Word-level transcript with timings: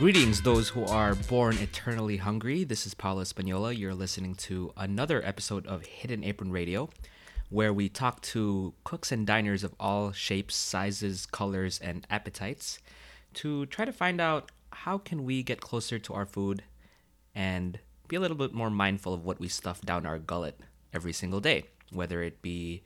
Greetings, 0.00 0.40
those 0.40 0.70
who 0.70 0.86
are 0.86 1.14
born 1.14 1.58
eternally 1.58 2.16
hungry. 2.16 2.64
This 2.64 2.86
is 2.86 2.94
Paulo 2.94 3.20
Espanola. 3.20 3.70
You're 3.74 3.92
listening 3.92 4.34
to 4.36 4.72
another 4.74 5.22
episode 5.22 5.66
of 5.66 5.84
Hidden 5.84 6.24
Apron 6.24 6.50
Radio, 6.50 6.88
where 7.50 7.74
we 7.74 7.90
talk 7.90 8.22
to 8.22 8.72
cooks 8.82 9.12
and 9.12 9.26
diners 9.26 9.62
of 9.62 9.74
all 9.78 10.10
shapes, 10.12 10.56
sizes, 10.56 11.26
colors, 11.26 11.78
and 11.80 12.06
appetites 12.08 12.78
to 13.34 13.66
try 13.66 13.84
to 13.84 13.92
find 13.92 14.22
out 14.22 14.50
how 14.72 14.96
can 14.96 15.22
we 15.22 15.42
get 15.42 15.60
closer 15.60 15.98
to 15.98 16.14
our 16.14 16.24
food 16.24 16.62
and 17.34 17.78
be 18.08 18.16
a 18.16 18.20
little 18.20 18.38
bit 18.38 18.54
more 18.54 18.70
mindful 18.70 19.12
of 19.12 19.26
what 19.26 19.38
we 19.38 19.48
stuff 19.48 19.82
down 19.82 20.06
our 20.06 20.18
gullet 20.18 20.58
every 20.94 21.12
single 21.12 21.40
day, 21.40 21.64
whether 21.92 22.22
it 22.22 22.40
be 22.40 22.82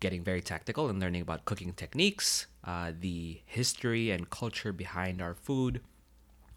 getting 0.00 0.24
very 0.24 0.42
tactical 0.42 0.88
and 0.88 0.98
learning 0.98 1.22
about 1.22 1.44
cooking 1.44 1.72
techniques, 1.72 2.48
uh, 2.64 2.90
the 2.98 3.40
history 3.46 4.10
and 4.10 4.30
culture 4.30 4.72
behind 4.72 5.22
our 5.22 5.34
food, 5.34 5.80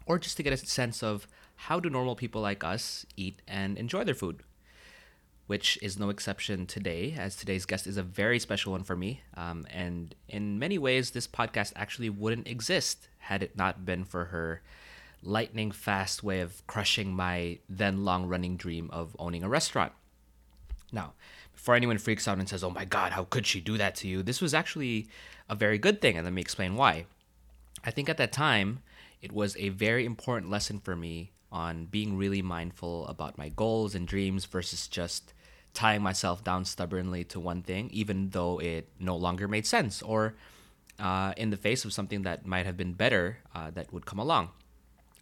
or 0.08 0.18
just 0.18 0.36
to 0.38 0.42
get 0.42 0.52
a 0.52 0.56
sense 0.56 1.02
of 1.02 1.28
how 1.54 1.78
do 1.78 1.90
normal 1.90 2.16
people 2.16 2.40
like 2.40 2.64
us 2.64 3.06
eat 3.16 3.40
and 3.46 3.78
enjoy 3.78 4.02
their 4.02 4.14
food. 4.14 4.42
Which 5.46 5.78
is 5.80 5.98
no 5.98 6.10
exception 6.10 6.66
today, 6.66 7.14
as 7.16 7.34
today's 7.34 7.64
guest 7.64 7.86
is 7.86 7.96
a 7.96 8.02
very 8.02 8.38
special 8.38 8.72
one 8.72 8.82
for 8.82 8.96
me. 8.96 9.22
Um, 9.34 9.66
and 9.70 10.14
in 10.28 10.58
many 10.58 10.76
ways, 10.76 11.10
this 11.10 11.26
podcast 11.26 11.72
actually 11.74 12.10
wouldn't 12.10 12.48
exist 12.48 13.08
had 13.18 13.42
it 13.42 13.56
not 13.56 13.86
been 13.86 14.04
for 14.04 14.26
her 14.26 14.62
lightning 15.22 15.70
fast 15.70 16.22
way 16.22 16.40
of 16.40 16.66
crushing 16.66 17.14
my 17.14 17.58
then 17.68 18.04
long 18.04 18.26
running 18.26 18.56
dream 18.56 18.90
of 18.92 19.16
owning 19.18 19.42
a 19.42 19.48
restaurant. 19.48 19.92
Now, 20.92 21.14
before 21.54 21.74
anyone 21.74 21.98
freaks 21.98 22.28
out 22.28 22.38
and 22.38 22.48
says, 22.48 22.62
oh 22.62 22.70
my 22.70 22.84
God, 22.84 23.12
how 23.12 23.24
could 23.24 23.46
she 23.46 23.60
do 23.60 23.78
that 23.78 23.94
to 23.96 24.08
you? 24.08 24.22
This 24.22 24.40
was 24.40 24.54
actually 24.54 25.08
a 25.48 25.54
very 25.54 25.78
good 25.78 26.00
thing, 26.00 26.16
and 26.16 26.24
let 26.24 26.32
me 26.32 26.42
explain 26.42 26.76
why. 26.76 27.06
I 27.84 27.90
think 27.90 28.08
at 28.08 28.18
that 28.18 28.32
time, 28.32 28.80
it 29.20 29.32
was 29.32 29.56
a 29.56 29.70
very 29.70 30.04
important 30.04 30.50
lesson 30.50 30.78
for 30.78 30.94
me 30.96 31.32
on 31.50 31.86
being 31.86 32.16
really 32.16 32.42
mindful 32.42 33.06
about 33.06 33.38
my 33.38 33.48
goals 33.48 33.94
and 33.94 34.06
dreams 34.06 34.44
versus 34.44 34.86
just 34.86 35.32
tying 35.74 36.02
myself 36.02 36.44
down 36.44 36.64
stubbornly 36.64 37.24
to 37.24 37.40
one 37.40 37.62
thing, 37.62 37.88
even 37.92 38.30
though 38.30 38.58
it 38.60 38.88
no 38.98 39.16
longer 39.16 39.48
made 39.48 39.66
sense 39.66 40.02
or 40.02 40.34
uh, 40.98 41.32
in 41.36 41.50
the 41.50 41.56
face 41.56 41.84
of 41.84 41.92
something 41.92 42.22
that 42.22 42.46
might 42.46 42.66
have 42.66 42.76
been 42.76 42.92
better 42.92 43.38
uh, 43.54 43.70
that 43.70 43.92
would 43.92 44.04
come 44.04 44.18
along. 44.18 44.50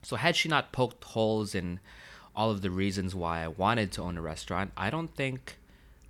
So, 0.02 0.16
had 0.16 0.36
she 0.36 0.48
not 0.48 0.72
poked 0.72 1.02
holes 1.02 1.54
in 1.54 1.80
all 2.34 2.50
of 2.50 2.62
the 2.62 2.70
reasons 2.70 3.14
why 3.14 3.42
I 3.42 3.48
wanted 3.48 3.92
to 3.92 4.02
own 4.02 4.16
a 4.16 4.22
restaurant, 4.22 4.72
I 4.76 4.88
don't 4.90 5.14
think 5.14 5.58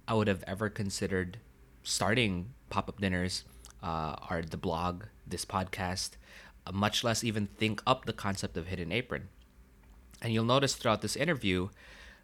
I 0.07 0.15
would 0.15 0.29
have 0.29 0.45
ever 0.47 0.69
considered 0.69 1.39
starting 1.83 2.53
pop 2.69 2.89
up 2.89 3.01
dinners 3.01 3.45
uh, 3.83 4.17
or 4.31 4.43
the 4.43 4.57
blog, 4.57 5.05
this 5.27 5.45
podcast, 5.45 6.11
much 6.73 7.05
less 7.05 7.25
even 7.25 7.47
think 7.47 7.83
up 7.87 8.05
the 8.05 8.13
concept 8.13 8.57
of 8.57 8.67
hidden 8.67 8.93
apron. 8.93 9.29
And 10.23 10.33
you'll 10.33 10.45
notice 10.45 10.75
throughout 10.75 11.03
this 11.03 11.17
interview 11.17 11.69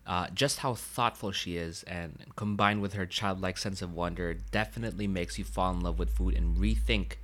uh, 0.07 0.27
just 0.35 0.59
how 0.59 0.75
thoughtful 0.75 1.31
she 1.31 1.57
is, 1.57 1.83
and 1.85 2.25
combined 2.35 2.83
with 2.83 2.95
her 2.95 3.07
childlike 3.07 3.57
sense 3.57 3.83
of 3.83 3.95
wonder, 3.95 4.35
definitely 4.35 5.07
makes 5.07 5.39
you 5.39 5.45
fall 5.45 5.73
in 5.73 5.81
love 5.81 5.99
with 5.99 6.11
food 6.11 6.35
and 6.35 6.57
rethink 6.57 7.15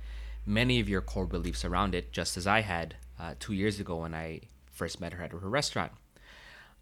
many 0.45 0.79
of 0.79 0.87
your 0.87 1.01
core 1.01 1.25
beliefs 1.25 1.65
around 1.65 1.93
it, 1.93 2.11
just 2.11 2.37
as 2.37 2.47
I 2.47 2.61
had 2.61 2.95
uh, 3.19 3.35
two 3.39 3.53
years 3.53 3.79
ago 3.79 3.97
when 3.97 4.13
I 4.13 4.41
first 4.71 5.01
met 5.01 5.13
her 5.13 5.23
at 5.23 5.31
her 5.31 5.37
restaurant. 5.37 5.91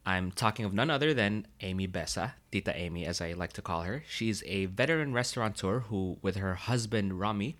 I'm 0.05 0.31
talking 0.31 0.63
of 0.63 0.73
none 0.73 0.89
other 0.89 1.13
than 1.13 1.47
Amy 1.61 1.87
Besa, 1.87 2.35
Tita 2.51 2.73
Amy, 2.77 3.05
as 3.05 3.19
I 3.19 3.33
like 3.33 3.53
to 3.53 3.61
call 3.61 3.81
her. 3.81 4.03
She's 4.07 4.41
a 4.45 4.67
veteran 4.67 5.13
restaurateur 5.13 5.79
who, 5.81 6.17
with 6.21 6.37
her 6.37 6.55
husband 6.55 7.19
Romy, 7.19 7.57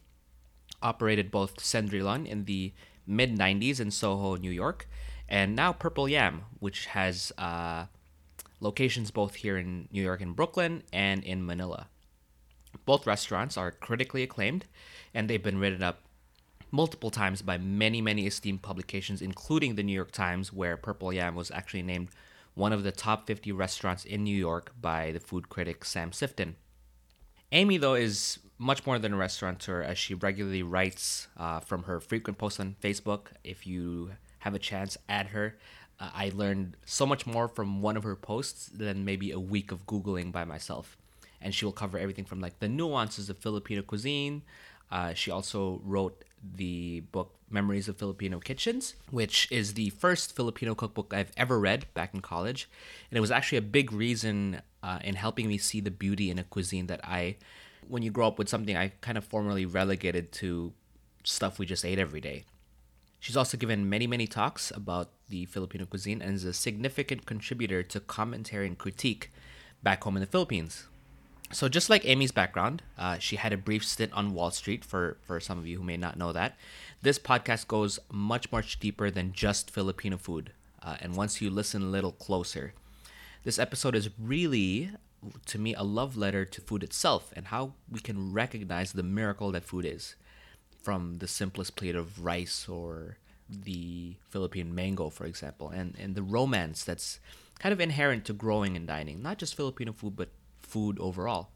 operated 0.81 1.31
both 1.31 1.57
Cendrillon 1.57 2.25
in 2.25 2.45
the 2.45 2.73
mid 3.05 3.37
90s 3.37 3.79
in 3.79 3.91
Soho, 3.91 4.35
New 4.35 4.51
York, 4.51 4.87
and 5.27 5.55
now 5.55 5.73
Purple 5.73 6.07
Yam, 6.07 6.43
which 6.59 6.87
has 6.87 7.31
uh, 7.37 7.85
locations 8.59 9.11
both 9.11 9.35
here 9.35 9.57
in 9.57 9.87
New 9.91 10.01
York 10.01 10.21
and 10.21 10.35
Brooklyn 10.35 10.83
and 10.91 11.23
in 11.23 11.45
Manila. 11.45 11.87
Both 12.85 13.07
restaurants 13.07 13.57
are 13.57 13.71
critically 13.71 14.23
acclaimed, 14.23 14.65
and 15.13 15.29
they've 15.29 15.43
been 15.43 15.59
written 15.59 15.83
up 15.83 16.01
multiple 16.71 17.09
times 17.09 17.41
by 17.41 17.57
many, 17.57 18.01
many 18.01 18.27
esteemed 18.27 18.61
publications, 18.61 19.21
including 19.21 19.75
the 19.75 19.83
New 19.83 19.93
York 19.93 20.11
Times, 20.11 20.51
where 20.51 20.77
Purple 20.77 21.13
Yam 21.13 21.35
was 21.35 21.51
actually 21.51 21.81
named 21.81 22.09
one 22.55 22.73
of 22.73 22.83
the 22.83 22.91
top 22.91 23.27
50 23.27 23.51
restaurants 23.51 24.03
in 24.03 24.23
New 24.23 24.35
York 24.35 24.73
by 24.81 25.11
the 25.11 25.19
food 25.19 25.49
critic 25.49 25.85
Sam 25.85 26.11
Sifton. 26.11 26.55
Amy, 27.51 27.77
though, 27.77 27.95
is 27.95 28.39
much 28.57 28.85
more 28.85 28.99
than 28.99 29.13
a 29.13 29.17
restaurateur 29.17 29.81
as 29.81 29.97
she 29.97 30.13
regularly 30.13 30.63
writes 30.63 31.27
uh, 31.37 31.59
from 31.59 31.83
her 31.83 31.99
frequent 31.99 32.37
posts 32.37 32.59
on 32.59 32.75
Facebook. 32.81 33.27
If 33.43 33.65
you 33.65 34.11
have 34.39 34.53
a 34.53 34.59
chance, 34.59 34.97
add 35.07 35.27
her. 35.27 35.55
Uh, 35.99 36.09
I 36.13 36.31
learned 36.33 36.75
so 36.85 37.05
much 37.05 37.25
more 37.25 37.47
from 37.47 37.81
one 37.81 37.97
of 37.97 38.03
her 38.03 38.15
posts 38.15 38.67
than 38.67 39.05
maybe 39.05 39.31
a 39.31 39.39
week 39.39 39.71
of 39.71 39.85
Googling 39.85 40.31
by 40.31 40.43
myself. 40.43 40.97
And 41.41 41.53
she 41.53 41.65
will 41.65 41.71
cover 41.71 41.97
everything 41.97 42.25
from 42.25 42.41
like 42.41 42.59
the 42.59 42.67
nuances 42.67 43.29
of 43.29 43.37
Filipino 43.37 43.81
cuisine. 43.81 44.41
Uh, 44.91 45.13
she 45.13 45.31
also 45.31 45.81
wrote 45.85 46.23
the 46.55 47.01
book 47.11 47.35
Memories 47.49 47.87
of 47.87 47.97
Filipino 47.97 48.39
Kitchens, 48.39 48.95
which 49.09 49.49
is 49.51 49.73
the 49.73 49.89
first 49.91 50.35
Filipino 50.35 50.75
cookbook 50.75 51.13
I've 51.13 51.31
ever 51.37 51.59
read 51.59 51.85
back 51.93 52.13
in 52.13 52.21
college. 52.21 52.69
And 53.09 53.17
it 53.17 53.21
was 53.21 53.31
actually 53.31 53.59
a 53.59 53.63
big 53.63 53.91
reason 53.91 54.61
uh, 54.83 54.99
in 55.03 55.15
helping 55.15 55.47
me 55.47 55.57
see 55.57 55.79
the 55.79 55.91
beauty 55.91 56.29
in 56.29 56.39
a 56.39 56.43
cuisine 56.43 56.87
that 56.87 57.01
I 57.03 57.37
when 57.87 58.03
you 58.03 58.11
grow 58.11 58.27
up 58.27 58.37
with 58.37 58.49
something 58.49 58.75
I 58.75 58.89
kind 59.01 59.17
of 59.17 59.23
formerly 59.23 59.65
relegated 59.65 60.31
to 60.33 60.73
stuff 61.23 61.59
we 61.59 61.65
just 61.65 61.85
ate 61.85 61.99
every 61.99 62.21
day. 62.21 62.45
She's 63.19 63.37
also 63.37 63.57
given 63.57 63.89
many, 63.89 64.07
many 64.07 64.27
talks 64.27 64.71
about 64.71 65.09
the 65.29 65.45
Filipino 65.45 65.85
cuisine 65.85 66.21
and 66.21 66.35
is 66.35 66.43
a 66.43 66.53
significant 66.53 67.25
contributor 67.25 67.83
to 67.83 67.99
commentary 67.99 68.67
and 68.67 68.77
critique 68.77 69.31
back 69.81 70.03
home 70.03 70.15
in 70.15 70.21
the 70.21 70.27
Philippines. 70.27 70.87
So, 71.51 71.69
just 71.69 71.89
like 71.89 72.05
Amy's 72.05 72.33
background, 72.33 72.83
uh, 72.97 73.19
she 73.19 73.37
had 73.37 73.53
a 73.53 73.57
brief 73.57 73.85
stint 73.85 74.11
on 74.11 74.33
Wall 74.33 74.51
Street, 74.51 74.83
for, 74.83 75.17
for 75.25 75.39
some 75.39 75.57
of 75.57 75.65
you 75.65 75.77
who 75.77 75.83
may 75.83 75.95
not 75.95 76.17
know 76.17 76.33
that. 76.33 76.57
This 77.01 77.17
podcast 77.17 77.67
goes 77.67 77.99
much, 78.11 78.51
much 78.51 78.79
deeper 78.79 79.09
than 79.09 79.31
just 79.31 79.71
Filipino 79.71 80.17
food. 80.17 80.51
Uh, 80.83 80.97
and 80.99 81.15
once 81.15 81.41
you 81.41 81.49
listen 81.49 81.81
a 81.83 81.85
little 81.85 82.11
closer, 82.11 82.73
this 83.47 83.57
episode 83.57 83.95
is 83.95 84.09
really 84.19 84.91
to 85.45 85.57
me 85.57 85.73
a 85.73 85.81
love 85.81 86.17
letter 86.17 86.43
to 86.43 86.59
food 86.59 86.83
itself 86.83 87.31
and 87.33 87.47
how 87.47 87.71
we 87.89 87.97
can 87.97 88.33
recognize 88.33 88.91
the 88.91 89.01
miracle 89.01 89.53
that 89.53 89.63
food 89.63 89.85
is 89.85 90.17
from 90.83 91.19
the 91.19 91.29
simplest 91.29 91.77
plate 91.77 91.95
of 91.95 92.25
rice 92.25 92.67
or 92.67 93.15
the 93.49 94.17
Philippine 94.27 94.75
mango, 94.75 95.09
for 95.09 95.25
example, 95.25 95.69
and, 95.69 95.95
and 95.97 96.13
the 96.13 96.21
romance 96.21 96.83
that's 96.83 97.21
kind 97.57 97.71
of 97.71 97.79
inherent 97.79 98.25
to 98.25 98.33
growing 98.33 98.75
and 98.75 98.85
dining, 98.85 99.21
not 99.21 99.37
just 99.37 99.55
Filipino 99.55 99.93
food, 99.93 100.17
but 100.17 100.27
food 100.59 100.99
overall. 100.99 101.47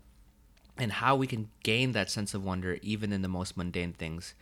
And 0.77 0.93
how 0.93 1.17
we 1.17 1.27
can 1.27 1.49
gain 1.61 1.91
that 1.91 2.09
sense 2.09 2.33
of 2.33 2.41
wonder 2.41 2.79
even 2.81 3.11
in 3.11 3.21
the 3.21 3.27
most 3.27 3.57
mundane 3.57 3.91
things 3.91 4.33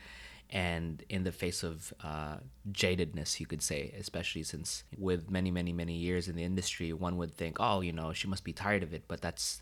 and 0.50 1.04
in 1.10 1.24
the 1.24 1.32
face 1.32 1.64
of 1.64 1.94
uh, 2.04 2.38
jadedness, 2.72 3.40
you 3.40 3.46
could 3.46 3.62
say, 3.62 3.94
especially 3.98 4.44
since 4.44 4.84
with 4.98 5.30
many, 5.30 5.52
many, 5.52 5.72
many 5.72 5.94
years 5.94 6.28
in 6.28 6.36
the 6.36 6.44
industry, 6.44 6.92
one 6.92 7.18
would 7.18 7.36
think, 7.36 7.58
oh, 7.60 7.82
you 7.82 7.92
know, 7.92 8.14
she 8.14 8.28
must 8.28 8.44
be 8.44 8.54
tired 8.54 8.82
of 8.82 8.94
it, 8.94 9.04
but 9.08 9.22
that's 9.22 9.62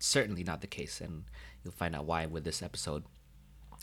certainly 0.00 0.42
not 0.42 0.60
the 0.60 0.66
case, 0.66 1.00
and 1.00 1.24
you'll 1.62 1.72
find 1.72 1.94
out 1.94 2.04
why 2.04 2.26
with 2.26 2.44
this 2.44 2.62
episode. 2.62 3.04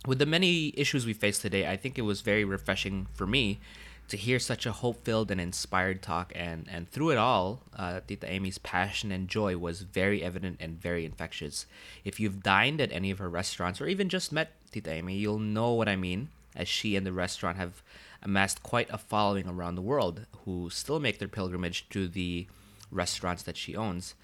With 0.06 0.20
the 0.20 0.26
many 0.26 0.74
issues 0.78 1.06
we 1.06 1.14
face 1.14 1.40
today, 1.40 1.68
I 1.68 1.78
think 1.78 1.98
it 1.98 2.04
was 2.04 2.22
very 2.22 2.44
refreshing 2.44 3.08
for 3.14 3.26
me 3.26 3.60
to 4.08 4.18
hear 4.18 4.40
such 4.40 4.66
a 4.66 4.72
hope-filled 4.72 5.32
and 5.32 5.42
inspired 5.42 6.02
talk, 6.02 6.32
and 6.36 6.68
and 6.72 6.90
through 6.90 7.12
it 7.12 7.18
all, 7.18 7.62
uh, 7.76 8.02
Tita 8.08 8.32
Amy's 8.32 8.58
passion 8.58 9.12
and 9.12 9.28
joy 9.28 9.58
was 9.58 9.82
very 9.82 10.24
evident 10.24 10.58
and 10.60 10.80
very 10.82 11.06
infectious. 11.06 11.66
If 12.04 12.20
you've 12.20 12.44
dined 12.44 12.82
at 12.82 12.92
any 12.92 13.12
of 13.12 13.20
her 13.20 13.30
restaurants 13.30 13.82
or 13.82 13.88
even 13.88 14.10
just 14.10 14.32
met 14.32 14.52
Tita 14.72 14.92
Amy, 14.92 15.18
you'll 15.18 15.40
know 15.40 15.74
what 15.74 15.90
I 15.90 15.96
mean, 15.96 16.30
as 16.56 16.68
she 16.68 16.96
and 16.96 17.06
the 17.06 17.14
restaurant 17.14 17.58
have 17.58 17.82
amassed 18.22 18.64
quite 18.64 18.90
a 18.90 18.98
following 18.98 19.48
around 19.48 19.76
the 19.76 19.82
world 19.82 20.26
who 20.46 20.70
still 20.70 21.00
make 21.00 21.20
their 21.20 21.28
pilgrimage 21.28 21.88
to 21.90 22.08
the 22.08 22.48
restaurants 22.92 23.44
that 23.44 23.58
she 23.58 23.76
owns. 23.76 24.16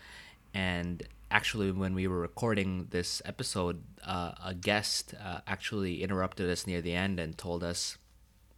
And 0.54 1.04
actually, 1.30 1.72
when 1.72 1.94
we 1.94 2.07
were 2.07 2.19
recording 2.19 2.88
this 2.89 3.22
episode, 3.25 3.81
uh, 4.04 4.34
a 4.44 4.54
guest 4.54 5.13
uh, 5.24 5.39
actually 5.48 6.04
interrupted 6.04 6.50
us 6.50 6.68
near 6.68 6.81
the 6.81 6.94
end 6.94 7.19
and 7.19 7.38
told 7.38 7.63
us 7.63 7.98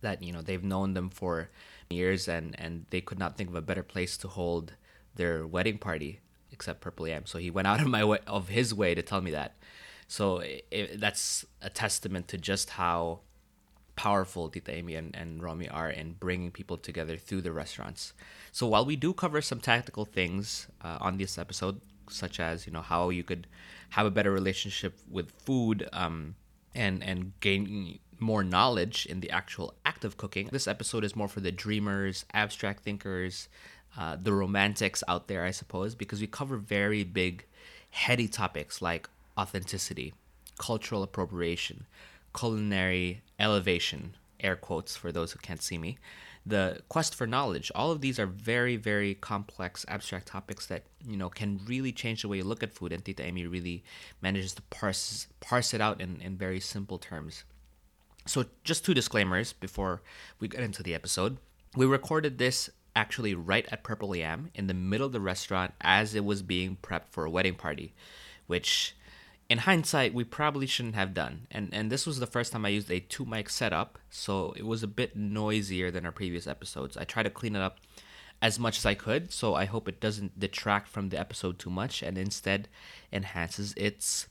that 0.04 0.22
you 0.22 0.32
know 0.32 0.42
they've 0.42 0.64
known 0.64 0.94
them 0.94 1.10
for 1.10 1.50
years 1.90 2.28
and 2.28 2.56
and 2.60 2.86
they 2.92 3.02
could 3.02 3.20
not 3.20 3.38
think 3.38 3.50
of 3.50 3.56
a 3.56 3.62
better 3.62 3.84
place 3.84 4.18
to 4.18 4.28
hold 4.28 4.74
their 5.16 5.46
wedding 5.46 5.78
party 5.78 6.20
except 6.52 6.82
Purple 6.82 7.08
Yam. 7.08 7.26
So 7.26 7.40
he 7.40 7.50
went 7.50 7.68
out 7.68 7.82
of 7.82 7.88
my 7.88 8.04
way 8.06 8.20
of 8.28 8.50
his 8.50 8.74
way 8.74 8.94
to 8.96 9.02
tell 9.02 9.22
me 9.22 9.32
that. 9.32 9.56
So 10.08 10.44
it, 10.72 11.00
that's 11.00 11.46
a 11.62 11.70
testament 11.70 12.28
to 12.30 12.38
just 12.38 12.72
how 12.72 13.22
powerful 13.96 14.50
Tita 14.50 14.72
Amy 14.72 14.96
and, 14.96 15.16
and 15.16 15.42
Romy 15.42 15.70
are 15.70 15.90
in 15.90 16.14
bringing 16.14 16.52
people 16.52 16.78
together 16.78 17.18
through 17.18 17.42
the 17.42 17.52
restaurants. 17.52 18.14
So 18.52 18.68
while 18.68 18.86
we 18.86 18.96
do 18.96 19.14
cover 19.14 19.42
some 19.42 19.60
tactical 19.60 20.06
things 20.06 20.68
uh, 20.82 20.98
on 21.02 21.18
this 21.18 21.38
episode, 21.38 21.82
such 22.10 22.40
as 22.40 22.68
you 22.68 22.74
know 22.74 22.82
how 22.82 23.10
you 23.10 23.24
could 23.24 23.48
have 23.92 24.06
a 24.06 24.12
better 24.12 24.32
relationship 24.32 24.98
with 25.10 25.32
food 25.32 25.90
um, 25.94 26.36
and 26.76 27.04
and 27.04 27.34
gain 27.40 28.00
more 28.24 28.44
knowledge 28.44 29.06
in 29.06 29.20
the 29.20 29.30
actual 29.30 29.76
act 29.86 30.04
of 30.04 30.18
cooking. 30.18 30.50
This 30.52 30.68
episode 30.68 31.04
is 31.04 31.16
more 31.16 31.28
for 31.28 31.42
the 31.42 31.52
dreamers, 31.52 32.26
abstract 32.34 32.84
thinkers, 32.84 33.48
uh, 33.98 34.18
the 34.22 34.34
romantics 34.34 35.04
out 35.08 35.28
there, 35.28 35.44
I 35.44 35.52
suppose, 35.52 35.94
because 35.94 36.20
we 36.20 36.28
cover 36.28 36.58
very 36.58 37.04
big, 37.04 37.46
heady 37.92 38.28
topics 38.28 38.82
like 38.82 39.08
authenticity, 39.38 40.14
cultural 40.58 41.04
appropriation, 41.04 41.86
culinary 42.36 43.22
elevation, 43.40 44.16
air 44.40 44.56
quotes 44.56 44.96
for 44.96 45.12
those 45.12 45.32
who 45.32 45.40
can't 45.40 45.62
see 45.62 45.78
me, 45.78 45.98
the 46.46 46.82
quest 46.90 47.16
for 47.16 47.26
knowledge. 47.26 47.72
All 47.74 47.92
of 47.92 48.02
these 48.02 48.20
are 48.20 48.26
very, 48.26 48.76
very 48.76 49.16
complex, 49.16 49.86
abstract 49.88 50.28
topics 50.28 50.66
that 50.68 50.84
you 51.08 51.16
know 51.16 51.30
can 51.30 51.62
really 51.66 51.92
change 51.92 52.22
the 52.22 52.28
way 52.28 52.38
you 52.38 52.44
look 52.44 52.64
at 52.64 52.74
food. 52.74 52.92
And 52.92 53.04
Tita 53.04 53.24
Amy 53.24 53.48
really 53.48 53.84
manages 54.22 54.54
to 54.56 54.62
parse 54.64 55.28
parse 55.40 55.74
it 55.74 55.82
out 55.82 56.02
in, 56.02 56.20
in 56.22 56.36
very 56.36 56.60
simple 56.60 56.98
terms. 56.98 57.44
So, 58.26 58.46
just 58.64 58.86
two 58.86 58.94
disclaimers 58.94 59.54
before 59.54 60.02
we 60.40 60.48
get 60.48 60.62
into 60.62 60.84
the 60.84 60.94
episode. 60.94 61.38
We 61.76 61.86
recorded 61.86 62.38
this 62.38 62.70
actually 62.96 63.34
right 63.34 63.66
at 63.72 63.84
Purple 63.84 64.16
Yam 64.16 64.50
in 64.54 64.68
the 64.68 64.74
middle 64.74 65.08
of 65.08 65.14
the 65.14 65.20
restaurant 65.20 65.74
as 65.82 66.16
it 66.16 66.24
was 66.24 66.42
being 66.42 66.78
prepped 66.82 67.10
for 67.10 67.26
a 67.26 67.30
wedding 67.30 67.56
party, 67.56 67.94
which 68.48 68.96
in 69.50 69.60
hindsight 69.60 70.14
we 70.14 70.24
probably 70.24 70.68
shouldn't 70.68 70.96
have 70.96 71.14
done. 71.14 71.48
And 71.52 71.70
and 71.74 71.92
this 71.92 72.06
was 72.06 72.20
the 72.20 72.28
first 72.28 72.52
time 72.52 72.66
I 72.66 72.70
used 72.70 72.92
a 72.92 73.00
two 73.00 73.26
mic 73.26 73.50
setup, 73.50 74.00
so 74.10 74.54
it 74.56 74.66
was 74.66 74.84
a 74.84 74.88
bit 74.88 75.16
noisier 75.16 75.92
than 75.92 76.06
our 76.06 76.12
previous 76.12 76.48
episodes. 76.48 76.98
I 76.98 77.04
tried 77.04 77.24
to 77.24 77.30
clean 77.30 77.56
it 77.56 77.62
up 77.62 77.80
as 78.42 78.60
much 78.60 78.78
as 78.78 78.86
I 78.86 78.94
could, 78.94 79.32
so 79.32 79.56
I 79.56 79.66
hope 79.66 79.88
it 79.88 80.02
doesn't 80.02 80.40
detract 80.40 80.88
from 80.88 81.10
the 81.10 81.20
episode 81.20 81.60
too 81.60 81.70
much 81.70 82.02
and 82.02 82.18
instead 82.18 82.68
enhances 83.12 83.74
its 83.78 84.28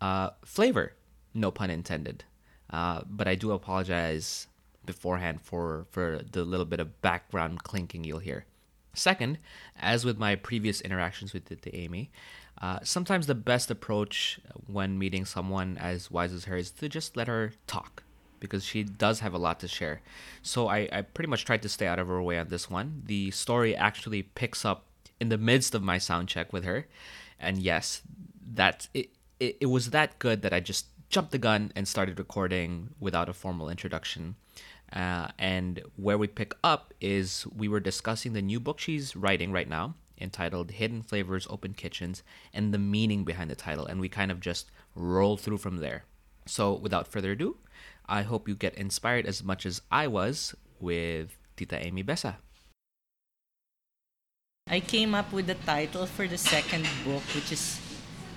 uh, 0.00 0.30
flavor. 0.44 0.92
No 1.32 1.50
pun 1.50 1.70
intended. 1.70 2.24
Uh, 2.70 3.02
but 3.08 3.28
I 3.28 3.34
do 3.34 3.52
apologize 3.52 4.48
beforehand 4.84 5.40
for 5.42 5.86
for 5.90 6.20
the 6.30 6.44
little 6.44 6.66
bit 6.66 6.80
of 6.80 7.00
background 7.02 7.62
clinking 7.62 8.04
you'll 8.04 8.20
hear. 8.20 8.44
Second, 8.94 9.38
as 9.78 10.04
with 10.04 10.18
my 10.18 10.36
previous 10.36 10.80
interactions 10.80 11.34
with 11.34 11.46
the, 11.46 11.56
the 11.56 11.74
Amy, 11.76 12.10
uh, 12.62 12.78
sometimes 12.82 13.26
the 13.26 13.34
best 13.34 13.70
approach 13.70 14.40
when 14.66 14.98
meeting 14.98 15.26
someone 15.26 15.76
as 15.76 16.10
wise 16.10 16.32
as 16.32 16.44
her 16.44 16.56
is 16.56 16.70
to 16.70 16.88
just 16.88 17.16
let 17.16 17.28
her 17.28 17.52
talk 17.66 18.02
because 18.40 18.64
she 18.64 18.82
does 18.82 19.20
have 19.20 19.34
a 19.34 19.38
lot 19.38 19.60
to 19.60 19.68
share. 19.68 20.00
So 20.42 20.68
I, 20.68 20.88
I 20.92 21.02
pretty 21.02 21.28
much 21.28 21.44
tried 21.44 21.62
to 21.62 21.68
stay 21.68 21.86
out 21.86 21.98
of 21.98 22.08
her 22.08 22.22
way 22.22 22.38
on 22.38 22.48
this 22.48 22.70
one. 22.70 23.02
The 23.04 23.30
story 23.30 23.76
actually 23.76 24.22
picks 24.22 24.64
up 24.64 24.84
in 25.20 25.28
the 25.28 25.38
midst 25.38 25.74
of 25.74 25.82
my 25.82 25.98
sound 25.98 26.28
check 26.28 26.52
with 26.52 26.64
her. 26.64 26.86
And 27.38 27.58
yes, 27.58 28.02
that 28.54 28.88
it, 28.94 29.10
it, 29.40 29.56
it 29.60 29.66
was 29.66 29.90
that 29.90 30.18
good 30.18 30.42
that 30.42 30.52
I 30.52 30.60
just 30.60 30.86
jumped 31.08 31.32
the 31.32 31.38
gun 31.38 31.72
and 31.76 31.86
started 31.86 32.18
recording 32.18 32.90
without 33.00 33.28
a 33.28 33.32
formal 33.32 33.68
introduction. 33.68 34.36
Uh, 34.92 35.28
and 35.38 35.82
where 35.96 36.18
we 36.18 36.26
pick 36.26 36.54
up 36.62 36.94
is 37.00 37.46
we 37.54 37.68
were 37.68 37.80
discussing 37.80 38.32
the 38.32 38.42
new 38.42 38.60
book 38.60 38.78
she's 38.78 39.16
writing 39.16 39.52
right 39.52 39.68
now, 39.68 39.94
entitled 40.20 40.70
Hidden 40.70 41.02
Flavors 41.02 41.46
Open 41.50 41.74
Kitchens, 41.74 42.22
and 42.52 42.72
the 42.72 42.78
meaning 42.78 43.24
behind 43.24 43.50
the 43.50 43.56
title. 43.56 43.86
And 43.86 44.00
we 44.00 44.08
kind 44.08 44.30
of 44.30 44.40
just 44.40 44.70
roll 44.94 45.36
through 45.36 45.58
from 45.58 45.78
there. 45.78 46.04
So 46.46 46.72
without 46.72 47.08
further 47.08 47.32
ado, 47.32 47.56
I 48.08 48.22
hope 48.22 48.48
you 48.48 48.54
get 48.54 48.74
inspired 48.74 49.26
as 49.26 49.42
much 49.42 49.66
as 49.66 49.82
I 49.90 50.06
was 50.06 50.54
with 50.80 51.36
Tita 51.56 51.84
Amy 51.84 52.02
Besa. 52.02 52.38
I 54.68 54.80
came 54.80 55.14
up 55.14 55.32
with 55.32 55.46
the 55.46 55.54
title 55.54 56.06
for 56.06 56.26
the 56.26 56.38
second 56.38 56.88
book, 57.04 57.22
which 57.34 57.52
is 57.52 57.80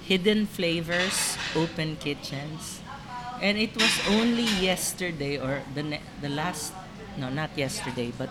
Hidden 0.09 0.47
Flavors 0.49 1.37
Open 1.55 1.95
Kitchens 2.01 2.81
and 3.41 3.57
it 3.57 3.77
was 3.77 3.93
only 4.09 4.49
yesterday 4.57 5.37
or 5.37 5.61
the 5.77 5.83
ne- 5.83 6.05
the 6.19 6.29
last 6.33 6.73
no 7.15 7.29
not 7.29 7.53
yesterday 7.55 8.11
but 8.17 8.29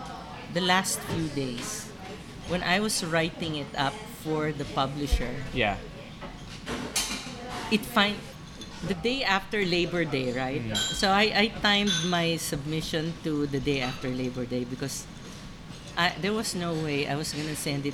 the 0.53 0.61
last 0.61 0.99
few 1.07 1.31
days 1.31 1.87
when 2.51 2.61
I 2.63 2.83
was 2.83 3.05
writing 3.05 3.55
it 3.55 3.69
up 3.77 3.93
for 4.25 4.51
the 4.51 4.65
publisher. 4.75 5.29
Yeah. 5.53 5.77
It 7.71 7.85
find 7.85 8.17
the 8.87 8.97
day 8.97 9.23
after 9.23 9.63
Labor 9.63 10.03
Day, 10.03 10.33
right? 10.33 10.61
Mm. 10.61 10.75
So 10.75 11.09
I, 11.11 11.31
I 11.31 11.45
timed 11.61 11.93
my 12.09 12.35
submission 12.37 13.13
to 13.23 13.45
the 13.47 13.59
day 13.59 13.81
after 13.81 14.09
Labor 14.09 14.45
Day 14.45 14.65
because 14.65 15.05
I, 15.95 16.13
there 16.19 16.33
was 16.33 16.55
no 16.55 16.73
way 16.73 17.07
I 17.07 17.15
was 17.15 17.31
gonna 17.31 17.55
send 17.55 17.85
it 17.85 17.93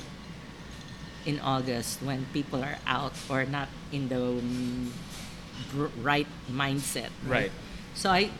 in 1.26 1.40
August 1.40 2.00
when 2.02 2.24
people 2.32 2.62
are 2.62 2.78
out 2.86 3.12
or 3.28 3.44
not 3.44 3.68
in 3.92 4.08
the 4.08 4.22
um, 4.22 4.92
right 6.00 6.26
mindset. 6.50 7.10
Right. 7.26 7.50
So 7.94 8.10
I, 8.10 8.30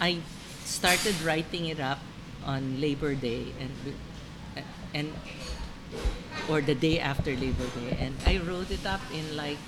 I 0.00 0.20
started 0.64 1.20
writing 1.22 1.66
it 1.66 1.80
up 1.80 1.98
on 2.44 2.80
Labor 2.80 3.14
Day 3.14 3.52
and 3.58 3.72
and 4.94 5.12
or 6.48 6.60
the 6.60 6.74
day 6.74 6.98
after 6.98 7.34
Labor 7.34 7.66
Day, 7.74 7.98
and 7.98 8.14
I 8.24 8.38
wrote 8.38 8.70
it 8.70 8.86
up 8.86 9.00
in 9.12 9.36
like 9.36 9.58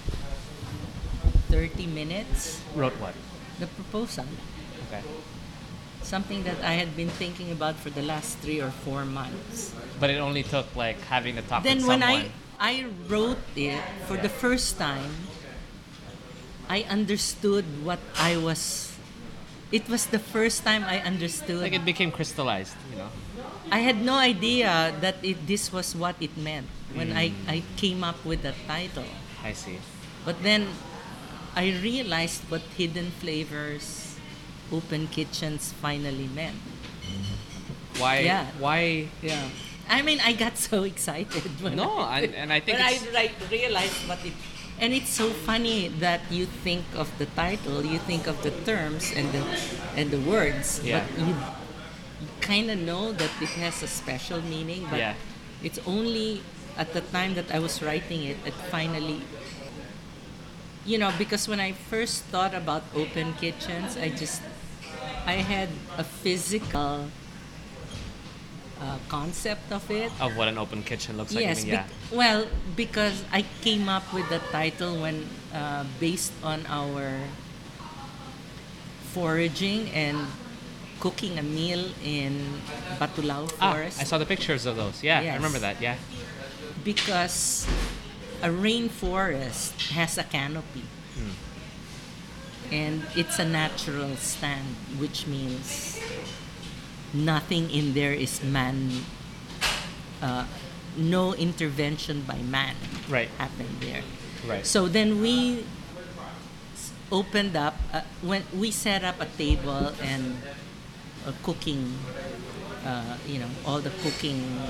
thirty 1.50 1.86
minutes. 1.86 2.62
Wrote 2.74 2.94
what? 3.02 3.14
The 3.58 3.66
proposal, 3.66 4.26
Okay. 4.86 5.02
Something 6.08 6.42
that 6.48 6.56
I 6.64 6.80
had 6.80 6.96
been 6.96 7.12
thinking 7.20 7.52
about 7.52 7.76
for 7.76 7.90
the 7.92 8.00
last 8.00 8.38
three 8.40 8.60
or 8.64 8.70
four 8.70 9.04
months. 9.04 9.76
But 10.00 10.08
it 10.08 10.18
only 10.18 10.42
took 10.42 10.64
like 10.74 10.96
having 11.12 11.36
to 11.36 11.42
talk 11.44 11.62
then 11.62 11.84
when 11.84 12.02
I 12.02 12.32
I 12.58 12.88
wrote 13.06 13.38
it 13.54 13.78
for 14.08 14.16
the 14.16 14.32
first 14.32 14.80
time, 14.80 15.28
I 16.68 16.82
understood 16.88 17.64
what 17.84 18.00
I 18.16 18.36
was. 18.40 18.92
It 19.70 19.84
was 19.88 20.08
the 20.08 20.18
first 20.18 20.64
time 20.64 20.82
I 20.82 21.04
understood. 21.04 21.60
like 21.60 21.76
it 21.76 21.84
became 21.84 22.10
crystallized, 22.10 22.74
you 22.90 22.96
know. 22.96 23.12
I 23.70 23.84
had 23.84 24.00
no 24.00 24.16
idea 24.16 24.96
that 25.04 25.20
it, 25.20 25.44
this 25.46 25.68
was 25.68 25.92
what 25.94 26.16
it 26.24 26.32
meant 26.40 26.66
when 26.96 27.12
I, 27.12 27.36
Mm. 27.36 27.52
I 27.52 27.56
came 27.76 28.00
up 28.00 28.16
with 28.24 28.40
the 28.40 28.56
title. 28.66 29.04
I 29.44 29.52
see. 29.52 29.76
But 30.24 30.40
then 30.40 30.72
I 31.52 31.76
realized 31.84 32.48
what 32.48 32.64
hidden 32.80 33.12
flavors 33.20 34.07
open 34.72 35.06
kitchens 35.08 35.72
finally 35.72 36.28
meant. 36.34 36.56
Mm-hmm. 36.56 38.00
Why? 38.00 38.18
Yeah. 38.20 38.46
Why? 38.58 39.08
Yeah. 39.22 39.48
I 39.88 40.02
mean, 40.02 40.20
I 40.20 40.32
got 40.34 40.58
so 40.58 40.82
excited 40.92 41.42
when 41.62 41.76
No, 41.76 41.98
I, 41.98 42.20
and- 42.28 42.34
and 42.34 42.52
I 42.52 42.60
think 42.60 42.78
I 42.80 42.98
like, 43.14 43.32
realized 43.50 44.06
what 44.08 44.24
it. 44.24 44.32
And 44.80 44.92
it's 44.94 45.10
so 45.10 45.30
funny 45.30 45.88
that 45.98 46.20
you 46.30 46.46
think 46.46 46.84
of 46.94 47.10
the 47.18 47.26
title, 47.34 47.84
you 47.84 47.98
think 47.98 48.28
of 48.28 48.40
the 48.44 48.52
terms 48.62 49.10
and 49.16 49.26
the 49.32 49.42
and 49.98 50.10
the 50.12 50.20
words, 50.22 50.78
Yeah. 50.84 51.02
but 51.02 51.18
you, 51.18 51.34
you 52.22 52.28
kind 52.40 52.70
of 52.70 52.78
know 52.78 53.10
that 53.10 53.30
it 53.42 53.50
has 53.58 53.82
a 53.82 53.88
special 53.90 54.38
meaning. 54.42 54.86
But 54.88 54.98
Yeah. 55.02 55.14
it's 55.66 55.80
only 55.84 56.42
at 56.78 56.92
the 56.94 57.00
time 57.10 57.34
that 57.34 57.50
I 57.50 57.58
was 57.58 57.82
writing 57.82 58.22
it 58.22 58.38
that 58.44 58.54
finally. 58.70 59.18
You 60.86 60.96
know, 60.98 61.12
because 61.18 61.48
when 61.48 61.60
I 61.60 61.72
first 61.72 62.22
thought 62.30 62.54
about 62.54 62.82
open 62.94 63.34
kitchens, 63.34 63.96
I 63.98 64.08
just 64.08 64.40
I 65.28 65.44
had 65.44 65.68
a 65.98 66.04
physical 66.04 67.04
uh, 68.80 68.98
concept 69.10 69.70
of 69.70 69.84
it. 69.90 70.10
Of 70.24 70.38
what 70.38 70.48
an 70.48 70.56
open 70.56 70.82
kitchen 70.82 71.18
looks 71.18 71.34
like. 71.34 71.44
yes, 71.44 71.60
I 71.60 71.64
mean, 71.64 71.72
yeah. 71.74 71.86
well, 72.10 72.46
because 72.74 73.22
I 73.30 73.44
came 73.60 73.90
up 73.90 74.08
with 74.14 74.26
the 74.30 74.40
title 74.50 75.02
when 75.02 75.28
uh, 75.52 75.84
based 76.00 76.32
on 76.42 76.64
our 76.64 77.20
foraging 79.12 79.90
and 79.92 80.16
cooking 80.98 81.38
a 81.38 81.42
meal 81.42 81.84
in 82.02 82.32
Batulao 82.98 83.52
ah, 83.60 83.72
Forest 83.72 84.00
I 84.00 84.04
saw 84.04 84.16
the 84.16 84.26
pictures 84.26 84.64
of 84.64 84.76
those. 84.76 85.04
Yeah, 85.04 85.20
I 85.20 85.36
remember 85.36 85.58
that. 85.58 85.76
Yeah. 85.82 85.96
because 86.84 87.68
a 88.40 88.48
rainforest 88.48 89.92
has 89.92 90.16
a 90.16 90.24
canopy. 90.24 90.88
And 92.70 93.02
it's 93.16 93.38
a 93.38 93.44
natural 93.44 94.16
stand, 94.16 94.76
which 94.98 95.26
means 95.26 95.98
nothing 97.14 97.70
in 97.70 97.94
there 97.94 98.12
is 98.12 98.42
man, 98.42 99.04
uh, 100.20 100.44
no 100.96 101.32
intervention 101.34 102.22
by 102.22 102.36
man 102.38 102.74
Right. 103.08 103.30
happened 103.38 103.80
there. 103.80 104.02
Right. 104.46 104.66
So 104.66 104.86
then 104.88 105.20
we 105.20 105.64
opened 107.10 107.56
up, 107.56 107.76
uh, 107.92 108.02
when 108.20 108.44
we 108.52 108.70
set 108.70 109.02
up 109.04 109.20
a 109.20 109.26
table 109.38 109.92
and 110.02 110.36
a 111.26 111.32
cooking, 111.42 111.96
uh, 112.84 113.16
you 113.26 113.38
know, 113.38 113.48
all 113.64 113.80
the 113.80 113.90
cooking 114.04 114.60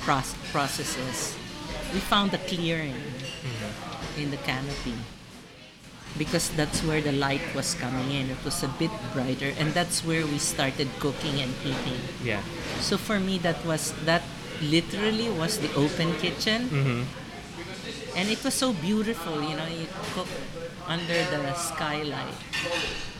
proc- 0.00 0.36
processes. 0.52 1.34
We 1.92 2.00
found 2.00 2.32
a 2.34 2.38
clearing 2.38 2.96
in 4.16 4.30
the 4.30 4.36
canopy 4.38 4.94
because 6.18 6.50
that's 6.58 6.82
where 6.82 7.00
the 7.00 7.12
light 7.12 7.42
was 7.54 7.74
coming 7.74 8.10
in. 8.10 8.30
It 8.30 8.42
was 8.44 8.62
a 8.62 8.68
bit 8.78 8.90
brighter, 9.14 9.52
and 9.58 9.72
that's 9.72 10.04
where 10.04 10.26
we 10.26 10.38
started 10.38 10.88
cooking 10.98 11.40
and 11.40 11.52
eating. 11.64 12.00
Yeah. 12.24 12.42
So 12.80 12.96
for 12.98 13.20
me, 13.20 13.38
that 13.46 13.64
was 13.64 13.92
that 14.04 14.22
literally 14.60 15.30
was 15.30 15.58
the 15.58 15.72
open 15.74 16.12
kitchen, 16.20 16.68
Mm-hmm. 16.68 17.02
and 18.16 18.28
it 18.28 18.42
was 18.44 18.54
so 18.54 18.72
beautiful. 18.72 19.40
You 19.42 19.56
know, 19.56 19.66
you 19.70 19.86
cook 20.14 20.28
under 20.86 21.20
the 21.30 21.54
skylight, 21.54 22.34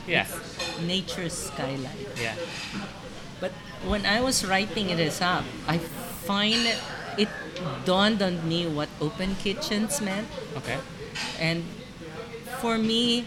Yeah. 0.07 0.27
nature's 0.85 1.33
skylight. 1.49 2.09
Yeah. 2.21 2.35
But 3.41 3.53
when 3.87 4.05
I 4.05 4.21
was 4.21 4.45
writing 4.45 4.89
this 4.97 5.23
up, 5.23 5.45
I 5.67 5.79
find 6.27 6.67
it, 6.67 6.77
it 7.17 7.29
dawned 7.87 8.21
on 8.21 8.45
me 8.49 8.67
what 8.67 8.89
open 9.01 9.37
kitchens 9.37 10.01
meant. 10.03 10.29
Okay. 10.59 10.77
And 11.39 11.65
for 12.61 12.77
me, 12.79 13.25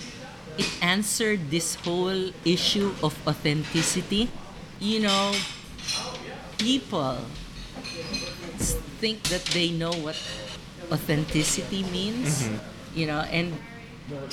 it 0.58 0.70
answered 0.82 1.50
this 1.50 1.76
whole 1.76 2.30
issue 2.46 2.94
of 3.02 3.18
authenticity. 3.28 4.30
You 4.80 5.02
know, 5.02 5.34
people 6.58 7.18
think 9.02 9.24
that 9.30 9.44
they 9.54 9.72
know 9.72 9.92
what 9.92 10.18
authenticity 10.92 11.84
means. 11.92 12.50
You 12.94 13.08
know, 13.08 13.26
and 13.34 13.58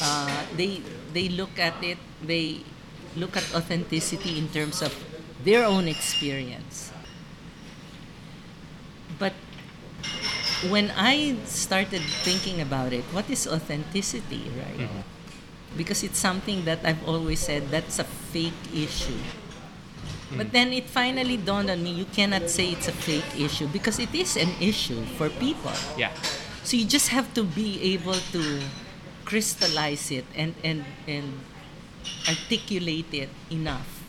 uh, 0.00 0.44
they 0.56 0.82
they 1.12 1.28
look 1.28 1.58
at 1.58 1.80
it. 1.82 1.98
They 2.22 2.60
look 3.16 3.36
at 3.36 3.44
authenticity 3.54 4.38
in 4.38 4.48
terms 4.52 4.82
of 4.82 4.92
their 5.44 5.64
own 5.64 5.88
experience. 5.88 6.92
But 9.18 9.34
when 10.68 10.92
I 10.96 11.36
started 11.46 12.02
thinking 12.22 12.60
about 12.60 12.92
it, 12.92 13.04
what 13.12 13.30
is 13.30 13.46
authenticity, 13.46 14.50
right? 14.56 14.88
Mm-hmm. 14.88 15.00
Because 15.76 16.02
it's 16.02 16.18
something 16.18 16.64
that 16.64 16.80
I've 16.84 17.06
always 17.08 17.40
said 17.40 17.70
that's 17.70 17.98
a 17.98 18.04
fake 18.04 18.58
issue. 18.74 19.16
Mm-hmm. 19.16 20.38
But 20.38 20.52
then 20.52 20.72
it 20.72 20.84
finally 20.84 21.36
dawned 21.36 21.70
on 21.70 21.82
me 21.82 21.90
you 21.90 22.04
cannot 22.04 22.50
say 22.50 22.70
it's 22.70 22.88
a 22.88 22.92
fake 22.92 23.38
issue 23.38 23.68
because 23.68 23.98
it 23.98 24.14
is 24.14 24.36
an 24.36 24.50
issue 24.60 25.02
for 25.16 25.30
people. 25.30 25.72
Yeah. 25.96 26.12
So 26.62 26.76
you 26.76 26.84
just 26.84 27.08
have 27.08 27.32
to 27.34 27.44
be 27.44 27.80
able 27.94 28.20
to 28.32 28.60
crystallize 29.24 30.10
it 30.10 30.26
and, 30.34 30.54
and, 30.62 30.84
and 31.06 31.40
articulate 32.28 33.12
it 33.12 33.30
enough 33.50 34.02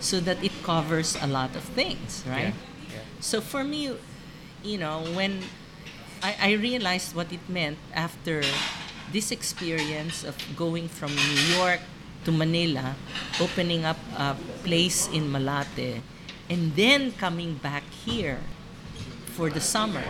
so 0.00 0.20
that 0.20 0.42
it 0.44 0.52
covers 0.62 1.16
a 1.20 1.26
lot 1.26 1.56
of 1.56 1.64
things, 1.64 2.22
right? 2.28 2.54
Yeah. 2.54 2.94
Yeah. 2.94 3.00
So 3.20 3.40
for 3.40 3.64
me, 3.64 3.96
you 4.62 4.78
know, 4.78 5.02
when 5.14 5.42
I, 6.22 6.36
I 6.40 6.52
realized 6.52 7.14
what 7.14 7.32
it 7.32 7.48
meant 7.48 7.78
after 7.94 8.42
this 9.12 9.30
experience 9.30 10.24
of 10.24 10.36
going 10.56 10.88
from 10.88 11.14
New 11.14 11.56
York 11.56 11.80
to 12.24 12.32
Manila, 12.32 12.96
opening 13.40 13.84
up 13.84 13.98
a 14.16 14.36
place 14.64 15.08
in 15.08 15.30
Malate, 15.30 16.02
and 16.50 16.74
then 16.74 17.12
coming 17.12 17.54
back 17.54 17.84
here 18.04 18.40
for 19.36 19.48
the 19.50 19.60
summer, 19.60 20.02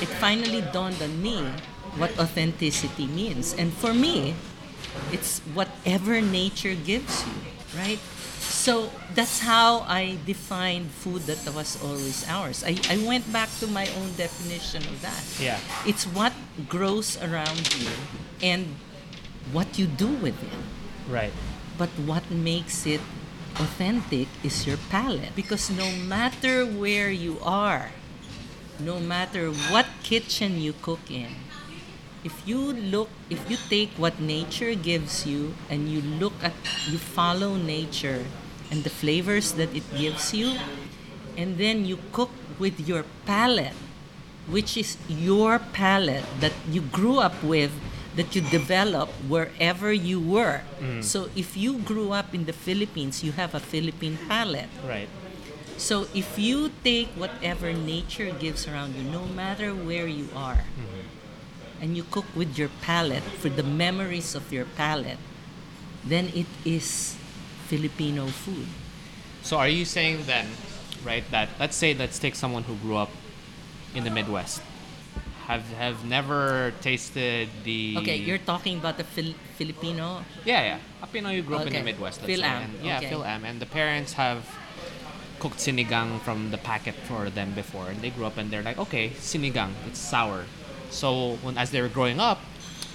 it 0.00 0.08
finally 0.22 0.62
dawned 0.72 1.02
on 1.02 1.20
me 1.20 1.42
what 1.96 2.16
authenticity 2.18 3.06
means. 3.06 3.52
And 3.54 3.72
for 3.72 3.92
me, 3.92 4.34
it's 5.10 5.40
whatever 5.54 6.20
nature 6.20 6.74
gives 6.74 7.26
you, 7.26 7.34
right? 7.76 7.98
So 8.50 8.90
that's 9.14 9.38
how 9.38 9.86
I 9.86 10.18
defined 10.26 10.90
food 10.90 11.22
that 11.30 11.38
was 11.54 11.78
always 11.82 12.26
ours. 12.28 12.64
I, 12.66 12.74
I 12.90 12.98
went 13.06 13.30
back 13.32 13.48
to 13.60 13.66
my 13.68 13.86
own 14.02 14.12
definition 14.18 14.82
of 14.82 15.00
that. 15.02 15.22
Yeah. 15.38 15.58
It's 15.86 16.04
what 16.04 16.34
grows 16.68 17.16
around 17.22 17.62
you 17.78 17.88
and 18.42 18.74
what 19.52 19.78
you 19.78 19.86
do 19.86 20.08
with 20.18 20.34
it. 20.42 20.58
Right. 21.08 21.32
But 21.78 21.90
what 22.04 22.28
makes 22.30 22.86
it 22.86 23.00
authentic 23.54 24.26
is 24.42 24.66
your 24.66 24.78
palate. 24.90 25.34
Because 25.36 25.70
no 25.70 25.90
matter 25.92 26.66
where 26.66 27.08
you 27.10 27.38
are, 27.42 27.94
no 28.80 28.98
matter 28.98 29.50
what 29.70 29.86
kitchen 30.02 30.60
you 30.60 30.74
cook 30.82 31.08
in, 31.08 31.30
if 32.24 32.34
you 32.44 32.58
look, 32.58 33.08
if 33.30 33.48
you 33.48 33.56
take 33.70 33.90
what 33.96 34.20
nature 34.20 34.74
gives 34.74 35.24
you 35.24 35.54
and 35.70 35.88
you 35.88 36.02
look 36.02 36.34
at, 36.42 36.52
you 36.90 36.98
follow 36.98 37.56
nature 37.56 38.26
and 38.70 38.84
the 38.84 38.90
flavors 38.90 39.52
that 39.52 39.74
it 39.74 39.84
gives 39.96 40.32
you, 40.32 40.54
and 41.36 41.58
then 41.58 41.84
you 41.84 41.98
cook 42.12 42.30
with 42.58 42.78
your 42.80 43.04
palate, 43.26 43.74
which 44.46 44.76
is 44.76 44.96
your 45.08 45.58
palate 45.58 46.24
that 46.40 46.52
you 46.70 46.80
grew 46.80 47.18
up 47.18 47.34
with, 47.42 47.70
that 48.16 48.34
you 48.34 48.42
developed 48.42 49.12
wherever 49.28 49.92
you 49.92 50.20
were. 50.20 50.62
Mm. 50.80 51.02
So 51.02 51.30
if 51.36 51.56
you 51.56 51.78
grew 51.78 52.12
up 52.12 52.34
in 52.34 52.46
the 52.46 52.52
Philippines, 52.52 53.22
you 53.22 53.32
have 53.32 53.54
a 53.54 53.60
Philippine 53.60 54.18
palate. 54.28 54.70
Right. 54.86 55.08
So 55.76 56.06
if 56.12 56.38
you 56.38 56.70
take 56.84 57.08
whatever 57.16 57.72
nature 57.72 58.30
gives 58.36 58.68
around 58.68 58.94
you, 58.94 59.02
no 59.02 59.24
matter 59.24 59.72
where 59.72 60.06
you 60.06 60.28
are, 60.36 60.68
mm-hmm. 60.68 61.80
and 61.80 61.96
you 61.96 62.04
cook 62.10 62.26
with 62.36 62.58
your 62.58 62.68
palate 62.82 63.24
for 63.40 63.48
the 63.48 63.62
memories 63.62 64.34
of 64.34 64.52
your 64.52 64.66
palate, 64.76 65.16
then 66.04 66.28
it 66.34 66.46
is 66.64 67.16
Filipino 67.70 68.26
food. 68.26 68.66
So 69.42 69.56
are 69.56 69.68
you 69.70 69.84
saying 69.84 70.26
then, 70.26 70.46
right, 71.06 71.22
that 71.30 71.48
let's 71.62 71.76
say 71.76 71.94
let's 71.94 72.18
take 72.18 72.34
someone 72.34 72.64
who 72.64 72.74
grew 72.82 72.96
up 72.96 73.10
in 73.94 74.02
the 74.04 74.10
Midwest, 74.10 74.60
have 75.46 75.62
have 75.78 76.04
never 76.04 76.72
tasted 76.82 77.48
the 77.64 77.96
Okay, 78.02 78.16
you're 78.18 78.42
talking 78.42 78.78
about 78.82 78.98
the 78.98 79.04
Fil- 79.06 79.38
Filipino. 79.58 80.22
yeah 80.44 80.62
yeah 80.76 80.78
a 81.02 81.06
Pinoy 81.06 81.36
who 81.38 81.42
grew 81.42 81.56
up 81.62 81.66
in 81.66 81.72
the 81.72 81.82
Midwest. 81.82 82.20
Let's 82.20 82.26
Phil 82.30 82.42
say, 82.42 82.46
Am, 82.46 82.62
and, 82.62 82.72
yeah 82.84 82.98
okay. 82.98 83.08
Phil 83.08 83.24
Am, 83.24 83.44
and 83.46 83.56
the 83.62 83.66
parents 83.70 84.12
have 84.14 84.42
cooked 85.38 85.58
sinigang 85.62 86.20
from 86.20 86.50
the 86.50 86.58
packet 86.58 86.94
for 87.08 87.30
them 87.30 87.54
before, 87.54 87.86
and 87.88 87.98
they 88.02 88.10
grew 88.10 88.26
up 88.26 88.36
and 88.36 88.50
they're 88.50 88.66
like, 88.66 88.78
okay, 88.78 89.10
sinigang, 89.16 89.72
it's 89.88 89.98
sour. 89.98 90.44
So 90.90 91.38
when 91.40 91.56
as 91.56 91.70
they 91.70 91.80
were 91.80 91.88
growing 91.88 92.20
up, 92.20 92.38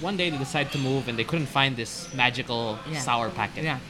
one 0.00 0.16
day 0.16 0.30
they 0.30 0.38
decided 0.38 0.70
to 0.76 0.78
move 0.78 1.08
and 1.08 1.18
they 1.18 1.24
couldn't 1.24 1.50
find 1.50 1.74
this 1.74 2.06
magical 2.14 2.78
Yeah. 2.86 3.00
sour 3.00 3.30
packet. 3.34 3.64
Yeah. 3.64 3.80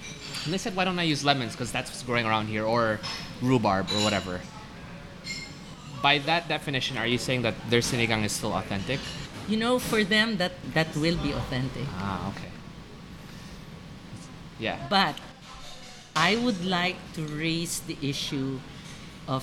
And 0.47 0.55
they 0.55 0.59
said, 0.59 0.77
why 0.77 0.85
don't 0.85 0.99
I 0.99 1.03
use 1.03 1.25
lemons? 1.25 1.53
Because 1.53 1.73
that's 1.73 1.91
what's 1.91 2.05
growing 2.05 2.25
around 2.25 2.47
here, 2.47 2.65
or 2.65 3.01
rhubarb, 3.43 3.91
or 3.91 3.99
whatever. 4.05 4.41
By 6.01 6.19
that 6.19 6.47
definition, 6.47 6.97
are 6.97 7.07
you 7.07 7.19
saying 7.19 7.43
that 7.43 7.55
their 7.69 7.81
sinigang 7.81 8.25
is 8.25 8.31
still 8.31 8.55
authentic? 8.55 9.01
You 9.49 9.57
know, 9.57 9.81
for 9.81 10.05
them, 10.05 10.37
that, 10.37 10.53
that 10.73 10.95
will 10.97 11.17
be 11.19 11.33
authentic. 11.33 11.83
Ah, 11.99 12.31
okay. 12.31 12.51
Yeah. 14.61 14.87
But 14.89 15.17
I 16.15 16.37
would 16.37 16.65
like 16.65 16.95
to 17.15 17.23
raise 17.27 17.81
the 17.81 17.97
issue 18.01 18.61
of 19.27 19.43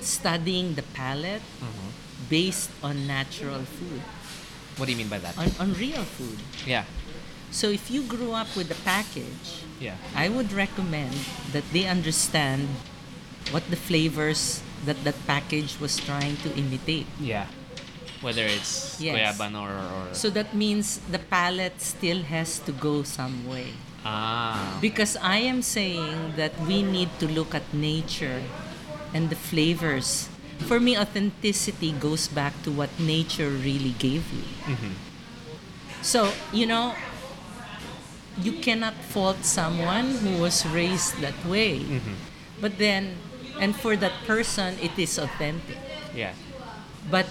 studying 0.00 0.74
the 0.74 0.82
palate 0.94 1.42
based 2.30 2.70
on 2.84 3.06
natural 3.08 3.62
food, 3.62 4.00
What 4.76 4.86
do 4.86 4.92
you 4.92 4.98
mean 4.98 5.08
by 5.08 5.18
that? 5.18 5.36
on, 5.36 5.50
on 5.58 5.74
real 5.74 6.04
food. 6.04 6.38
Yeah. 6.64 6.84
So 7.50 7.70
if 7.70 7.90
you 7.90 8.02
grew 8.02 8.32
up 8.32 8.48
with 8.56 8.68
the 8.68 8.78
package, 8.84 9.64
Yeah. 9.76 9.96
I 10.16 10.28
would 10.32 10.52
recommend 10.56 11.12
that 11.52 11.64
they 11.72 11.84
understand 11.84 12.68
what 13.52 13.68
the 13.68 13.76
flavors 13.76 14.64
that 14.88 14.96
that 15.04 15.16
package 15.28 15.76
was 15.80 16.00
trying 16.00 16.36
to 16.44 16.52
imitate. 16.56 17.06
Yeah. 17.20 17.46
Whether 18.24 18.48
it's 18.48 18.96
Yes. 19.00 19.36
or, 19.40 19.68
or 19.68 20.08
So 20.16 20.30
that 20.32 20.54
means 20.56 21.00
the 21.12 21.20
palate 21.20 21.80
still 21.84 22.24
has 22.32 22.58
to 22.64 22.72
go 22.72 23.04
some 23.04 23.44
way. 23.44 23.76
ah 24.06 24.78
Because 24.80 25.18
I 25.20 25.44
am 25.44 25.60
saying 25.60 26.40
that 26.40 26.56
we 26.64 26.80
need 26.82 27.12
to 27.20 27.26
look 27.28 27.52
at 27.54 27.66
nature 27.76 28.40
and 29.12 29.28
the 29.28 29.36
flavors. 29.36 30.32
For 30.64 30.80
me, 30.80 30.96
authenticity 30.96 31.92
goes 31.92 32.28
back 32.32 32.56
to 32.64 32.72
what 32.72 32.88
nature 32.96 33.52
really 33.52 33.92
gave 34.00 34.24
you. 34.32 34.46
So, 36.00 36.32
you 36.52 36.64
know, 36.64 36.94
you 38.42 38.52
cannot 38.60 38.94
fault 38.94 39.44
someone 39.44 40.10
who 40.20 40.40
was 40.42 40.64
raised 40.66 41.20
that 41.20 41.36
way. 41.46 41.80
Mm-hmm. 41.80 42.14
But 42.60 42.78
then, 42.78 43.16
and 43.60 43.74
for 43.74 43.96
that 43.96 44.12
person, 44.26 44.76
it 44.82 44.96
is 44.98 45.18
authentic. 45.18 45.78
yeah 46.14 46.32
But 47.10 47.26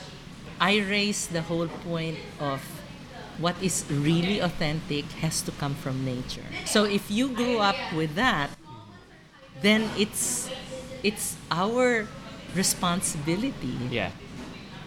I 0.59 0.79
raise 0.79 1.27
the 1.27 1.41
whole 1.41 1.67
point 1.83 2.17
of 2.39 2.61
what 3.37 3.55
is 3.61 3.83
really 3.89 4.39
authentic 4.39 5.03
has 5.19 5.41
to 5.43 5.51
come 5.51 5.75
from 5.75 6.05
nature. 6.05 6.47
So 6.65 6.85
if 6.85 7.11
you 7.11 7.27
grew 7.29 7.59
up 7.59 7.75
with 7.93 8.15
that, 8.15 8.49
then 9.61 9.89
it's 9.97 10.49
it's 11.03 11.35
our 11.51 12.07
responsibility. 12.55 13.77
yeah 13.91 14.11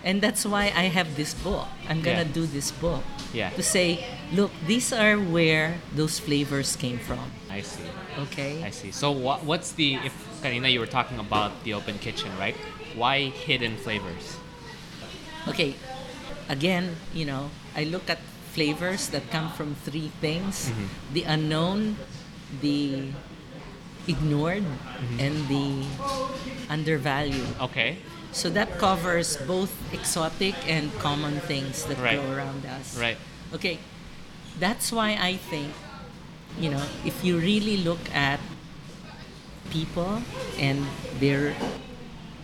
And 0.05 0.23
that's 0.23 0.47
why 0.47 0.73
I 0.73 0.89
have 0.95 1.17
this 1.19 1.35
book. 1.35 1.67
I'm 1.91 2.01
gonna 2.01 2.23
Yeah. 2.25 2.33
do 2.39 2.47
this 2.47 2.71
book 2.71 3.03
Yeah. 3.39 3.55
to 3.55 3.63
say, 3.63 4.03
look, 4.35 4.51
these 4.67 4.91
are 4.93 5.15
where 5.15 5.79
those 5.95 6.19
flavors 6.19 6.75
came 6.75 6.99
from. 6.99 7.23
I 7.47 7.63
see. 7.63 7.87
Okay. 8.27 8.67
I 8.67 8.75
see. 8.75 8.91
So 8.91 9.15
what 9.15 9.47
what's 9.47 9.79
the 9.79 9.95
if 10.03 10.15
Karina 10.43 10.67
you 10.67 10.83
were 10.83 10.91
talking 10.91 11.23
about 11.23 11.55
the 11.63 11.79
open 11.79 12.03
kitchen 12.03 12.35
right? 12.35 12.59
Why 12.99 13.31
hidden 13.31 13.79
flavors? 13.79 14.43
Okay, 15.47 15.79
again, 16.51 16.99
you 17.15 17.25
know, 17.31 17.55
I 17.79 17.87
look 17.87 18.11
at 18.11 18.19
flavors 18.51 19.07
that 19.15 19.31
come 19.31 19.55
from 19.55 19.79
three 19.87 20.11
things. 20.19 20.69
Mm-hmm. 20.69 21.15
The 21.15 21.23
unknown, 21.23 21.97
the 22.61 23.15
ignored, 24.11 24.67
mm-hmm. 24.67 25.23
and 25.23 25.35
the 25.47 25.87
undervalued. 26.67 27.55
okay 27.71 28.03
So 28.33 28.51
that 28.51 28.79
covers 28.79 29.37
both 29.49 29.73
exotic 29.93 30.55
and 30.69 30.93
common 31.01 31.41
things 31.41 31.85
that 31.87 31.99
Right. 31.99 32.19
grow 32.21 32.31
around 32.33 32.65
us. 32.67 32.97
right 32.97 33.17
Okay, 33.55 33.79
that's 34.61 34.93
why 34.93 35.17
I 35.17 35.37
think 35.37 35.73
you 36.59 36.71
know, 36.71 36.83
if 37.05 37.23
you 37.25 37.39
really 37.39 37.79
look 37.79 38.01
at 38.13 38.41
people 39.71 40.23
and 40.59 40.85
their 41.21 41.55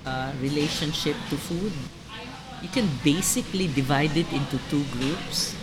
uh, 0.06 0.32
relationship 0.40 1.16
to 1.30 1.36
food, 1.36 1.72
you 2.62 2.68
can 2.68 2.88
basically 3.02 3.66
divide 3.66 4.16
it 4.16 4.30
into 4.32 4.58
two 4.70 4.84
groups 4.92 5.54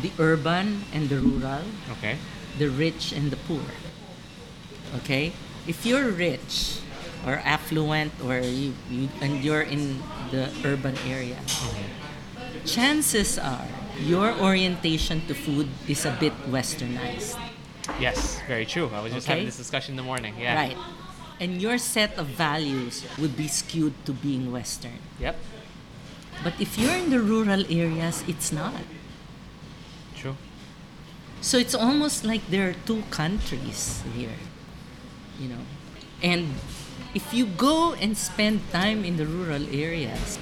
the 0.00 0.10
urban 0.18 0.82
and 0.92 1.08
the 1.08 1.18
rural, 1.20 1.62
Okay. 1.98 2.18
the 2.58 2.66
rich 2.68 3.12
and 3.12 3.30
the 3.30 3.36
poor. 3.46 3.62
Okay? 4.96 5.32
If 5.66 5.86
you're 5.86 6.10
rich 6.10 6.80
or 7.26 7.40
affluent 7.44 8.12
or 8.24 8.38
you, 8.40 8.74
you 8.90 9.08
and 9.20 9.44
you're 9.44 9.62
in 9.62 10.02
the 10.30 10.50
urban 10.64 10.96
area, 11.06 11.38
chances 12.64 13.38
are 13.38 13.66
your 14.00 14.32
orientation 14.40 15.20
to 15.26 15.34
food 15.34 15.68
is 15.88 16.04
a 16.04 16.16
bit 16.18 16.32
westernized. 16.50 17.38
Yes, 18.00 18.40
very 18.46 18.64
true. 18.64 18.90
I 18.94 19.02
was 19.02 19.12
just 19.12 19.26
having 19.26 19.44
this 19.44 19.56
discussion 19.56 19.92
in 19.92 19.96
the 19.96 20.02
morning. 20.02 20.34
Yeah. 20.38 20.54
Right. 20.54 20.76
And 21.40 21.60
your 21.60 21.78
set 21.78 22.16
of 22.18 22.26
values 22.26 23.04
would 23.18 23.36
be 23.36 23.48
skewed 23.48 23.94
to 24.06 24.12
being 24.12 24.52
Western. 24.52 24.98
Yep. 25.18 25.36
But 26.44 26.54
if 26.60 26.78
you're 26.78 26.94
in 26.94 27.10
the 27.10 27.20
rural 27.20 27.64
areas, 27.70 28.24
it's 28.26 28.52
not. 28.52 28.74
True. 30.14 30.36
So 31.40 31.58
it's 31.58 31.74
almost 31.74 32.24
like 32.24 32.46
there 32.50 32.70
are 32.70 32.76
two 32.86 33.02
countries 33.10 34.02
here, 34.14 34.38
you 35.38 35.48
know. 35.48 35.62
And 36.22 36.54
if 37.14 37.34
you 37.34 37.46
go 37.46 37.92
and 37.94 38.16
spend 38.16 38.60
time 38.72 39.04
in 39.04 39.16
the 39.16 39.26
rural 39.26 39.66
areas, 39.68 40.38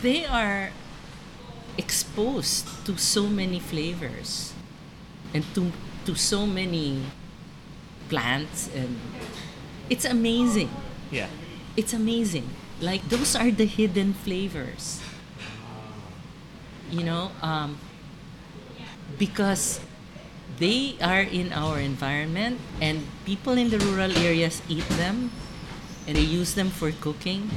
they 0.00 0.24
are 0.24 0.70
exposed 1.76 2.66
to 2.86 2.96
so 2.96 3.26
many 3.26 3.58
flavors 3.58 4.52
and 5.34 5.44
to, 5.54 5.72
to 6.06 6.14
so 6.14 6.46
many 6.46 7.02
plants 8.08 8.70
and 8.74 8.98
it's 9.90 10.04
amazing. 10.04 10.70
Yeah. 11.10 11.28
It's 11.76 11.92
amazing. 11.92 12.48
Like 12.80 13.08
those 13.08 13.36
are 13.36 13.50
the 13.50 13.66
hidden 13.66 14.14
flavors. 14.14 15.00
You 16.90 17.04
know, 17.04 17.32
um, 17.42 17.78
because 19.18 19.80
they 20.58 20.96
are 21.02 21.22
in 21.22 21.52
our 21.52 21.78
environment 21.80 22.60
and 22.80 23.02
people 23.24 23.54
in 23.58 23.70
the 23.70 23.78
rural 23.78 24.12
areas 24.18 24.62
eat 24.68 24.86
them 25.00 25.30
and 26.06 26.16
they 26.16 26.24
use 26.26 26.54
them 26.54 26.70
for 26.70 26.92
cooking. 26.92 27.50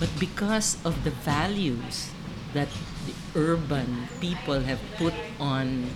But 0.00 0.10
because 0.18 0.78
of 0.84 1.04
the 1.04 1.10
values 1.10 2.10
that 2.54 2.68
the 3.06 3.14
urban 3.38 4.08
people 4.20 4.60
have 4.60 4.80
put 4.98 5.14
on 5.38 5.86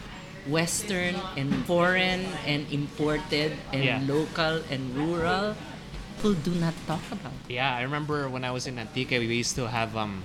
Western 0.47 1.17
and 1.37 1.51
foreign 1.67 2.23
and 2.47 2.71
imported 2.71 3.53
and 3.73 3.83
Yeah. 3.83 4.01
local 4.07 4.63
and 4.71 4.95
rural, 4.95 5.57
people 6.17 6.35
do 6.39 6.55
not 6.55 6.75
talk 6.87 7.03
about. 7.11 7.35
Yeah, 7.51 7.75
I 7.75 7.83
remember 7.83 8.29
when 8.31 8.45
I 8.47 8.55
was 8.55 8.67
in 8.71 8.79
Antique, 8.79 9.11
we 9.11 9.27
used 9.27 9.57
to 9.59 9.67
have 9.67 9.97
um, 9.99 10.23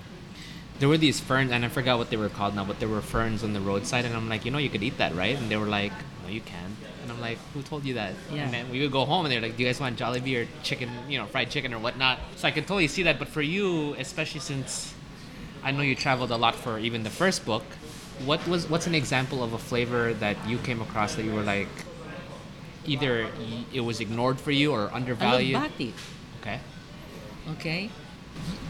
there 0.81 0.89
were 0.89 0.97
these 0.97 1.19
ferns, 1.19 1.51
and 1.51 1.63
I 1.63 1.67
forgot 1.67 2.00
what 2.00 2.09
they 2.09 2.17
were 2.17 2.27
called 2.27 2.55
now, 2.55 2.65
but 2.65 2.79
there 2.79 2.89
were 2.89 3.01
ferns 3.01 3.43
on 3.43 3.53
the 3.53 3.61
roadside, 3.61 4.03
and 4.03 4.15
I'm 4.15 4.27
like, 4.27 4.45
you 4.45 4.51
know, 4.51 4.57
you 4.57 4.67
could 4.67 4.81
eat 4.81 4.97
that, 4.97 5.13
right? 5.13 5.38
And 5.38 5.47
they 5.47 5.55
were 5.55 5.67
like, 5.67 5.91
no, 6.23 6.29
you 6.29 6.41
can't. 6.41 6.73
And 7.03 7.11
I'm 7.11 7.21
like, 7.21 7.38
who 7.53 7.61
told 7.61 7.85
you 7.85 7.93
that? 7.93 8.15
Yeah. 8.33 8.45
And 8.45 8.51
then 8.51 8.71
we 8.71 8.81
would 8.81 8.91
go 8.91 9.05
home, 9.05 9.23
and 9.23 9.31
they're 9.31 9.41
like, 9.41 9.55
do 9.55 9.61
you 9.61 9.69
guys 9.69 9.79
want 9.79 10.00
Jollibee 10.00 10.43
or 10.43 10.47
chicken, 10.63 10.89
you 11.07 11.19
know, 11.19 11.27
fried 11.27 11.51
chicken 11.51 11.71
or 11.75 11.77
whatnot? 11.77 12.17
So 12.35 12.47
I 12.47 12.51
could 12.51 12.63
totally 12.63 12.88
see 12.88 13.03
that. 13.03 13.19
But 13.19 13.27
for 13.27 13.43
you, 13.43 13.93
especially 14.00 14.39
since 14.39 14.96
I 15.61 15.70
know 15.70 15.83
you 15.83 15.94
traveled 15.94 16.31
a 16.31 16.35
lot 16.35 16.55
for 16.55 16.79
even 16.79 17.03
the 17.03 17.11
first 17.11 17.46
book, 17.46 17.63
what 18.25 18.48
was 18.48 18.67
what's 18.67 18.87
an 18.87 18.96
example 18.96 19.44
of 19.44 19.53
a 19.53 19.59
flavor 19.59 20.15
that 20.15 20.35
you 20.48 20.57
came 20.57 20.81
across 20.81 21.13
that 21.13 21.25
you 21.25 21.33
were 21.33 21.44
like, 21.44 21.70
either 22.87 23.29
it 23.72 23.81
was 23.81 24.00
ignored 24.00 24.39
for 24.39 24.50
you 24.50 24.72
or 24.72 24.89
undervalued? 24.91 25.61
Okay. 26.41 26.59
okay? 27.51 27.91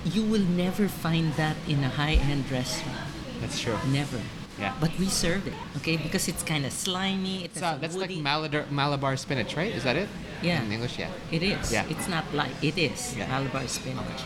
You 0.06 0.24
will 0.24 0.42
never 0.44 0.88
find 0.88 1.34
that 1.36 1.56
in 1.68 1.84
a 1.84 1.90
high-end 1.90 2.50
restaurant. 2.52 2.98
That's 3.40 3.60
true. 3.60 3.78
Never. 3.92 4.20
Yeah. 4.60 4.74
But 4.80 4.92
we 5.00 5.06
serve 5.08 5.48
it, 5.48 5.54
okay? 5.78 5.98
Because 5.98 6.28
it's 6.28 6.44
kind 6.44 6.66
of 6.66 6.72
slimy. 6.72 7.46
It's 7.46 7.62
uh, 7.62 7.78
that's 7.82 7.96
like 7.96 8.12
Malabar, 8.18 8.66
Malabar 8.70 9.18
spinach, 9.18 9.56
right? 9.56 9.74
Is 9.74 9.84
that 9.84 9.96
it? 9.96 10.10
Yeah. 10.42 10.62
In 10.62 10.72
English, 10.72 11.00
yeah. 11.00 11.10
It 11.32 11.42
is. 11.42 11.72
Yeah. 11.72 11.86
It's 11.90 12.08
not 12.08 12.26
like 12.34 12.52
It 12.62 12.78
is 12.78 13.16
Yeah. 13.18 13.28
Malabar 13.28 13.68
spinach. 13.68 14.22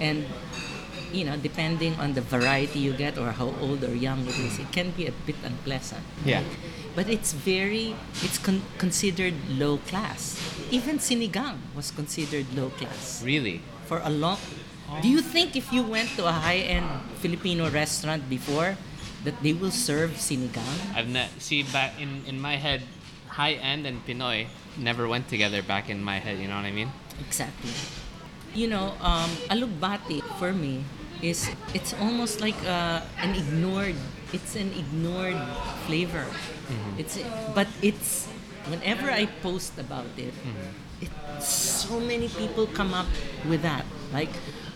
And 0.00 0.26
you 1.12 1.24
know, 1.24 1.36
depending 1.36 1.94
on 2.02 2.14
the 2.14 2.20
variety 2.20 2.80
you 2.80 2.92
get 2.92 3.18
or 3.18 3.30
how 3.30 3.54
old 3.62 3.82
or 3.84 3.94
young 3.94 4.26
it 4.26 4.38
is, 4.38 4.58
it 4.58 4.70
can 4.72 4.90
be 4.90 5.06
a 5.06 5.12
bit 5.26 5.36
unpleasant. 5.44 6.02
Yeah. 6.24 6.42
But 6.94 7.08
it's 7.08 7.32
very, 7.32 7.94
it's 8.22 8.38
con- 8.38 8.62
considered 8.78 9.34
low 9.48 9.78
class. 9.78 10.38
Even 10.70 10.98
sinigang 10.98 11.58
was 11.74 11.90
considered 11.90 12.46
low 12.54 12.70
class 12.70 13.22
Really? 13.24 13.62
for 13.86 14.00
a 14.02 14.10
long. 14.10 14.38
Do 15.02 15.08
you 15.08 15.20
think 15.20 15.56
if 15.56 15.72
you 15.72 15.82
went 15.82 16.10
to 16.16 16.26
a 16.26 16.32
high-end 16.32 16.86
Filipino 17.18 17.70
restaurant 17.70 18.28
before, 18.28 18.76
that 19.24 19.34
they 19.42 19.52
will 19.52 19.72
serve 19.72 20.12
sinigang? 20.20 20.68
I've 20.94 21.08
ne- 21.08 21.32
see 21.38 21.64
back 21.64 21.96
in 21.98 22.22
in 22.28 22.38
my 22.40 22.56
head, 22.60 22.84
high 23.28 23.56
end 23.56 23.86
and 23.88 24.04
Pinoy 24.06 24.46
never 24.76 25.08
went 25.08 25.28
together. 25.28 25.62
Back 25.64 25.88
in 25.88 26.04
my 26.04 26.20
head, 26.20 26.38
you 26.38 26.46
know 26.46 26.56
what 26.56 26.68
I 26.68 26.72
mean? 26.72 26.92
Exactly. 27.24 27.72
You 28.54 28.68
know, 28.70 28.94
um, 29.02 29.30
alugbati 29.50 30.22
for 30.38 30.52
me 30.52 30.84
is 31.24 31.50
it's 31.74 31.96
almost 31.98 32.40
like 32.44 32.56
uh, 32.68 33.02
an 33.18 33.34
ignored. 33.34 33.96
It's 34.32 34.54
an 34.54 34.70
ignored 34.76 35.40
flavor. 35.88 36.26
It's 37.00 37.18
but 37.56 37.66
it's 37.82 38.28
whenever 38.70 39.10
I 39.10 39.26
post 39.42 39.74
about 39.80 40.06
it, 40.16 40.34
it 41.00 41.10
so 41.42 41.98
many 41.98 42.28
people 42.28 42.68
come 42.70 42.94
up 42.94 43.08
with 43.48 43.64
that 43.64 43.84
like. 44.12 44.30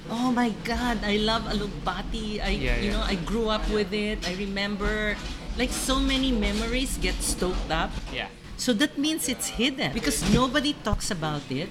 Oh 0.09 0.33
my 0.33 0.51
God! 0.65 1.05
I 1.05 1.21
love 1.21 1.45
alugbati. 1.45 2.41
I, 2.41 2.57
Yeah, 2.57 2.81
you 2.81 2.89
yeah. 2.91 2.93
know, 2.97 3.05
I 3.05 3.15
grew 3.29 3.49
up 3.53 3.65
with 3.69 3.93
it. 3.93 4.25
I 4.25 4.33
remember, 4.41 5.17
like 5.61 5.71
so 5.71 6.01
many 6.01 6.33
memories 6.33 6.97
get 6.97 7.15
stoked 7.21 7.69
up. 7.71 7.93
Yeah. 8.13 8.29
So 8.57 8.73
that 8.81 8.97
means 8.99 9.29
it's 9.29 9.49
hidden 9.61 9.93
because 9.93 10.25
nobody 10.33 10.73
talks 10.83 11.11
about 11.13 11.45
it. 11.53 11.69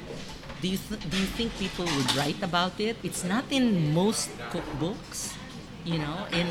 Do 0.61 0.67
you 0.69 0.77
th- 0.77 1.01
do 1.09 1.15
you 1.17 1.29
think 1.37 1.53
people 1.57 1.85
would 1.85 2.09
write 2.15 2.41
about 2.41 2.77
it? 2.79 2.97
It's 3.03 3.25
not 3.25 3.45
in 3.49 3.93
most 3.93 4.29
cookbooks. 4.53 5.33
You 5.87 5.97
know, 6.03 6.27
in 6.31 6.47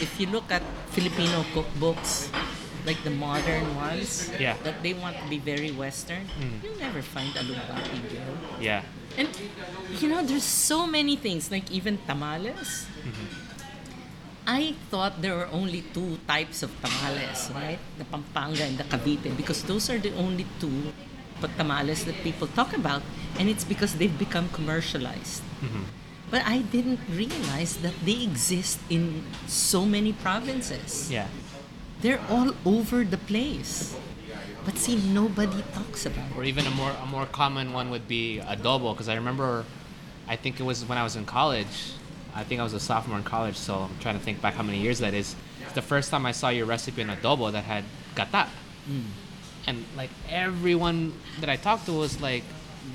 if 0.00 0.16
you 0.20 0.26
look 0.32 0.48
at 0.48 0.62
Filipino 0.96 1.44
cookbooks, 1.52 2.30
like 2.86 3.02
the 3.02 3.10
modern 3.10 3.74
ones, 3.74 4.30
Yeah. 4.38 4.54
that 4.62 4.82
they 4.82 4.94
want 4.94 5.18
to 5.18 5.26
be 5.28 5.38
very 5.42 5.74
Western, 5.74 6.30
mm. 6.38 6.62
you'll 6.62 6.78
never 6.78 7.02
find 7.02 7.34
a 7.36 7.42
alugbati 7.42 7.98
girl. 8.08 8.34
Yeah. 8.62 8.86
And 9.18 9.28
you 9.98 10.08
know, 10.08 10.22
there's 10.22 10.46
so 10.46 10.86
many 10.86 11.16
things, 11.16 11.50
like 11.50 11.66
even 11.70 11.98
tamales. 12.06 12.86
Mm-hmm. 13.02 13.46
I 14.46 14.78
thought 14.94 15.20
there 15.20 15.34
were 15.34 15.50
only 15.50 15.82
two 15.90 16.22
types 16.30 16.62
of 16.62 16.70
tamales, 16.78 17.50
right? 17.50 17.82
The 17.98 18.06
Pampanga 18.06 18.62
and 18.62 18.78
the 18.78 18.86
Cavite, 18.86 19.36
because 19.36 19.66
those 19.66 19.90
are 19.90 19.98
the 19.98 20.14
only 20.14 20.46
two 20.62 20.94
tamales 21.58 22.04
that 22.04 22.14
people 22.22 22.46
talk 22.46 22.72
about, 22.72 23.02
and 23.38 23.50
it's 23.50 23.64
because 23.64 23.98
they've 23.98 24.16
become 24.16 24.48
commercialized. 24.50 25.42
Mm-hmm. 25.58 25.82
But 26.30 26.42
I 26.46 26.62
didn't 26.62 27.00
realize 27.10 27.76
that 27.82 27.94
they 28.04 28.22
exist 28.22 28.78
in 28.90 29.26
so 29.46 29.84
many 29.86 30.12
provinces. 30.12 31.10
Yeah. 31.10 31.26
They're 32.06 32.20
all 32.30 32.54
over 32.64 33.02
the 33.02 33.18
place. 33.18 33.96
But 34.64 34.78
see, 34.78 34.94
nobody 35.10 35.60
talks 35.74 36.06
about 36.06 36.30
it. 36.30 36.36
Or 36.36 36.44
even 36.44 36.64
a 36.64 36.70
more 36.70 36.92
a 37.02 37.06
more 37.06 37.26
common 37.26 37.72
one 37.72 37.90
would 37.90 38.06
be 38.06 38.40
adobo, 38.44 38.92
because 38.94 39.08
I 39.08 39.16
remember, 39.16 39.64
I 40.28 40.36
think 40.36 40.60
it 40.60 40.62
was 40.62 40.84
when 40.84 40.98
I 40.98 41.02
was 41.02 41.16
in 41.16 41.24
college. 41.26 41.66
I 42.32 42.44
think 42.44 42.60
I 42.60 42.62
was 42.62 42.74
a 42.74 42.78
sophomore 42.78 43.18
in 43.18 43.24
college, 43.24 43.56
so 43.56 43.74
I'm 43.90 43.98
trying 43.98 44.16
to 44.16 44.22
think 44.24 44.40
back 44.40 44.54
how 44.54 44.62
many 44.62 44.78
years 44.78 45.00
that 45.00 45.14
is. 45.14 45.34
It's 45.62 45.72
the 45.72 45.82
first 45.82 46.08
time 46.12 46.26
I 46.26 46.30
saw 46.30 46.48
your 46.50 46.66
recipe 46.66 47.00
in 47.02 47.08
adobo 47.08 47.50
that 47.50 47.64
had 47.64 47.82
gata. 48.14 48.46
Hmm. 48.86 49.00
And 49.66 49.84
like 49.96 50.10
everyone 50.30 51.12
that 51.40 51.50
I 51.50 51.56
talked 51.56 51.86
to 51.86 51.92
was 51.92 52.20
like, 52.20 52.44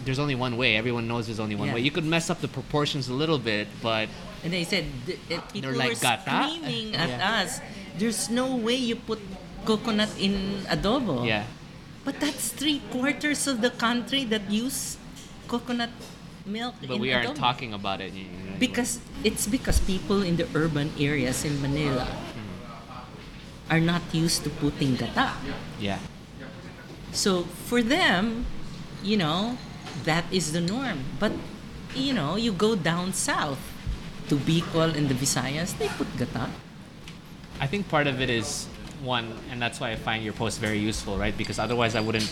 "There's 0.05 0.19
only 0.19 0.35
one 0.35 0.55
way. 0.55 0.77
Everyone 0.77 1.05
knows 1.09 1.25
there's 1.27 1.41
only 1.41 1.55
one 1.55 1.67
Yeah. 1.67 1.73
way." 1.75 1.81
You 1.81 1.91
could 1.91 2.05
mess 2.05 2.29
up 2.29 2.39
the 2.39 2.47
proportions 2.47 3.09
a 3.09 3.13
little 3.13 3.39
bit, 3.39 3.67
but 3.83 4.07
And 4.45 4.53
they 4.53 4.63
said, 4.63 4.85
th- 5.05 5.19
people 5.51 5.73
like, 5.73 5.89
were 5.99 5.99
"Gata?" 5.99 6.47
screaming 6.47 6.95
at 7.03 7.09
Yeah. 7.09 7.41
us. 7.43 7.59
There's 7.97 8.29
no 8.29 8.55
way 8.55 8.75
you 8.75 8.95
put 8.95 9.19
coconut 9.65 10.09
in 10.17 10.65
adobo. 10.67 11.25
yeah, 11.25 11.45
But 12.03 12.19
that's 12.19 12.49
three 12.49 12.81
quarters 12.89 13.45
of 13.47 13.61
the 13.61 13.69
country 13.69 14.25
that 14.25 14.49
use 14.49 14.97
coconut 15.47 15.91
milk 16.45 16.73
but 16.87 16.97
we 16.97 17.13
aren't 17.13 17.37
adobo. 17.37 17.37
talking 17.37 17.73
about 17.73 18.01
it. 18.01 18.13
know, 18.13 18.57
Because 18.57 18.99
it's 19.23 19.45
because 19.45 19.79
people 19.79 20.23
in 20.23 20.37
the 20.37 20.47
urban 20.55 20.89
areas 20.97 21.45
in 21.45 21.61
Manila 21.61 22.05
hmm. 22.09 23.73
are 23.73 23.81
not 23.81 24.01
used 24.13 24.43
to 24.45 24.49
putting 24.49 24.95
gata. 24.95 25.37
yeah, 25.79 25.99
So 27.11 27.43
for 27.67 27.83
them, 27.83 28.45
you 29.03 29.17
know, 29.17 29.57
that 30.05 30.25
is 30.31 30.53
the 30.53 30.61
norm. 30.61 31.03
But 31.19 31.33
you 31.93 32.13
know, 32.13 32.35
you 32.35 32.51
go 32.55 32.75
down 32.75 33.13
south 33.13 33.59
to 34.29 34.39
Bicol 34.39 34.95
and 34.95 35.09
the 35.09 35.15
Visayas, 35.15 35.77
they 35.77 35.89
put 35.99 36.07
gata. 36.17 36.49
I 37.61 37.67
think 37.67 37.87
part 37.89 38.07
of 38.07 38.19
it 38.21 38.29
is 38.31 38.65
one, 39.03 39.31
and 39.51 39.61
that's 39.61 39.79
why 39.79 39.91
I 39.91 39.95
find 39.95 40.23
your 40.23 40.33
post 40.33 40.59
very 40.59 40.79
useful, 40.79 41.15
right? 41.15 41.37
Because 41.37 41.59
otherwise, 41.59 41.95
I 41.95 42.01
wouldn't, 42.01 42.27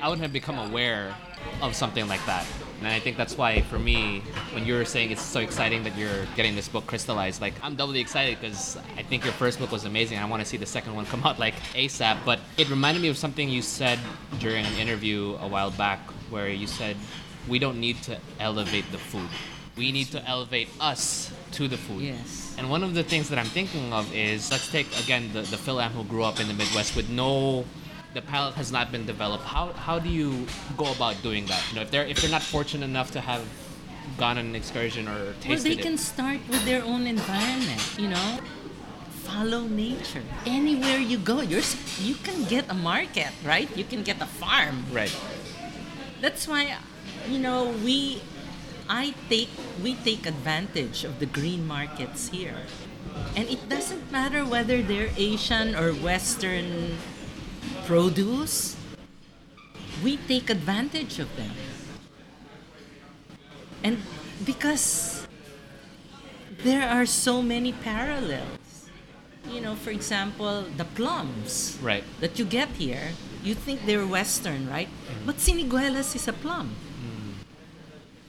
I 0.00 0.08
wouldn't 0.08 0.22
have 0.22 0.32
become 0.32 0.56
aware 0.56 1.16
of 1.60 1.74
something 1.74 2.06
like 2.06 2.24
that. 2.26 2.46
And 2.78 2.86
I 2.86 3.00
think 3.00 3.16
that's 3.16 3.36
why, 3.36 3.62
for 3.62 3.76
me, 3.76 4.20
when 4.52 4.64
you 4.64 4.74
were 4.74 4.84
saying 4.84 5.10
it's 5.10 5.20
so 5.22 5.40
exciting 5.40 5.82
that 5.82 5.96
you're 5.98 6.26
getting 6.36 6.54
this 6.54 6.68
book 6.68 6.86
crystallized, 6.86 7.40
like 7.40 7.54
I'm 7.60 7.74
doubly 7.74 7.98
excited 7.98 8.40
because 8.40 8.76
I 8.96 9.02
think 9.02 9.24
your 9.24 9.32
first 9.32 9.58
book 9.58 9.72
was 9.72 9.84
amazing. 9.84 10.18
I 10.18 10.24
want 10.26 10.42
to 10.42 10.48
see 10.48 10.56
the 10.56 10.66
second 10.66 10.94
one 10.94 11.06
come 11.06 11.22
out 11.24 11.40
like 11.40 11.54
ASAP. 11.74 12.18
But 12.24 12.38
it 12.56 12.70
reminded 12.70 13.02
me 13.02 13.08
of 13.08 13.18
something 13.18 13.48
you 13.48 13.62
said 13.62 13.98
during 14.38 14.64
an 14.64 14.74
interview 14.74 15.36
a 15.40 15.48
while 15.48 15.72
back, 15.72 15.98
where 16.30 16.48
you 16.48 16.68
said 16.68 16.96
we 17.48 17.58
don't 17.58 17.80
need 17.80 18.00
to 18.04 18.16
elevate 18.38 18.84
the 18.92 18.98
food. 18.98 19.28
We 19.76 19.90
need 19.90 20.06
to 20.12 20.24
elevate 20.24 20.68
us 20.80 21.32
to 21.58 21.68
the 21.68 21.76
food. 21.76 22.02
Yes. 22.02 22.54
And 22.56 22.70
one 22.70 22.82
of 22.82 22.94
the 22.94 23.02
things 23.02 23.28
that 23.30 23.38
I'm 23.38 23.52
thinking 23.58 23.92
of 23.92 24.04
is 24.14 24.50
let's 24.50 24.70
take 24.70 24.88
again 25.02 25.30
the, 25.32 25.42
the 25.42 25.58
Phil 25.58 25.80
Am 25.80 25.90
who 25.90 26.04
grew 26.04 26.24
up 26.24 26.38
in 26.40 26.46
the 26.46 26.54
Midwest 26.54 26.94
with 26.96 27.08
no 27.10 27.64
the 28.14 28.22
palate 28.22 28.54
has 28.54 28.70
not 28.72 28.90
been 28.90 29.04
developed. 29.04 29.44
How 29.44 29.72
how 29.72 29.98
do 29.98 30.08
you 30.08 30.46
go 30.76 30.86
about 30.92 31.20
doing 31.22 31.46
that? 31.46 31.62
You 31.68 31.74
know, 31.76 31.82
if 31.82 31.90
they're 31.90 32.06
if 32.06 32.16
they're 32.20 32.36
not 32.38 32.42
fortunate 32.42 32.84
enough 32.84 33.10
to 33.16 33.20
have 33.20 33.44
gone 34.16 34.38
on 34.38 34.46
an 34.46 34.54
excursion 34.54 35.06
or 35.08 35.34
tasted 35.34 35.48
Well, 35.50 35.62
they 35.68 35.76
it. 35.80 35.82
can 35.82 35.98
start 35.98 36.40
with 36.48 36.64
their 36.64 36.82
own 36.82 37.06
environment, 37.06 37.82
you 37.98 38.08
know. 38.08 38.38
Follow 39.28 39.62
nature. 39.68 40.24
Anywhere 40.46 40.96
you 40.96 41.18
go, 41.18 41.42
you're 41.42 41.66
you 42.00 42.14
can 42.26 42.44
get 42.44 42.64
a 42.70 42.74
market, 42.74 43.28
right? 43.44 43.68
You 43.76 43.84
can 43.84 44.02
get 44.02 44.16
a 44.22 44.30
farm. 44.40 44.86
Right. 44.90 45.14
That's 46.22 46.48
why, 46.48 46.74
you 47.28 47.38
know, 47.38 47.70
we, 47.84 48.22
I 48.88 49.14
take, 49.28 49.50
we 49.82 49.94
take 49.96 50.26
advantage 50.26 51.04
of 51.04 51.20
the 51.20 51.26
green 51.26 51.66
markets 51.66 52.28
here, 52.28 52.56
and 53.36 53.48
it 53.48 53.68
doesn't 53.68 54.10
matter 54.10 54.44
whether 54.44 54.80
they're 54.80 55.10
Asian 55.16 55.76
or 55.76 55.92
Western 55.92 56.96
produce. 57.84 58.76
We 60.02 60.16
take 60.16 60.48
advantage 60.48 61.18
of 61.18 61.28
them, 61.36 61.52
and 63.84 63.98
because 64.44 65.26
there 66.64 66.88
are 66.88 67.06
so 67.06 67.42
many 67.42 67.72
parallels. 67.72 68.88
You 69.48 69.60
know, 69.60 69.76
for 69.76 69.90
example, 69.90 70.64
the 70.76 70.84
plums 70.84 71.78
Right. 71.80 72.04
that 72.20 72.38
you 72.38 72.44
get 72.44 72.68
here, 72.76 73.12
you 73.42 73.54
think 73.54 73.86
they're 73.86 74.06
Western, 74.06 74.68
right? 74.68 74.88
Mm-hmm. 74.88 75.26
But 75.26 75.36
siniguelas 75.36 76.14
is 76.14 76.28
a 76.28 76.34
plum. 76.34 76.76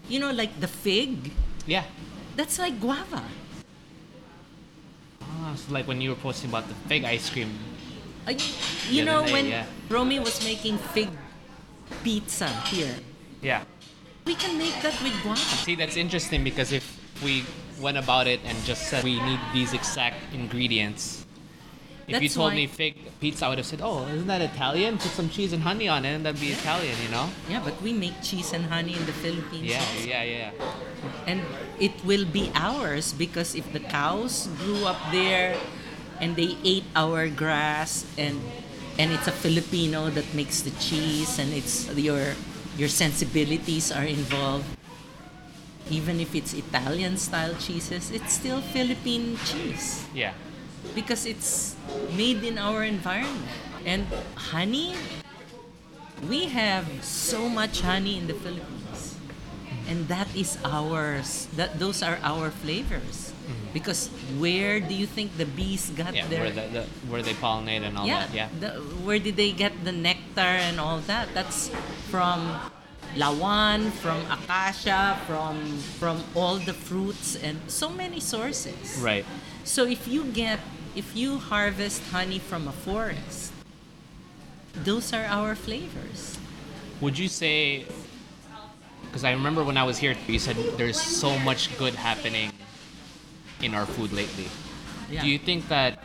You 0.09 0.19
know, 0.19 0.31
like 0.31 0.59
the 0.59 0.67
fig, 0.67 1.31
Yeah. 1.67 1.83
that's 2.35 2.57
like 2.57 2.81
guava. 2.81 3.21
Ah, 5.21 5.53
so 5.55 5.71
like 5.71 5.87
when 5.87 6.01
you 6.01 6.09
were 6.09 6.15
posting 6.19 6.49
about 6.49 6.67
the 6.67 6.73
fig 6.89 7.05
ice 7.05 7.29
cream. 7.29 7.53
Uh, 8.27 8.33
you 8.89 9.05
know, 9.05 9.23
day, 9.25 9.31
when 9.31 9.45
yeah. 9.47 9.65
Romy 9.87 10.19
was 10.19 10.43
making 10.43 10.77
fig 10.97 11.09
pizza 12.03 12.47
here, 12.67 12.95
Yeah. 13.41 13.63
we 14.25 14.33
can 14.35 14.57
make 14.57 14.81
that 14.81 14.97
with 15.03 15.13
guava. 15.21 15.39
See, 15.63 15.75
that's 15.75 15.95
interesting 15.95 16.43
because 16.43 16.71
if 16.73 16.83
we 17.23 17.45
went 17.79 17.97
about 17.97 18.25
it 18.27 18.39
and 18.45 18.57
just 18.65 18.89
said 18.89 19.03
we 19.03 19.21
need 19.21 19.39
these 19.53 19.73
exact 19.73 20.17
ingredients, 20.33 21.18
if 22.09 22.23
you 22.23 22.29
told 22.29 22.53
me 22.53 22.67
fake 22.67 22.97
pizza, 23.19 23.45
I 23.45 23.49
would 23.49 23.57
have 23.57 23.67
said, 23.67 23.81
"Oh, 23.81 24.07
isn't 24.07 24.27
that 24.27 24.41
Italian? 24.41 24.97
Put 24.97 25.11
some 25.11 25.29
cheese 25.29 25.53
and 25.53 25.63
honey 25.63 25.87
on 25.87 26.05
it, 26.05 26.13
and 26.15 26.25
that'd 26.25 26.39
be 26.39 26.51
Italian," 26.51 26.95
you 27.03 27.09
know? 27.09 27.29
Yeah, 27.49 27.61
but 27.63 27.79
we 27.81 27.93
make 27.93 28.21
cheese 28.21 28.53
and 28.53 28.65
honey 28.65 28.95
in 28.95 29.05
the 29.05 29.13
Philippines. 29.13 29.65
Yeah, 29.65 29.79
also. 29.79 30.07
yeah, 30.07 30.23
yeah. 30.23 30.51
and 31.27 31.41
it 31.79 31.93
will 32.03 32.25
be 32.25 32.51
ours 32.55 33.13
because 33.13 33.55
if 33.55 33.71
the 33.71 33.79
cows 33.79 34.49
grew 34.59 34.83
up 34.85 34.99
there 35.11 35.55
and 36.19 36.35
they 36.35 36.57
ate 36.63 36.83
our 36.95 37.29
grass 37.29 38.03
and 38.17 38.39
and 38.99 39.15
it's 39.15 39.27
a 39.27 39.31
Filipino 39.31 40.11
that 40.11 40.27
makes 40.35 40.59
the 40.61 40.71
cheese 40.75 41.39
and 41.39 41.53
it's 41.55 41.87
your 41.95 42.35
your 42.75 42.91
sensibilities 42.91 43.91
are 43.95 44.03
involved 44.03 44.67
even 45.89 46.19
if 46.19 46.35
it's 46.35 46.53
Italian 46.53 47.15
style 47.15 47.55
cheeses 47.55 48.11
it's 48.11 48.33
still 48.35 48.59
Philippine 48.59 49.39
cheese 49.47 50.03
Yeah. 50.13 50.35
Because 50.95 51.25
it's 51.25 51.75
made 52.15 52.43
in 52.43 52.57
our 52.57 52.83
environment 52.83 53.47
and 53.85 54.05
honey 54.35 54.93
we 56.27 56.45
have 56.51 56.85
so 57.03 57.47
much 57.47 57.81
honey 57.81 58.17
in 58.17 58.27
the 58.27 58.33
Philippines 58.33 59.15
and 59.87 60.07
that 60.07 60.27
is 60.35 60.57
ours 60.65 61.47
that 61.55 61.79
those 61.79 62.03
are 62.03 62.19
our 62.23 62.51
flavors 62.51 63.33
because 63.73 64.09
where 64.37 64.79
do 64.79 64.93
you 64.93 65.05
think 65.05 65.37
the 65.37 65.45
bees 65.45 65.89
got 65.97 66.13
Mm-hmm. 66.13 66.15
Yeah, 66.15 66.27
their 66.27 66.41
where, 66.41 66.51
the, 66.51 66.65
the, 66.73 66.83
where 67.09 67.21
they 67.21 67.33
pollinate 67.33 67.81
and 67.81 67.97
all 67.97 68.05
yeah, 68.05 68.25
that. 68.27 68.33
Yeah. 68.33 68.49
the- 68.59 68.81
where 69.05 69.17
did 69.19 69.37
they 69.37 69.51
get 69.51 69.73
the 69.85 69.91
nectar 69.91 70.41
and 70.67 70.79
all 70.79 70.99
that 71.09 71.29
that's 71.33 71.69
from 72.09 72.59
lawan 73.15 73.89
from 73.91 74.21
acacia 74.29 75.17
from 75.25 75.57
from 75.97 76.21
all 76.35 76.57
the 76.61 76.73
fruits 76.73 77.35
and 77.41 77.57
so 77.65 77.89
many 77.89 78.19
sources 78.19 78.99
Right. 79.01 79.25
So 79.69 79.85
if 79.85 80.07
you 80.07 80.25
get 80.25 80.59
if 80.95 81.15
you 81.15 81.37
harvest 81.37 82.01
honey 82.09 82.39
from 82.39 82.67
a 82.67 82.71
forest, 82.71 83.53
those 84.73 85.13
are 85.13 85.25
our 85.25 85.53
flavors. 85.53 86.39
Would 87.01 87.17
you 87.17 87.27
say? 87.27 87.85
Because 89.05 89.23
I 89.23 89.31
remember 89.31 89.63
when 89.63 89.77
I 89.77 89.83
was 89.83 89.97
here, 89.97 90.15
you 90.27 90.39
said 90.39 90.57
there's 90.77 90.99
so 90.99 91.37
much 91.39 91.77
good 91.77 91.93
happening 91.93 92.51
in 93.61 93.73
our 93.73 93.85
food 93.85 94.11
lately. 94.11 94.47
Yeah. 95.09 95.21
Do 95.21 95.29
you 95.29 95.37
think 95.37 95.69
that 95.69 96.03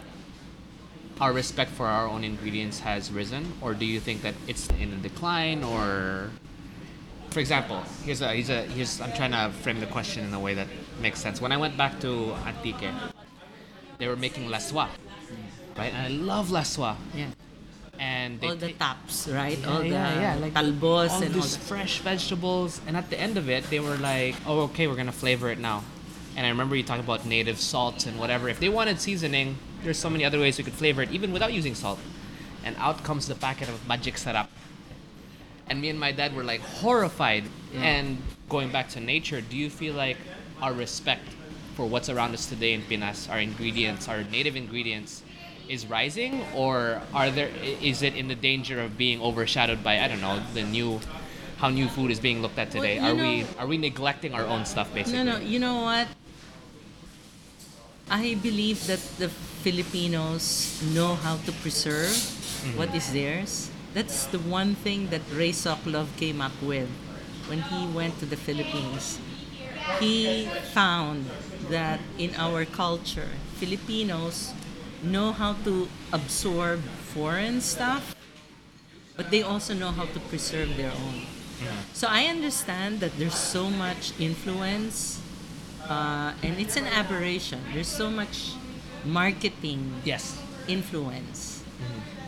our 1.20 1.32
respect 1.32 1.70
for 1.70 1.86
our 1.86 2.06
own 2.06 2.22
ingredients 2.22 2.80
has 2.80 3.10
risen, 3.10 3.52
or 3.60 3.72
do 3.72 3.86
you 3.86 3.98
think 3.98 4.22
that 4.22 4.34
it's 4.46 4.68
in 4.80 4.92
a 4.92 4.96
decline? 4.96 5.64
Or, 5.64 6.30
for 7.30 7.40
example, 7.40 7.82
here's 8.04 8.20
a 8.20 8.28
here's 8.28 8.50
a 8.50 8.62
here's 8.76 9.00
I'm 9.00 9.12
trying 9.14 9.32
to 9.32 9.56
frame 9.64 9.80
the 9.80 9.86
question 9.86 10.24
in 10.24 10.34
a 10.34 10.40
way 10.40 10.52
that 10.52 10.68
makes 11.00 11.18
sense. 11.18 11.40
When 11.40 11.52
I 11.52 11.56
went 11.56 11.76
back 11.76 11.98
to 12.00 12.36
Antique, 12.46 12.92
they 14.04 14.08
were 14.08 14.16
making 14.16 14.50
La 14.50 14.58
laswa, 14.58 14.90
right? 15.78 15.94
And 15.94 15.96
I 15.96 16.08
love 16.08 16.48
laswa. 16.50 16.96
Yeah. 17.14 17.28
And 17.98 18.38
they 18.38 18.48
all 18.48 18.56
the 18.56 18.72
ta- 18.72 18.98
tops, 19.00 19.28
right? 19.28 19.56
yeah, 19.56 19.70
all 19.70 19.78
the 19.78 19.88
yeah, 19.88 20.20
yeah, 20.20 20.34
like 20.36 20.52
talbos 20.52 21.08
all 21.08 21.22
and 21.22 21.34
all 21.34 21.40
these 21.40 21.56
the 21.56 21.64
fresh 21.64 22.00
vegetables. 22.00 22.82
And 22.86 22.98
at 22.98 23.08
the 23.08 23.18
end 23.18 23.38
of 23.38 23.48
it, 23.48 23.64
they 23.70 23.80
were 23.80 23.96
like, 23.96 24.34
"Oh, 24.44 24.68
okay, 24.68 24.86
we're 24.88 25.00
gonna 25.02 25.20
flavor 25.24 25.48
it 25.50 25.58
now." 25.58 25.84
And 26.36 26.44
I 26.44 26.50
remember 26.50 26.76
you 26.76 26.82
talking 26.82 27.04
about 27.04 27.24
native 27.24 27.58
salts 27.58 28.04
and 28.04 28.18
whatever. 28.18 28.50
If 28.50 28.60
they 28.60 28.68
wanted 28.68 29.00
seasoning, 29.00 29.56
there's 29.82 29.96
so 29.96 30.10
many 30.10 30.24
other 30.28 30.38
ways 30.38 30.58
we 30.58 30.64
could 30.64 30.74
flavor 30.74 31.00
it, 31.00 31.10
even 31.10 31.32
without 31.32 31.54
using 31.54 31.74
salt. 31.74 32.00
And 32.62 32.76
out 32.76 33.04
comes 33.04 33.26
the 33.26 33.36
packet 33.36 33.70
of 33.70 33.88
magic 33.88 34.16
sarap. 34.16 34.48
And 35.66 35.80
me 35.80 35.88
and 35.88 35.98
my 35.98 36.12
dad 36.12 36.36
were 36.36 36.44
like 36.44 36.60
horrified. 36.60 37.44
Yeah. 37.72 37.80
And 37.88 38.18
going 38.50 38.70
back 38.70 38.90
to 38.90 39.00
nature, 39.00 39.40
do 39.40 39.56
you 39.56 39.70
feel 39.70 39.94
like 39.94 40.18
our 40.60 40.74
respect 40.74 41.24
for 41.74 41.86
what's 41.86 42.08
around 42.08 42.34
us 42.34 42.46
today 42.46 42.72
in 42.72 42.82
Pinas, 42.82 43.28
our 43.28 43.38
ingredients, 43.38 44.08
our 44.08 44.22
native 44.24 44.56
ingredients, 44.56 45.22
is 45.68 45.86
rising, 45.86 46.44
or 46.54 47.00
are 47.12 47.30
there? 47.30 47.48
Is 47.80 48.02
it 48.02 48.14
in 48.16 48.28
the 48.28 48.34
danger 48.34 48.80
of 48.80 48.98
being 48.98 49.20
overshadowed 49.20 49.82
by 49.82 49.98
I 50.00 50.08
don't 50.08 50.20
know 50.20 50.40
the 50.52 50.62
new, 50.62 51.00
how 51.56 51.70
new 51.70 51.88
food 51.88 52.10
is 52.10 52.20
being 52.20 52.42
looked 52.42 52.58
at 52.58 52.70
today? 52.70 52.96
you 52.96 53.00
are 53.00 53.14
know- 53.14 53.22
we 53.22 53.46
are 53.58 53.66
we 53.66 53.78
neglecting 53.78 54.34
our 54.34 54.44
own 54.44 54.66
stuff 54.66 54.92
basically? 54.92 55.24
No, 55.24 55.38
no. 55.38 55.38
You 55.38 55.58
know 55.58 55.82
what? 55.82 56.08
I 58.10 58.36
believe 58.42 58.86
that 58.86 59.00
the 59.16 59.30
Filipinos 59.64 60.82
know 60.92 61.14
how 61.14 61.36
to 61.48 61.52
preserve 61.64 62.12
mm-hmm. 62.12 62.76
what 62.76 62.94
is 62.94 63.10
theirs. 63.12 63.70
That's 63.94 64.26
the 64.26 64.40
one 64.40 64.74
thing 64.74 65.08
that 65.08 65.22
Ray 65.32 65.52
Sokolov 65.52 66.12
came 66.18 66.42
up 66.42 66.52
with 66.60 66.88
when 67.48 67.62
he 67.62 67.86
went 67.96 68.18
to 68.18 68.26
the 68.26 68.36
Philippines. 68.36 69.18
He 70.00 70.44
found 70.74 71.24
that 71.70 72.00
in 72.18 72.34
our 72.36 72.64
culture, 72.64 73.28
Filipinos 73.56 74.52
know 75.02 75.32
how 75.32 75.54
to 75.64 75.88
absorb 76.12 76.80
foreign 77.12 77.60
stuff, 77.60 78.14
but 79.16 79.30
they 79.30 79.42
also 79.42 79.74
know 79.74 79.90
how 79.90 80.06
to 80.06 80.20
preserve 80.32 80.76
their 80.76 80.90
own. 80.92 81.26
So 81.92 82.08
I 82.10 82.26
understand 82.26 83.00
that 83.00 83.16
there's 83.16 83.36
so 83.38 83.70
much 83.70 84.12
influence, 84.18 85.20
uh, 85.88 86.32
and 86.42 86.58
it's 86.60 86.76
an 86.76 86.86
aberration. 86.86 87.60
There's 87.72 87.88
so 87.88 88.10
much 88.10 88.52
marketing 89.04 90.02
Yes. 90.04 90.36
influence. 90.68 91.62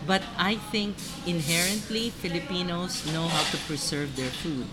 But 0.07 0.23
I 0.39 0.57
think 0.71 0.95
inherently 1.27 2.11
Filipinos 2.11 3.05
know 3.11 3.27
how 3.27 3.43
to 3.51 3.57
preserve 3.67 4.15
their 4.15 4.31
food. 4.31 4.71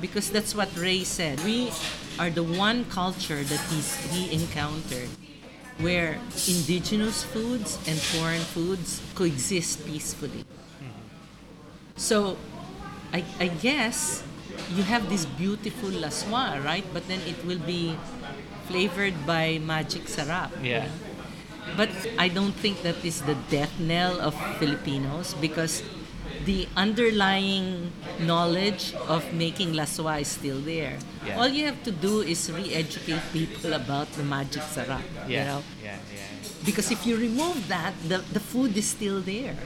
Because 0.00 0.30
that's 0.30 0.54
what 0.54 0.68
Ray 0.76 1.04
said. 1.04 1.40
We 1.44 1.72
are 2.18 2.30
the 2.30 2.42
one 2.42 2.84
culture 2.86 3.42
that 3.42 3.60
he's, 3.70 3.96
he 4.12 4.32
encountered 4.32 5.08
where 5.78 6.18
indigenous 6.48 7.22
foods 7.24 7.76
and 7.86 7.98
foreign 7.98 8.40
foods 8.40 9.02
coexist 9.14 9.86
peacefully. 9.86 10.44
So 11.96 12.36
I, 13.12 13.24
I 13.40 13.48
guess 13.48 14.22
you 14.74 14.82
have 14.84 15.08
this 15.08 15.24
beautiful 15.24 15.90
laswa, 15.90 16.62
right? 16.64 16.84
But 16.92 17.08
then 17.08 17.20
it 17.26 17.44
will 17.44 17.58
be 17.58 17.96
flavored 18.68 19.26
by 19.26 19.58
magic 19.58 20.04
sarap. 20.04 20.50
Yeah. 20.62 20.88
But 21.76 21.90
I 22.18 22.28
don't 22.28 22.54
think 22.54 22.82
that 22.82 23.04
is 23.04 23.22
the 23.22 23.34
death 23.50 23.72
knell 23.80 24.20
of 24.20 24.34
Filipinos 24.58 25.34
because 25.40 25.82
the 26.46 26.68
underlying 26.78 27.90
knowledge 28.22 28.94
of 29.10 29.26
making 29.34 29.74
laswa 29.74 30.22
is 30.22 30.30
still 30.30 30.62
there. 30.62 30.96
Yeah. 31.26 31.38
All 31.38 31.48
you 31.50 31.66
have 31.66 31.82
to 31.82 31.90
do 31.90 32.22
is 32.22 32.50
re-educate 32.50 33.20
people 33.34 33.74
about 33.74 34.06
the 34.14 34.22
magic 34.22 34.62
sarap. 34.62 35.02
You 35.26 35.42
know? 35.42 35.62
yeah, 35.82 35.98
yeah. 36.14 36.30
Because 36.64 36.90
if 36.90 37.04
you 37.04 37.18
remove 37.18 37.66
that, 37.68 37.94
the, 38.06 38.22
the 38.32 38.40
food 38.40 38.76
is 38.76 38.86
still 38.86 39.20
there. 39.20 39.58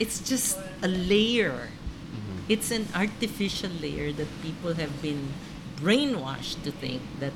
It's 0.00 0.18
just 0.20 0.58
a 0.82 0.88
layer. 0.88 1.68
Mm-hmm. 1.68 2.48
It's 2.48 2.70
an 2.72 2.88
artificial 2.96 3.70
layer 3.80 4.12
that 4.12 4.28
people 4.40 4.74
have 4.74 5.02
been 5.02 5.28
brainwashed 5.76 6.64
to 6.64 6.72
think 6.72 7.02
that 7.20 7.32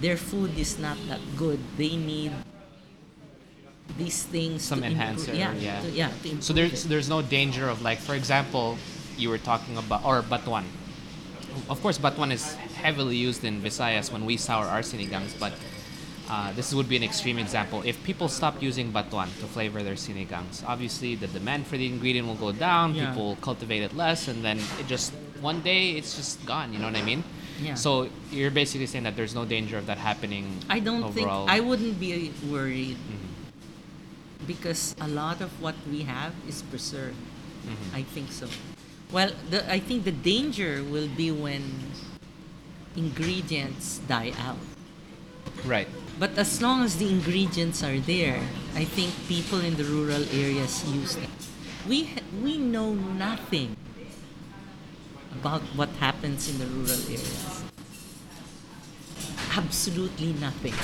their 0.00 0.16
food 0.16 0.56
is 0.58 0.78
not 0.78 0.96
that 1.08 1.20
good. 1.36 1.60
They 1.76 1.96
need 1.96 2.32
these 3.96 4.22
things 4.24 4.62
Some 4.62 4.80
to 4.80 4.86
enhancer, 4.86 5.32
Improve. 5.32 5.62
Yeah, 5.62 5.80
yeah. 5.80 5.80
to- 5.80 5.90
yeah. 5.90 6.10
to 6.22 6.42
So 6.42 6.52
there's 6.52 6.84
it. 6.84 6.88
there's 6.88 7.08
no 7.08 7.22
danger 7.22 7.68
of 7.68 7.82
like, 7.82 7.98
for 7.98 8.14
example, 8.14 8.76
you 9.16 9.30
were 9.30 9.38
talking 9.38 9.76
about 9.78 10.04
or 10.04 10.22
batuan. 10.22 10.64
Of 11.68 11.80
course, 11.82 11.98
batuan 11.98 12.30
is 12.30 12.54
heavily 12.54 13.16
used 13.16 13.42
in 13.44 13.60
Visayas 13.60 14.12
when 14.12 14.24
we 14.26 14.36
sour 14.36 14.66
our 14.66 14.80
sinigangs, 14.82 15.34
but 15.40 15.52
uh, 16.30 16.52
this 16.52 16.72
would 16.74 16.88
be 16.88 16.96
an 16.96 17.02
extreme 17.02 17.38
example. 17.38 17.82
If 17.84 18.00
people 18.04 18.28
stop 18.28 18.62
using 18.62 18.92
batuan 18.92 19.26
to 19.40 19.46
flavor 19.46 19.82
their 19.82 19.94
sinigangs, 19.96 20.62
obviously 20.66 21.14
the 21.16 21.26
demand 21.26 21.66
for 21.66 21.76
the 21.76 21.86
ingredient 21.86 22.28
will 22.28 22.36
go 22.36 22.52
down. 22.52 22.94
Yeah. 22.94 23.08
People 23.10 23.28
will 23.30 23.36
cultivate 23.36 23.82
it 23.82 23.96
less, 23.96 24.28
and 24.28 24.44
then 24.44 24.58
it 24.78 24.86
just 24.86 25.12
one 25.40 25.60
day 25.62 25.92
it's 25.92 26.14
just 26.14 26.44
gone. 26.46 26.72
You 26.72 26.78
know 26.78 26.86
what 26.86 26.96
I 26.96 27.02
mean? 27.02 27.24
Yeah. 27.60 27.74
So 27.74 28.08
you're 28.30 28.52
basically 28.52 28.86
saying 28.86 29.02
that 29.04 29.16
there's 29.16 29.34
no 29.34 29.44
danger 29.44 29.78
of 29.78 29.86
that 29.86 29.98
happening. 29.98 30.46
I 30.68 30.78
don't 30.78 31.02
overall. 31.02 31.46
think 31.48 31.50
I 31.50 31.58
wouldn't 31.58 31.98
be 31.98 32.30
worried. 32.48 32.98
Because 34.48 34.96
a 35.00 35.06
lot 35.06 35.44
of 35.44 35.52
what 35.60 35.76
we 35.84 36.02
have 36.08 36.32
is 36.48 36.64
preserved. 36.72 37.20
Mhm. 37.68 37.92
I 37.92 38.02
think 38.02 38.32
so. 38.32 38.48
Well, 39.12 39.30
the, 39.52 39.60
I 39.70 39.78
think 39.78 40.04
the 40.08 40.16
danger 40.16 40.80
will 40.82 41.08
be 41.08 41.28
when 41.30 41.92
ingredients 42.96 44.00
die 44.08 44.32
out. 44.40 44.58
Right. 45.64 45.88
But 46.18 46.36
as 46.36 46.60
long 46.60 46.82
as 46.82 46.96
the 46.96 47.08
ingredients 47.08 47.82
are 47.84 47.98
there, 48.00 48.40
I 48.74 48.84
think 48.84 49.12
people 49.28 49.60
in 49.60 49.76
the 49.76 49.84
rural 49.84 50.24
areas 50.32 50.82
use 50.88 51.14
them. 51.14 51.30
We 51.86 52.04
ha- 52.16 52.26
we 52.42 52.58
know 52.58 52.92
nothing 52.94 53.76
about 55.32 55.62
what 55.78 55.88
happens 56.00 56.48
in 56.48 56.58
the 56.58 56.66
rural 56.66 57.00
areas. 57.06 57.62
Absolutely 59.56 60.32
nothing. 60.38 60.74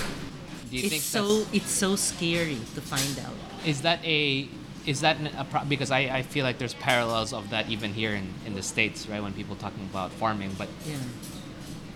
Do 0.70 0.76
you 0.76 0.86
it's 0.86 0.90
think 0.90 1.02
so 1.02 1.46
it's 1.52 1.70
so 1.70 1.94
scary 1.96 2.58
to 2.74 2.80
find 2.80 3.18
out. 3.22 3.38
Is 3.64 3.82
that 3.82 4.04
a 4.04 4.48
is 4.86 5.00
that 5.00 5.16
a 5.38 5.44
pro- 5.44 5.64
because 5.64 5.90
I, 5.90 6.00
I 6.18 6.22
feel 6.22 6.44
like 6.44 6.58
there's 6.58 6.74
parallels 6.74 7.32
of 7.32 7.48
that 7.50 7.70
even 7.70 7.94
here 7.94 8.12
in, 8.14 8.28
in 8.44 8.54
the 8.54 8.62
states 8.62 9.08
right 9.08 9.22
when 9.22 9.32
people 9.32 9.56
talking 9.56 9.84
about 9.90 10.12
farming 10.12 10.52
but 10.58 10.68
Yeah. 10.84 10.96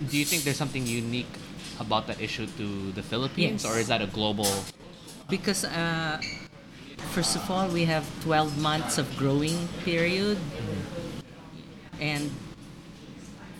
do 0.09 0.17
you 0.17 0.25
think 0.25 0.41
there's 0.43 0.57
something 0.57 0.87
unique 0.87 1.29
about 1.79 2.07
that 2.07 2.19
issue 2.19 2.47
to 2.57 2.91
the 2.93 3.03
Philippines 3.03 3.63
Yes. 3.63 3.71
or 3.71 3.77
is 3.77 3.87
that 3.89 4.01
a 4.01 4.07
global 4.07 4.49
Because 5.29 5.63
uh, 5.65 6.17
first 7.13 7.35
of 7.35 7.45
all, 7.51 7.67
we 7.69 7.85
have 7.85 8.03
12 8.25 8.57
months 8.57 8.97
of 8.97 9.05
growing 9.15 9.69
period, 9.85 10.39
and 12.01 12.31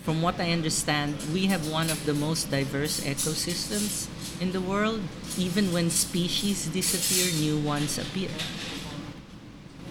from 0.01 0.23
what 0.25 0.39
I 0.41 0.49
understand, 0.51 1.13
we 1.31 1.45
have 1.45 1.69
one 1.69 1.91
of 1.91 2.01
the 2.09 2.13
most 2.17 2.49
diverse 2.49 3.01
ecosystems 3.05 4.09
in 4.41 4.51
the 4.51 4.61
world. 4.61 5.01
Even 5.39 5.71
when 5.71 5.89
species 5.89 6.67
disappear, 6.67 7.31
new 7.39 7.55
ones 7.63 7.95
appear. 7.97 8.27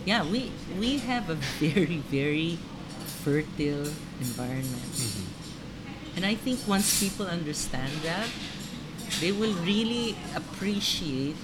Yeah, 0.05 0.25
we 0.25 0.53
we 0.79 0.99
have 1.09 1.29
a 1.33 1.35
very 1.61 2.05
very 2.13 2.59
fertile 3.25 3.89
environment, 4.21 4.93
and 6.17 6.25
I 6.25 6.35
think 6.37 6.61
once 6.69 7.01
people 7.01 7.27
understand 7.27 7.93
that, 8.05 8.29
they 9.21 9.33
will 9.33 9.55
really 9.65 10.17
appreciate 10.37 11.37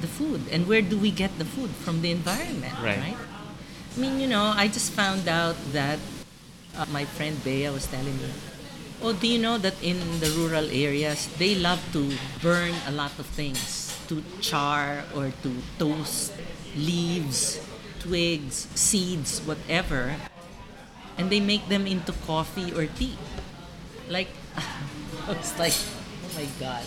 the 0.00 0.08
food. 0.08 0.40
And 0.50 0.66
where 0.66 0.82
do 0.82 0.98
we 0.98 1.10
get 1.10 1.36
the 1.38 1.44
food? 1.44 1.70
From 1.84 2.00
the 2.02 2.10
environment 2.10 2.74
Right. 2.82 2.98
right, 2.98 3.20
i 3.94 3.96
mean 4.00 4.18
you 4.20 4.26
know 4.26 4.52
i 4.56 4.66
just 4.66 4.92
found 4.92 5.28
out 5.28 5.54
that 5.72 5.98
uh, 6.76 6.84
my 6.90 7.04
friend 7.04 7.38
Bea 7.44 7.70
was 7.70 7.86
telling 7.86 8.16
me 8.18 8.30
oh 9.02 9.12
do 9.12 9.26
you 9.26 9.38
know 9.38 9.58
that 9.58 9.74
in 9.82 9.98
the 10.20 10.30
rural 10.38 10.66
areas 10.70 11.26
they 11.38 11.54
love 11.54 11.80
to 11.92 12.12
burn 12.42 12.72
a 12.86 12.92
lot 12.92 13.12
of 13.18 13.26
things 13.26 13.90
to 14.08 14.22
char 14.40 15.04
or 15.16 15.32
to 15.42 15.50
toast 15.78 16.32
leaves 16.76 17.60
twigs 18.00 18.68
seeds 18.74 19.40
whatever 19.46 20.14
and 21.18 21.30
they 21.30 21.40
make 21.40 21.66
them 21.68 21.86
into 21.86 22.12
coffee 22.26 22.72
or 22.74 22.86
tea 22.98 23.16
like 24.08 24.28
i 25.28 25.32
was 25.32 25.52
like 25.58 25.74
oh 25.74 26.30
my 26.36 26.46
god 26.60 26.84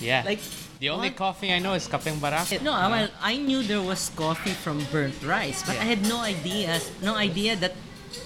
yeah 0.00 0.22
like 0.26 0.40
the 0.78 0.90
only 0.90 1.08
what? 1.10 1.16
coffee 1.16 1.52
I 1.52 1.58
know 1.58 1.74
is 1.74 1.88
kapeng 1.90 2.22
barako 2.22 2.62
No, 2.62 2.70
well, 2.70 3.10
I 3.18 3.34
knew 3.36 3.66
there 3.66 3.82
was 3.82 4.14
coffee 4.14 4.54
from 4.54 4.78
burnt 4.94 5.18
rice, 5.26 5.66
but 5.66 5.74
Yeah. 5.74 5.82
I 5.82 5.86
had 5.90 6.06
no 6.06 6.22
idea, 6.22 6.78
no 7.02 7.18
idea 7.18 7.56
that 7.58 7.74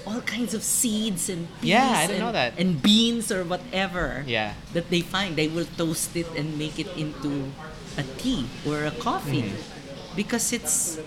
all 0.06 0.20
kinds 0.22 0.54
of 0.54 0.62
seeds 0.62 1.28
and 1.28 1.46
peas 1.60 1.70
Yeah, 1.74 1.90
I 1.90 2.06
didn't 2.06 2.10
and, 2.10 2.20
know 2.26 2.32
that. 2.32 2.50
and 2.58 2.82
beans 2.82 3.30
or 3.32 3.44
whatever 3.44 4.24
Yeah. 4.26 4.54
that 4.72 4.90
they 4.90 5.00
find, 5.00 5.36
they 5.36 5.48
will 5.48 5.66
toast 5.76 6.16
it 6.16 6.26
and 6.36 6.58
make 6.58 6.78
it 6.78 6.88
into 6.96 7.50
a 7.98 8.02
tea 8.18 8.46
or 8.66 8.84
a 8.84 8.94
coffee 8.94 9.52
Mm-hmm. 9.52 10.16
because 10.16 10.52
it's 10.52 10.98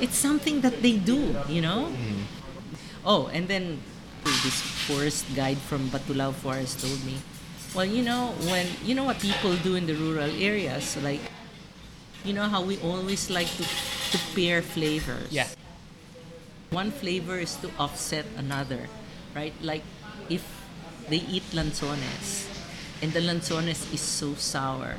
it's 0.00 0.16
something 0.16 0.60
that 0.64 0.80
they 0.80 0.96
do, 0.96 1.36
you 1.48 1.60
know. 1.60 1.92
Mm-hmm. 1.92 2.24
Oh, 3.04 3.28
and 3.32 3.48
then 3.48 3.80
this 4.24 4.60
forest 4.88 5.24
guide 5.36 5.58
from 5.58 5.88
Batulao 5.92 6.32
Forest 6.32 6.80
told 6.84 7.00
me, 7.04 7.20
well, 7.74 7.84
you 7.88 8.00
know, 8.04 8.32
when 8.48 8.64
you 8.84 8.94
know 8.94 9.04
what 9.04 9.20
people 9.20 9.56
do 9.60 9.76
in 9.76 9.84
the 9.86 9.94
rural 9.96 10.28
areas, 10.40 10.96
like 11.04 11.20
you 12.24 12.32
know 12.32 12.44
how 12.48 12.60
we 12.60 12.76
always 12.84 13.28
like 13.30 13.48
to 13.56 13.64
to 14.12 14.18
pair 14.36 14.60
flavors. 14.60 15.28
yeah 15.32 15.48
One 16.70 16.90
flavor 16.90 17.38
is 17.38 17.56
to 17.66 17.70
offset 17.78 18.24
another, 18.36 18.86
right? 19.34 19.54
Like 19.60 19.82
if 20.28 20.42
they 21.08 21.18
eat 21.26 21.42
lanzones 21.52 22.46
and 23.02 23.12
the 23.12 23.20
lanzones 23.20 23.92
is 23.92 24.00
so 24.00 24.34
sour, 24.34 24.94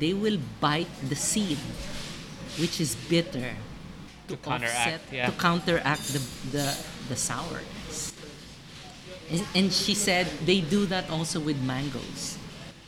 they 0.00 0.14
will 0.14 0.38
bite 0.60 0.88
the 1.08 1.16
seed, 1.16 1.58
which 2.58 2.80
is 2.80 2.94
bitter, 3.08 3.52
To 4.28 4.36
counteract, 4.40 5.12
yeah. 5.12 5.26
to 5.30 5.32
counteract 5.38 6.02
the 6.12 6.22
the, 6.50 6.66
the 7.12 7.16
sourness. 7.16 8.12
And, 9.30 9.44
and 9.54 9.66
she 9.72 9.94
said 9.94 10.26
they 10.46 10.60
do 10.64 10.86
that 10.86 11.10
also 11.10 11.38
with 11.40 11.60
mangoes. 11.62 12.38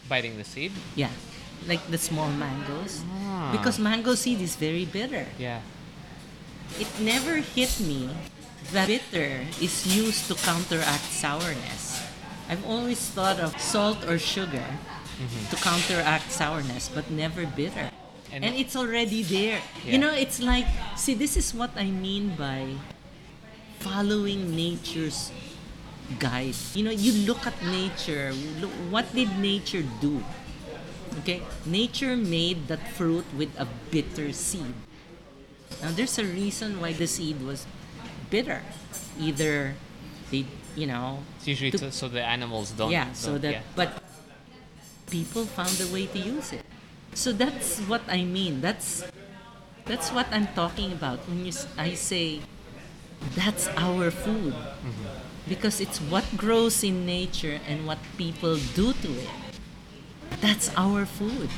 biting 0.09 0.39
the 0.41 0.45
seed 0.49 0.73
Yeah, 0.97 1.13
like 1.69 1.85
the 1.93 1.99
small 2.01 2.31
mangoes, 2.33 3.05
Ah. 3.29 3.53
because 3.53 3.77
mango 3.79 4.15
seed 4.17 4.41
is 4.41 4.57
very 4.57 4.87
bitter 4.89 5.27
yeah 5.37 5.61
it 6.77 6.89
never 7.01 7.37
hit 7.41 7.81
me 7.81 8.11
that 8.73 8.87
bitter 8.87 9.47
is 9.61 9.89
used 9.89 10.29
to 10.29 10.35
counteract 10.35 11.09
sourness. 11.09 12.05
I've 12.49 12.65
always 12.67 13.01
thought 13.01 13.41
of 13.41 13.57
salt 13.61 14.05
or 14.05 14.19
sugar 14.19 14.65
mm-hmm. 14.65 15.45
to 15.51 15.57
counteract 15.57 16.33
sourness, 16.33 16.89
but 16.93 17.11
never 17.11 17.47
bitter. 17.47 17.89
And- 18.33 18.45
And, 18.45 18.55
it's 18.57 18.77
already 18.77 19.25
there. 19.25 19.61
Yeah. 19.85 19.93
You 19.93 19.99
know, 19.99 20.13
it's 20.13 20.41
like, 20.41 20.69
see, 20.97 21.15
this 21.15 21.37
is 21.37 21.55
what 21.57 21.73
I 21.77 21.89
mean 21.89 22.37
by 22.37 22.77
following 23.81 24.53
nature's 24.53 25.33
guide. 26.19 26.57
You 26.75 26.85
know, 26.85 26.91
you 26.93 27.13
look 27.25 27.47
at 27.47 27.57
nature. 27.65 28.33
Look, 28.61 28.73
what 28.93 29.09
did 29.15 29.39
nature 29.41 29.85
do? 30.01 30.21
Okay, 31.25 31.43
nature 31.65 32.17
made 32.17 32.69
that 32.69 32.81
fruit 32.95 33.25
with 33.37 33.49
a 33.59 33.67
bitter 33.91 34.33
seed. 34.33 34.77
Now 35.83 35.91
there's 35.93 36.19
a 36.19 36.25
reason 36.25 36.81
why 36.81 36.93
the 36.93 37.07
seed 37.07 37.43
was 37.43 37.67
bitter. 38.31 38.63
Either 39.19 39.75
they, 40.31 40.45
you 40.77 40.87
know, 40.87 41.23
it's 41.39 41.47
usually 41.49 41.71
to- 41.73 41.93
so 41.93 42.09
the 42.09 42.23
animals 42.23 42.71
don't 42.73 42.91
yeah, 42.91 43.13
so 43.13 43.33
don't- 43.33 43.43
that 43.43 43.53
yeah. 43.53 43.63
but 43.77 44.03
people 45.11 45.45
found 45.47 45.81
a 45.81 45.87
way 45.93 46.07
to 46.07 46.19
use 46.19 46.53
it. 46.53 46.65
So 47.15 47.33
that's 47.33 47.79
what 47.89 48.03
I 48.09 48.23
mean. 48.25 48.61
That's 48.61 49.05
that's 49.87 50.11
what 50.13 50.27
I'm 50.31 50.49
talking 50.55 50.93
about 50.93 51.19
when 51.29 51.47
you 51.47 51.53
I 51.79 51.95
say 51.95 52.41
that's 53.35 53.69
our 53.77 54.11
food. 54.11 54.53
Mm-hmm. 54.55 55.49
Because 55.49 55.81
it's 55.81 55.99
what 56.13 56.25
grows 56.37 56.85
in 56.85 57.07
nature 57.07 57.59
and 57.67 57.87
what 57.89 57.97
people 58.19 58.61
do 58.77 58.93
to 58.93 59.11
it. 59.17 59.31
That's 60.41 60.71
our 60.77 61.05
food. 61.05 61.49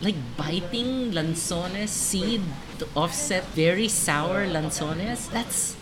Like 0.00 0.14
biting 0.36 1.10
lanzones 1.12 1.88
seed 1.88 2.42
to 2.78 2.86
offset 2.94 3.44
very 3.54 3.88
sour 3.88 4.46
lanzones. 4.46 5.28
That's 5.30 5.76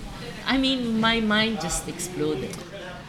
I 0.46 0.56
mean 0.56 1.00
my 1.00 1.20
mind 1.20 1.60
just 1.60 1.86
exploded. 1.88 2.56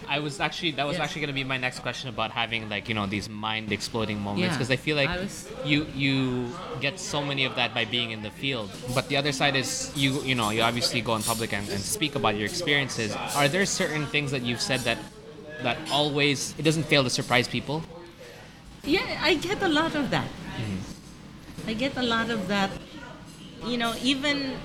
I 0.09 0.19
was 0.19 0.39
actually 0.39 0.71
that 0.71 0.87
was 0.87 0.95
Yes. 0.97 1.03
actually 1.03 1.21
going 1.21 1.35
to 1.35 1.39
be 1.41 1.43
my 1.43 1.57
next 1.57 1.79
question 1.79 2.09
about 2.09 2.31
having 2.31 2.67
like 2.69 2.87
you 2.89 2.95
know 2.95 3.05
these 3.07 3.27
mind 3.29 3.71
exploding 3.71 4.19
moments 4.19 4.43
Yeah. 4.43 4.57
because 4.57 4.71
I 4.71 4.75
feel 4.75 4.95
like 4.95 5.09
I 5.09 5.17
was- 5.19 5.47
you 5.65 5.87
you 5.95 6.51
get 6.81 6.99
so 6.99 7.23
many 7.23 7.43
of 7.45 7.55
that 7.55 7.73
by 7.73 7.83
being 7.85 8.11
in 8.11 8.23
the 8.23 8.31
field. 8.31 8.69
But 8.95 9.07
the 9.07 9.15
other 9.17 9.31
side 9.31 9.55
is 9.55 9.91
you 9.95 10.21
you 10.23 10.35
know 10.35 10.49
you 10.49 10.61
obviously 10.61 10.99
go 11.01 11.15
in 11.15 11.23
public 11.23 11.53
and, 11.53 11.67
and 11.69 11.79
speak 11.79 12.15
about 12.15 12.35
your 12.35 12.45
experiences. 12.47 13.15
Are 13.35 13.47
there 13.47 13.65
certain 13.65 14.05
things 14.07 14.31
that 14.31 14.43
you've 14.43 14.61
said 14.61 14.81
that 14.81 14.97
that 15.63 15.77
always 15.91 16.53
it 16.57 16.63
doesn't 16.63 16.83
fail 16.91 17.03
to 17.03 17.09
surprise 17.09 17.47
people? 17.47 17.83
Yeah, 18.87 19.19
I 19.21 19.35
get 19.35 19.59
a 19.61 19.67
lot 19.67 19.95
of 19.95 20.09
that. 20.15 20.29
I 21.67 21.73
get 21.75 21.97
a 21.97 22.03
lot 22.03 22.29
of 22.31 22.47
that. 22.47 22.71
You 23.67 23.75
know, 23.77 23.93
even 24.01 24.55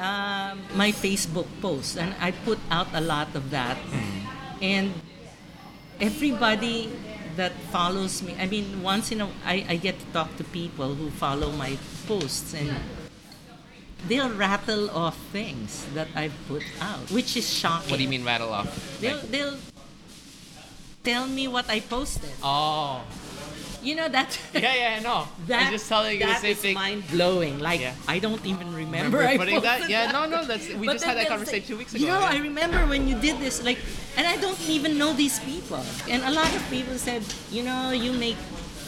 um 0.00 0.56
my 0.74 0.88
Facebook 0.92 1.46
posts, 1.60 1.96
and 2.00 2.14
I 2.20 2.32
put 2.32 2.58
out 2.72 2.88
a 2.96 3.00
lot 3.04 3.28
of 3.36 3.50
that. 3.52 3.76
And 4.62 4.94
everybody 6.00 6.88
that 7.36 7.52
follows 7.68 8.22
me, 8.22 8.32
I 8.40 8.46
mean, 8.48 8.80
once 8.82 9.12
in 9.12 9.20
a 9.20 9.28
I, 9.44 9.66
I 9.68 9.76
get 9.76 9.98
to 10.00 10.06
talk 10.16 10.32
to 10.40 10.44
people 10.44 10.94
who 10.94 11.10
follow 11.10 11.52
my 11.52 11.76
posts, 12.08 12.54
and 12.56 12.72
they'll 14.08 14.32
rattle 14.32 14.88
off 14.90 15.16
things 15.32 15.84
that 15.92 16.08
I've 16.16 16.34
put 16.48 16.64
out, 16.80 17.10
which 17.12 17.36
is 17.36 17.44
shocking. 17.44 17.90
What 17.90 17.98
do 17.98 18.02
you 18.02 18.08
mean 18.08 18.24
rattle 18.24 18.48
off? 18.52 18.72
They'll, 19.00 19.16
Like- 19.20 19.30
they'll 19.30 19.58
tell 21.04 21.26
me 21.28 21.48
what 21.48 21.68
I 21.68 21.80
posted. 21.80 22.32
oh. 22.42 23.04
You 23.82 23.96
know 23.96 24.08
that. 24.08 24.38
Yeah, 24.54 24.74
yeah, 24.74 24.96
I 24.98 25.00
know. 25.02 25.26
That, 25.48 25.66
I'm 25.66 25.72
just 25.72 25.88
telling 25.88 26.20
you 26.20 26.26
the 26.26 26.34
same 26.36 26.54
thing. 26.54 26.74
mind 26.74 27.02
blowing. 27.08 27.58
Like 27.58 27.80
Yeah. 27.80 27.94
I 28.06 28.18
don't 28.18 28.44
even 28.46 28.74
remember. 28.74 29.22
I 29.22 29.36
putting 29.36 29.60
that? 29.60 29.88
Yeah, 29.90 30.12
no, 30.12 30.26
no, 30.26 30.44
that's 30.44 30.68
we 30.74 30.86
But 30.86 30.94
just 30.94 31.04
had 31.04 31.16
that 31.16 31.28
conversation 31.28 31.66
two 31.66 31.78
weeks 31.78 31.94
ago. 31.94 32.04
You 32.04 32.08
know, 32.08 32.20
yeah. 32.20 32.36
I 32.36 32.38
remember 32.38 32.86
when 32.86 33.08
you 33.08 33.18
did 33.18 33.38
this. 33.40 33.64
Like, 33.64 33.78
and 34.16 34.26
I 34.26 34.36
don't 34.36 34.58
even 34.68 34.98
know 34.98 35.12
these 35.12 35.40
people. 35.40 35.82
And 36.08 36.22
a 36.22 36.30
lot 36.30 36.54
of 36.54 36.62
people 36.70 36.94
said, 36.94 37.22
you 37.50 37.62
know, 37.62 37.90
you 37.90 38.12
make 38.12 38.36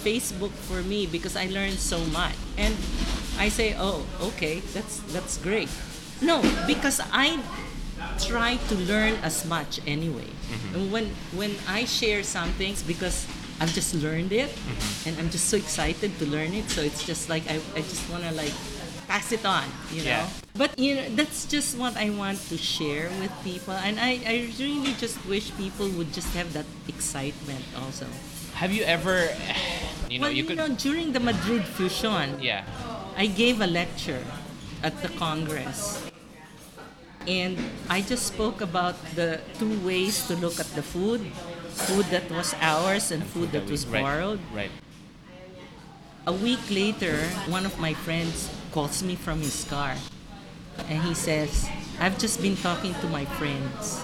Facebook 0.05 0.53
for 0.69 0.83
me 0.83 1.07
because 1.07 1.35
I 1.35 1.47
learned 1.47 1.79
so 1.81 1.99
much. 2.13 2.37
And 2.57 2.77
I 3.39 3.49
say, 3.49 3.75
oh, 3.79 4.07
okay, 4.21 4.61
that's 4.77 5.01
that's 5.11 5.39
great. 5.39 5.69
No, 6.21 6.39
because 6.67 7.01
I 7.11 7.41
try 8.21 8.57
to 8.69 8.75
learn 8.87 9.15
as 9.23 9.45
much 9.45 9.81
anyway. 9.87 10.29
Mm-hmm. 10.29 10.75
And 10.77 10.93
when 10.93 11.07
when 11.35 11.53
I 11.67 11.85
share 11.85 12.23
some 12.23 12.53
things 12.61 12.83
because 12.83 13.27
I've 13.65 13.73
just 13.73 13.97
learned 13.97 14.29
it 14.37 14.53
Mm-hmm. 14.53 15.09
and 15.09 15.13
I'm 15.17 15.31
just 15.33 15.49
so 15.49 15.57
excited 15.57 16.13
to 16.21 16.27
learn 16.29 16.53
it. 16.53 16.69
So 16.69 16.85
it's 16.85 17.01
just 17.01 17.33
like 17.33 17.49
I, 17.49 17.57
I 17.73 17.81
just 17.81 18.05
wanna 18.13 18.29
like 18.37 18.53
pass 19.09 19.33
it 19.33 19.41
on, 19.49 19.65
you 19.89 20.05
know. 20.05 20.21
Yeah. 20.21 20.29
But 20.53 20.77
you 20.79 21.01
know, 21.01 21.09
that's 21.17 21.49
just 21.49 21.73
what 21.81 21.97
I 21.97 22.13
want 22.13 22.37
to 22.53 22.61
share 22.61 23.09
with 23.25 23.33
people 23.41 23.73
and 23.73 23.97
I, 23.97 24.21
I 24.29 24.53
really 24.61 24.93
just 25.01 25.17
wish 25.25 25.49
people 25.57 25.89
would 25.97 26.13
just 26.13 26.29
have 26.37 26.53
that 26.53 26.69
excitement 26.93 27.65
also. 27.81 28.05
Have 28.61 28.69
you 28.71 28.85
ever 28.85 29.33
you 30.13 30.21
know 30.21 30.29
well, 30.29 30.37
you 30.37 30.45
you 30.45 30.45
could 30.45 30.61
know, 30.61 30.69
during 30.77 31.17
the 31.17 31.21
Madrid 31.25 31.65
Fusion, 31.65 32.37
yeah. 32.45 32.69
I 33.17 33.33
gave 33.33 33.65
a 33.65 33.67
lecture 33.67 34.21
at 34.85 35.01
the 35.01 35.09
Congress. 35.17 36.05
And 37.27 37.57
I 37.89 38.05
just 38.05 38.29
spoke 38.29 38.61
about 38.61 39.01
the 39.17 39.41
two 39.57 39.81
ways 39.81 40.29
to 40.29 40.37
look 40.37 40.61
at 40.61 40.69
the 40.77 40.85
food 40.85 41.25
food 41.75 42.07
that 42.15 42.31
was 42.31 42.55
ours 42.61 43.11
and 43.11 43.23
food 43.25 43.53
that 43.53 43.67
was 43.69 43.87
right, 43.87 44.03
borrowed. 44.03 44.41
Right. 44.55 44.71
A 46.27 46.33
week 46.33 46.63
later, 46.71 47.19
one 47.53 47.67
of 47.67 47.79
my 47.79 47.93
friends 47.93 48.49
calls 48.73 49.03
me 49.03 49.15
from 49.15 49.41
his 49.41 49.65
car 49.69 49.95
and 50.89 51.03
he 51.03 51.15
says, 51.15 51.69
I've 52.01 52.19
just 52.19 52.41
been 52.41 52.57
talking 52.57 52.95
to 52.95 53.07
my 53.09 53.25
friends, 53.37 54.03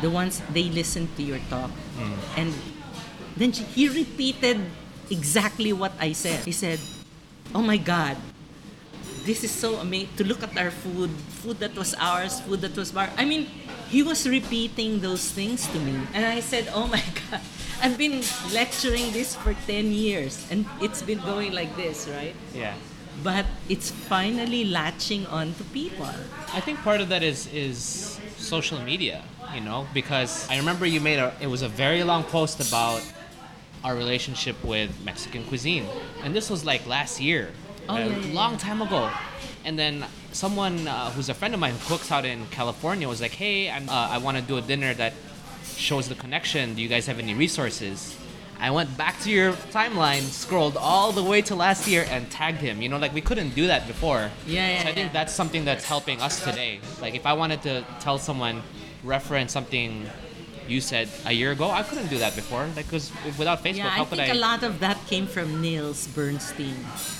the 0.00 0.10
ones 0.10 0.40
they 0.52 0.64
listened 0.70 1.08
to 1.16 1.22
your 1.22 1.40
talk. 1.50 1.70
Hmm. 1.98 2.14
And 2.38 2.54
then 3.36 3.52
she- 3.52 3.64
he 3.74 3.88
repeated 3.88 4.60
exactly 5.10 5.72
what 5.72 5.92
I 5.98 6.12
said. 6.12 6.44
He 6.44 6.52
said, 6.52 6.78
Oh 7.54 7.62
my 7.62 7.76
God, 7.76 8.16
this 9.24 9.42
is 9.42 9.50
so 9.50 9.76
amazing 9.82 10.14
to 10.16 10.24
look 10.24 10.42
at 10.42 10.56
our 10.56 10.70
food, 10.70 11.10
food 11.42 11.58
that 11.58 11.74
was 11.74 11.94
ours, 11.98 12.40
food 12.40 12.60
that 12.62 12.76
was 12.76 12.92
bar. 12.92 13.10
I 13.16 13.24
mean, 13.24 13.48
he 13.88 14.02
was 14.02 14.28
repeating 14.28 15.00
those 15.00 15.30
things 15.30 15.66
to 15.68 15.78
me. 15.78 15.98
And 16.14 16.24
I 16.24 16.40
said, 16.40 16.68
Oh 16.74 16.86
my 16.86 17.02
God, 17.30 17.40
I've 17.82 17.98
been 17.98 18.22
lecturing 18.52 19.12
this 19.12 19.34
for 19.34 19.54
10 19.66 19.92
years 19.92 20.46
and 20.50 20.66
it's 20.80 21.02
been 21.02 21.20
going 21.20 21.52
like 21.52 21.74
this, 21.76 22.08
right? 22.08 22.34
Yeah. 22.54 22.74
But 23.22 23.46
it's 23.68 23.90
finally 23.90 24.64
latching 24.64 25.26
on 25.26 25.54
to 25.54 25.64
people. 25.64 26.06
I 26.52 26.60
think 26.60 26.78
part 26.82 27.00
of 27.00 27.08
that 27.08 27.22
is 27.22 27.46
is 27.52 28.20
social 28.36 28.78
media, 28.80 29.24
you 29.54 29.60
know, 29.60 29.86
because 29.94 30.46
I 30.50 30.58
remember 30.58 30.84
you 30.84 31.00
made 31.00 31.18
a 31.18 31.32
it 31.40 31.46
was 31.46 31.62
a 31.62 31.68
very 31.68 32.02
long 32.02 32.24
post 32.24 32.60
about 32.60 33.00
our 33.84 33.94
relationship 33.94 34.62
with 34.64 34.90
Mexican 35.04 35.44
cuisine. 35.44 35.86
And 36.24 36.34
this 36.34 36.50
was 36.50 36.64
like 36.64 36.86
last 36.86 37.20
year. 37.20 37.52
Oh, 37.88 37.94
a 37.94 38.00
yeah, 38.00 38.16
yeah, 38.16 38.34
long 38.34 38.52
yeah. 38.52 38.58
time 38.58 38.82
ago. 38.82 39.10
And 39.66 39.76
then 39.76 40.04
someone 40.30 40.86
uh, 40.86 41.10
who's 41.10 41.28
a 41.28 41.34
friend 41.34 41.52
of 41.52 41.58
mine 41.58 41.72
who 41.74 41.88
cooks 41.88 42.12
out 42.12 42.24
in 42.24 42.46
California 42.52 43.08
was 43.08 43.20
like, 43.20 43.32
"Hey, 43.32 43.68
I'm, 43.68 43.88
uh, 43.88 44.14
I 44.14 44.18
want 44.18 44.36
to 44.38 44.42
do 44.42 44.56
a 44.56 44.62
dinner 44.62 44.94
that 44.94 45.12
shows 45.76 46.08
the 46.08 46.14
connection. 46.14 46.74
Do 46.76 46.80
you 46.82 46.88
guys 46.88 47.06
have 47.06 47.18
any 47.18 47.34
resources?" 47.34 48.16
I 48.58 48.70
went 48.70 48.96
back 48.96 49.20
to 49.24 49.28
your 49.30 49.52
timeline, 49.78 50.22
scrolled 50.22 50.76
all 50.78 51.12
the 51.12 51.22
way 51.22 51.42
to 51.42 51.54
last 51.54 51.86
year, 51.86 52.06
and 52.08 52.30
tagged 52.30 52.60
him. 52.68 52.80
You 52.80 52.88
know, 52.88 52.96
like 52.96 53.12
we 53.12 53.20
couldn't 53.20 53.54
do 53.54 53.66
that 53.66 53.86
before. 53.86 54.30
Yeah, 54.46 54.68
yeah, 54.70 54.82
So 54.82 54.88
I 54.88 54.92
think 54.94 55.06
yeah. 55.08 55.12
that's 55.18 55.34
something 55.34 55.64
that's 55.66 55.84
helping 55.84 56.22
us 56.22 56.42
today. 56.42 56.80
Like 57.02 57.14
if 57.14 57.26
I 57.26 57.34
wanted 57.34 57.60
to 57.62 57.84
tell 58.00 58.18
someone, 58.18 58.62
reference 59.04 59.52
something 59.52 60.06
you 60.68 60.80
said 60.80 61.08
a 61.26 61.32
year 61.32 61.52
ago, 61.52 61.70
I 61.70 61.82
couldn't 61.82 62.08
do 62.08 62.18
that 62.18 62.34
before. 62.34 62.66
Like 62.76 62.86
because 62.86 63.10
without 63.36 63.62
Facebook, 63.64 63.76
Yeah, 63.76 63.86
I 63.88 63.98
how 64.00 64.04
could 64.06 64.20
I? 64.20 64.22
I 64.22 64.26
think 64.26 64.38
a 64.38 64.40
lot 64.40 64.62
of 64.62 64.80
that 64.80 64.96
came 65.06 65.26
from 65.26 65.60
Niels 65.60 66.06
Bernstein. 66.06 66.76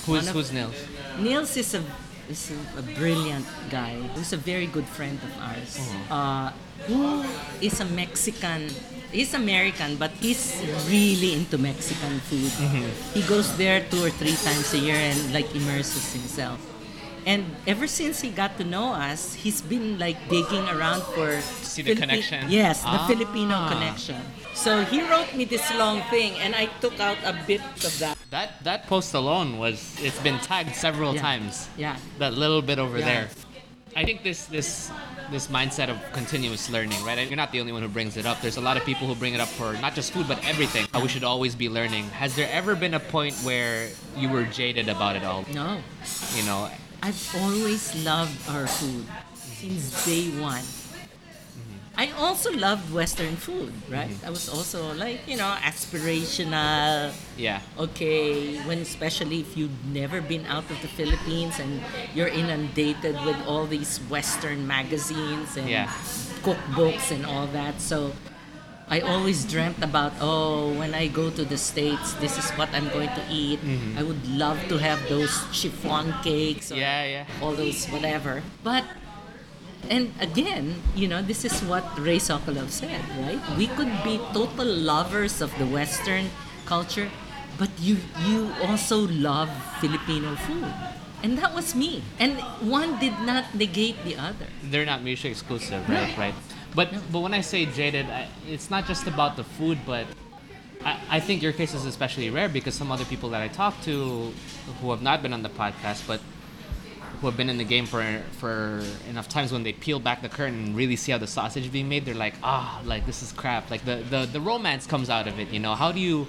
Who's 0.07 0.29
of- 0.29 0.35
who's 0.35 0.53
Nils? 0.53 0.75
Niels 1.19 1.57
is 1.57 1.75
a 1.75 1.83
is 2.29 2.53
a, 2.77 2.83
brilliant 2.83 3.47
guy. 3.71 3.97
He's 4.15 4.33
a 4.33 4.37
very 4.37 4.67
good 4.67 4.87
friend 4.87 5.19
of 5.23 5.33
ours. 5.43 5.79
Uh, 6.11 6.51
who 6.87 7.25
is 7.61 7.81
a 7.81 7.85
Mexican. 7.85 8.69
He's 9.13 9.33
American, 9.35 9.97
but 9.97 10.11
he's 10.21 10.61
really 10.89 11.33
into 11.35 11.57
Mexican 11.59 12.21
food. 12.29 12.51
He 13.15 13.23
goes 13.23 13.57
there 13.57 13.81
two 13.89 14.05
or 14.05 14.11
three 14.11 14.35
times 14.37 14.75
a 14.75 14.79
year 14.79 14.97
and 14.97 15.33
like 15.33 15.49
immerses 15.55 16.13
himself. 16.13 16.61
And 17.27 17.43
ever 17.67 17.87
since 17.89 18.21
he 18.21 18.31
got 18.31 18.57
to 18.59 18.65
know 18.65 18.93
us, 18.95 19.35
he's 19.35 19.61
been 19.61 19.99
like 19.99 20.17
digging 20.29 20.63
around 20.69 21.03
for 21.15 21.41
see 21.63 21.83
the 21.83 21.97
connection? 21.97 22.47
Yes, 22.49 22.83
the 22.83 23.03
Ah. 23.03 23.07
Filipino 23.11 23.67
connection. 23.67 24.23
So 24.55 24.85
he 24.87 25.03
wrote 25.03 25.35
me 25.35 25.45
this 25.45 25.67
long 25.75 26.03
thing, 26.07 26.39
and 26.39 26.55
I 26.55 26.67
took 26.81 27.01
out 27.01 27.19
a 27.27 27.35
bit 27.47 27.61
of 27.83 27.93
that. 27.99 28.16
That 28.37 28.63
that 28.65 28.87
post 28.87 29.15
alone 29.15 29.57
was 29.57 29.97
it's 30.03 30.19
been 30.21 30.39
tagged 30.41 30.77
several 30.77 31.15
Yeah. 31.15 31.23
times. 31.23 31.69
Yeah. 31.79 31.97
That 32.19 32.35
little 32.35 32.61
bit 32.61 32.79
over 32.79 32.99
Yeah. 32.99 33.05
there. 33.11 33.29
I 33.97 34.05
think 34.05 34.23
this 34.23 34.45
this 34.45 34.91
this 35.31 35.47
mindset 35.47 35.89
of 35.89 35.97
continuous 36.13 36.69
learning, 36.69 37.03
right? 37.03 37.17
You're 37.27 37.43
not 37.45 37.51
the 37.51 37.61
only 37.61 37.73
one 37.73 37.81
who 37.81 37.89
brings 37.89 38.19
it 38.19 38.27
up. 38.27 38.43
There's 38.43 38.59
a 38.59 38.67
lot 38.69 38.77
of 38.77 38.85
people 38.85 39.07
who 39.09 39.15
bring 39.15 39.33
it 39.33 39.41
up 39.41 39.49
for 39.49 39.73
not 39.81 39.95
just 39.95 40.13
food 40.13 40.29
but 40.29 40.39
everything. 40.45 40.85
How 40.93 41.01
we 41.01 41.09
should 41.09 41.25
always 41.25 41.55
be 41.55 41.71
learning. 41.71 42.11
Has 42.11 42.37
there 42.37 42.51
ever 42.53 42.77
been 42.77 42.93
a 42.93 43.01
point 43.01 43.35
where 43.49 43.89
you 44.21 44.29
were 44.29 44.45
jaded 44.45 44.91
about 44.91 45.17
it 45.17 45.25
all? 45.25 45.47
No, 45.55 45.81
You 46.37 46.43
know, 46.45 46.69
I've 47.03 47.23
always 47.41 47.95
loved 48.05 48.37
our 48.53 48.67
food 48.67 49.07
since 49.33 50.05
day 50.05 50.29
one. 50.53 50.61
I 51.97 52.13
also 52.13 52.53
loved 52.53 52.93
Western 52.93 53.37
food, 53.37 53.73
right? 53.89 54.11
Mm-hmm. 54.13 54.27
I 54.27 54.31
was 54.31 54.49
also 54.53 54.93
like, 54.95 55.25
you 55.27 55.37
know, 55.37 55.57
aspirational. 55.65 57.13
yeah. 57.37 57.61
Okay, 57.79 58.57
when 58.69 58.79
especially 58.81 59.41
if 59.41 59.57
you've 59.57 59.73
never 59.93 60.21
been 60.21 60.45
out 60.47 60.69
of 60.71 60.77
the 60.83 60.89
Philippines 60.89 61.59
and 61.59 61.81
you're 62.15 62.29
inundated 62.29 63.17
with 63.25 63.37
all 63.47 63.65
these 63.67 63.99
Western 64.13 64.67
magazines 64.67 65.57
and 65.57 65.69
Yeah. 65.69 65.89
cookbooks 66.45 67.11
and 67.11 67.25
all 67.25 67.47
that. 67.57 67.81
So 67.81 68.13
I 68.89 69.01
always 69.01 69.45
dreamt 69.45 69.83
about, 69.83 70.13
oh, 70.21 70.73
when 70.79 70.95
I 70.95 71.09
go 71.09 71.31
to 71.31 71.45
the 71.45 71.59
States, 71.59 72.13
this 72.21 72.39
is 72.39 72.51
what 72.61 72.69
I'm 72.73 72.89
going 72.91 73.09
to 73.11 73.23
eat. 73.31 73.59
Mm-hmm. 73.65 73.99
I 73.99 74.03
would 74.05 74.21
love 74.29 74.61
to 74.69 74.77
have 74.79 75.01
those 75.09 75.33
chiffon 75.51 76.13
cakes 76.23 76.71
or 76.71 76.77
Yeah, 76.77 77.05
yeah. 77.05 77.25
all 77.43 77.53
those 77.57 77.87
whatever. 77.89 78.43
But 78.63 78.85
and 79.91 80.13
again, 80.21 80.83
you 80.95 81.09
know, 81.09 81.23
this 81.23 81.45
is 81.45 81.61
what 81.63 81.85
Ray 81.99 82.19
Sokolov 82.19 82.71
said, 82.71 83.01
right? 83.21 83.41
We 83.57 83.67
could 83.69 83.93
be 84.05 84.19
total 84.33 84.67
lovers 84.67 85.41
of 85.41 85.51
the 85.59 85.67
Western 85.67 86.31
culture, 86.67 87.11
but 87.59 87.71
you 87.79 87.99
you 88.27 88.51
also 88.63 89.07
love 89.09 89.51
Filipino 89.81 90.35
food. 90.37 90.69
And 91.23 91.39
that 91.39 91.55
was 91.55 91.75
me. 91.75 92.03
And 92.19 92.39
one 92.61 93.01
did 93.01 93.19
not 93.25 93.55
negate 93.55 93.97
the 94.05 94.17
other. 94.17 94.47
they're 94.63 94.85
not 94.87 95.03
mutually 95.03 95.31
exclusive, 95.33 95.83
right? 95.89 96.13
Right. 96.17 96.35
But 96.75 96.93
but 97.11 97.21
when 97.21 97.33
I 97.35 97.41
say 97.41 97.65
jaded, 97.67 98.07
I, 98.07 98.29
it's 98.47 98.69
not 98.71 98.87
just 98.87 99.07
about 99.07 99.37
the 99.37 99.45
food, 99.45 99.79
but 99.87 100.07
I, 100.85 101.19
I 101.19 101.21
think 101.21 101.43
your 101.43 101.53
case 101.53 101.73
is 101.75 101.85
especially 101.87 102.29
rare 102.31 102.49
because 102.49 102.75
some 102.75 102.93
other 102.93 103.05
people 103.07 103.31
that 103.31 103.41
I 103.43 103.49
talk 103.49 103.81
to 103.89 104.33
who 104.81 104.91
have 104.91 105.03
not 105.03 105.23
been 105.23 105.33
on 105.33 105.43
the 105.43 105.49
podcast, 105.49 106.07
but 106.07 106.21
who 107.21 107.27
have 107.27 107.37
been 107.37 107.49
in 107.49 107.59
the 107.59 107.65
game 107.65 107.87
for 107.87 108.23
for 108.33 108.83
enough 109.09 109.29
times 109.29 109.53
when 109.53 109.63
they 109.63 109.73
peel 109.73 109.99
back 109.99 110.23
the 110.23 110.29
curtain 110.29 110.67
and 110.67 110.77
really 110.77 110.97
see 110.97 111.13
how 111.13 111.19
the 111.19 111.27
sausage 111.27 111.65
is 111.65 111.71
being 111.71 111.89
made, 111.89 112.05
they're 112.05 112.15
like, 112.15 112.35
ah, 112.43 112.81
like 112.85 113.07
this 113.07 113.23
is 113.23 113.33
crap. 113.33 113.71
Like 113.71 113.85
the, 113.85 113.97
the, 114.11 114.27
the 114.27 114.41
romance 114.41 114.87
comes 114.87 115.09
out 115.11 115.27
of 115.27 115.39
it, 115.39 115.49
you 115.49 115.61
know. 115.61 115.75
How 115.75 115.93
do 115.93 116.01
you 116.01 116.27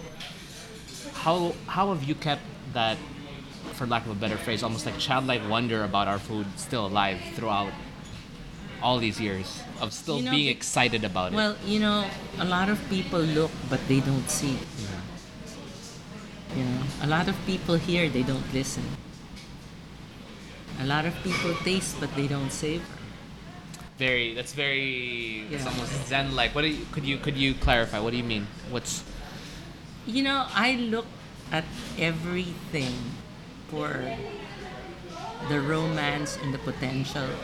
how 1.14 1.54
how 1.68 1.94
have 1.94 2.04
you 2.04 2.16
kept 2.16 2.42
that 2.74 2.98
for 3.74 3.86
lack 3.86 4.06
of 4.06 4.12
a 4.12 4.16
better 4.16 4.38
phrase, 4.38 4.64
almost 4.64 4.86
like 4.86 4.98
childlike 4.98 5.42
wonder 5.50 5.84
about 5.84 6.08
our 6.08 6.20
food 6.20 6.48
still 6.56 6.88
alive 6.88 7.20
throughout 7.36 7.72
all 8.82 9.00
these 9.00 9.20
years 9.20 9.62
of 9.82 9.94
still 9.94 10.18
You 10.20 10.26
know, 10.26 10.32
being 10.32 10.48
excited 10.48 11.04
about 11.04 11.34
it. 11.34 11.36
Well, 11.36 11.56
you 11.66 11.80
know, 11.80 12.06
a 12.40 12.46
lot 12.46 12.70
of 12.70 12.80
people 12.90 13.20
look, 13.20 13.52
but 13.70 13.80
they 13.88 14.00
don't 14.00 14.30
see. 14.30 14.58
You 16.56 16.64
know, 16.64 16.82
a 17.02 17.08
lot 17.08 17.28
of 17.28 17.36
people 17.46 17.76
hear, 17.76 18.10
they 18.10 18.24
don't 18.24 18.54
listen. 18.54 18.84
A 20.80 20.86
lot 20.86 21.06
of 21.06 21.14
people 21.24 21.54
taste, 21.64 22.00
but 22.00 22.14
they 22.16 22.28
don't 22.28 22.52
savor. 22.52 22.86
very 23.98 24.34
that's 24.38 24.54
very 24.54 25.42
it's 25.50 25.64
Yeah. 25.66 25.70
almost 25.74 25.94
zen 26.08 26.36
like. 26.36 26.54
What 26.54 26.62
do 26.62 26.70
you, 26.70 26.86
could 26.94 27.04
you 27.06 27.18
could 27.18 27.36
you 27.36 27.54
clarify? 27.58 27.98
What 28.00 28.12
do 28.12 28.18
you 28.18 28.24
mean? 28.28 28.46
What's 28.70 29.02
You 30.06 30.24
know, 30.24 30.46
I 30.56 30.76
look 30.78 31.08
at 31.52 31.66
everything 32.00 32.94
for 33.68 33.92
the 35.50 35.60
romance 35.60 36.38
and 36.42 36.54
the 36.54 36.60
potential 36.60 37.24
of 37.26 37.40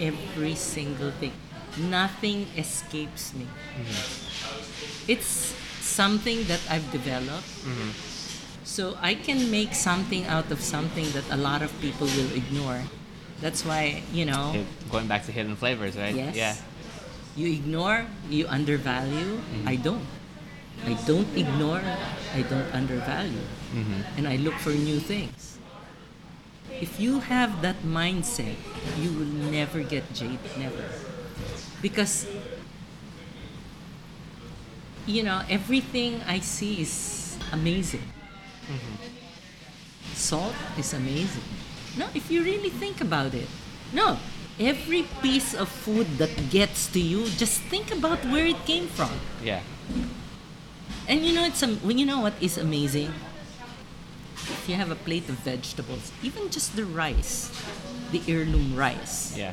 every 0.00 0.54
single 0.54 1.10
thing. 1.18 1.32
Nothing 1.78 2.46
escapes 2.56 3.34
me. 3.34 3.46
Mm-hmm. 3.48 5.10
It's 5.10 5.54
something 5.80 6.44
that 6.46 6.60
I've 6.70 6.86
developed. 6.92 7.48
Mm-hmm. 7.64 7.90
So 8.76 8.92
I 9.00 9.14
can 9.16 9.50
make 9.50 9.72
something 9.72 10.28
out 10.28 10.52
of 10.52 10.60
something 10.60 11.08
that 11.16 11.24
a 11.32 11.38
lot 11.40 11.64
of 11.64 11.72
people 11.80 12.06
will 12.12 12.28
ignore. 12.36 12.84
That's 13.40 13.64
why, 13.64 14.04
you 14.12 14.28
know, 14.28 14.52
going 14.92 15.08
back 15.08 15.24
to 15.24 15.32
hidden 15.32 15.56
flavors, 15.56 15.96
right? 15.96 16.14
Yes. 16.14 16.36
Yeah. 16.36 16.52
You 17.40 17.56
ignore, 17.56 18.04
you 18.28 18.44
undervalue. 18.44 19.40
Mm-hmm. 19.40 19.68
I 19.68 19.76
don't. 19.80 20.04
I 20.84 20.92
don't 21.08 21.32
ignore, 21.32 21.80
I 22.36 22.42
don't 22.44 22.68
undervalue. 22.76 23.48
Mm-hmm. 23.72 24.18
And 24.20 24.28
I 24.28 24.36
look 24.36 24.60
for 24.60 24.76
new 24.76 25.00
things. 25.00 25.56
If 26.68 27.00
you 27.00 27.20
have 27.20 27.62
that 27.62 27.80
mindset, 27.80 28.60
you 29.00 29.08
will 29.16 29.32
never 29.48 29.80
get 29.88 30.04
jaded, 30.12 30.52
never. 30.60 30.84
Because, 31.80 32.28
you 35.08 35.22
know, 35.24 35.40
everything 35.48 36.20
I 36.28 36.44
see 36.44 36.84
is 36.84 37.38
amazing. 37.56 38.04
Salt 40.14 40.54
is 40.78 40.92
amazing. 40.94 41.42
No, 41.96 42.08
if 42.14 42.30
you 42.30 42.42
really 42.42 42.70
think 42.70 43.00
about 43.00 43.34
it. 43.34 43.48
No, 43.92 44.18
every 44.58 45.04
piece 45.22 45.54
of 45.54 45.68
food 45.68 46.06
that 46.18 46.50
gets 46.50 46.86
to 46.92 47.00
you, 47.00 47.26
just 47.36 47.60
think 47.72 47.92
about 47.92 48.18
where 48.26 48.46
it 48.46 48.58
came 48.66 48.86
from. 48.88 49.10
Yeah. 49.42 49.60
And 51.08 51.24
you 51.24 51.34
know, 51.34 51.44
it's 51.44 51.62
am- 51.62 51.78
when 51.86 51.98
you 51.98 52.06
know 52.06 52.20
what 52.20 52.34
is 52.40 52.58
amazing. 52.58 53.12
If 54.34 54.68
you 54.68 54.74
have 54.76 54.90
a 54.90 54.96
plate 54.98 55.28
of 55.28 55.36
vegetables, 55.42 56.12
even 56.22 56.50
just 56.50 56.76
the 56.76 56.84
rice, 56.84 57.50
the 58.12 58.22
heirloom 58.28 58.74
rice, 58.76 59.34
Yeah. 59.36 59.52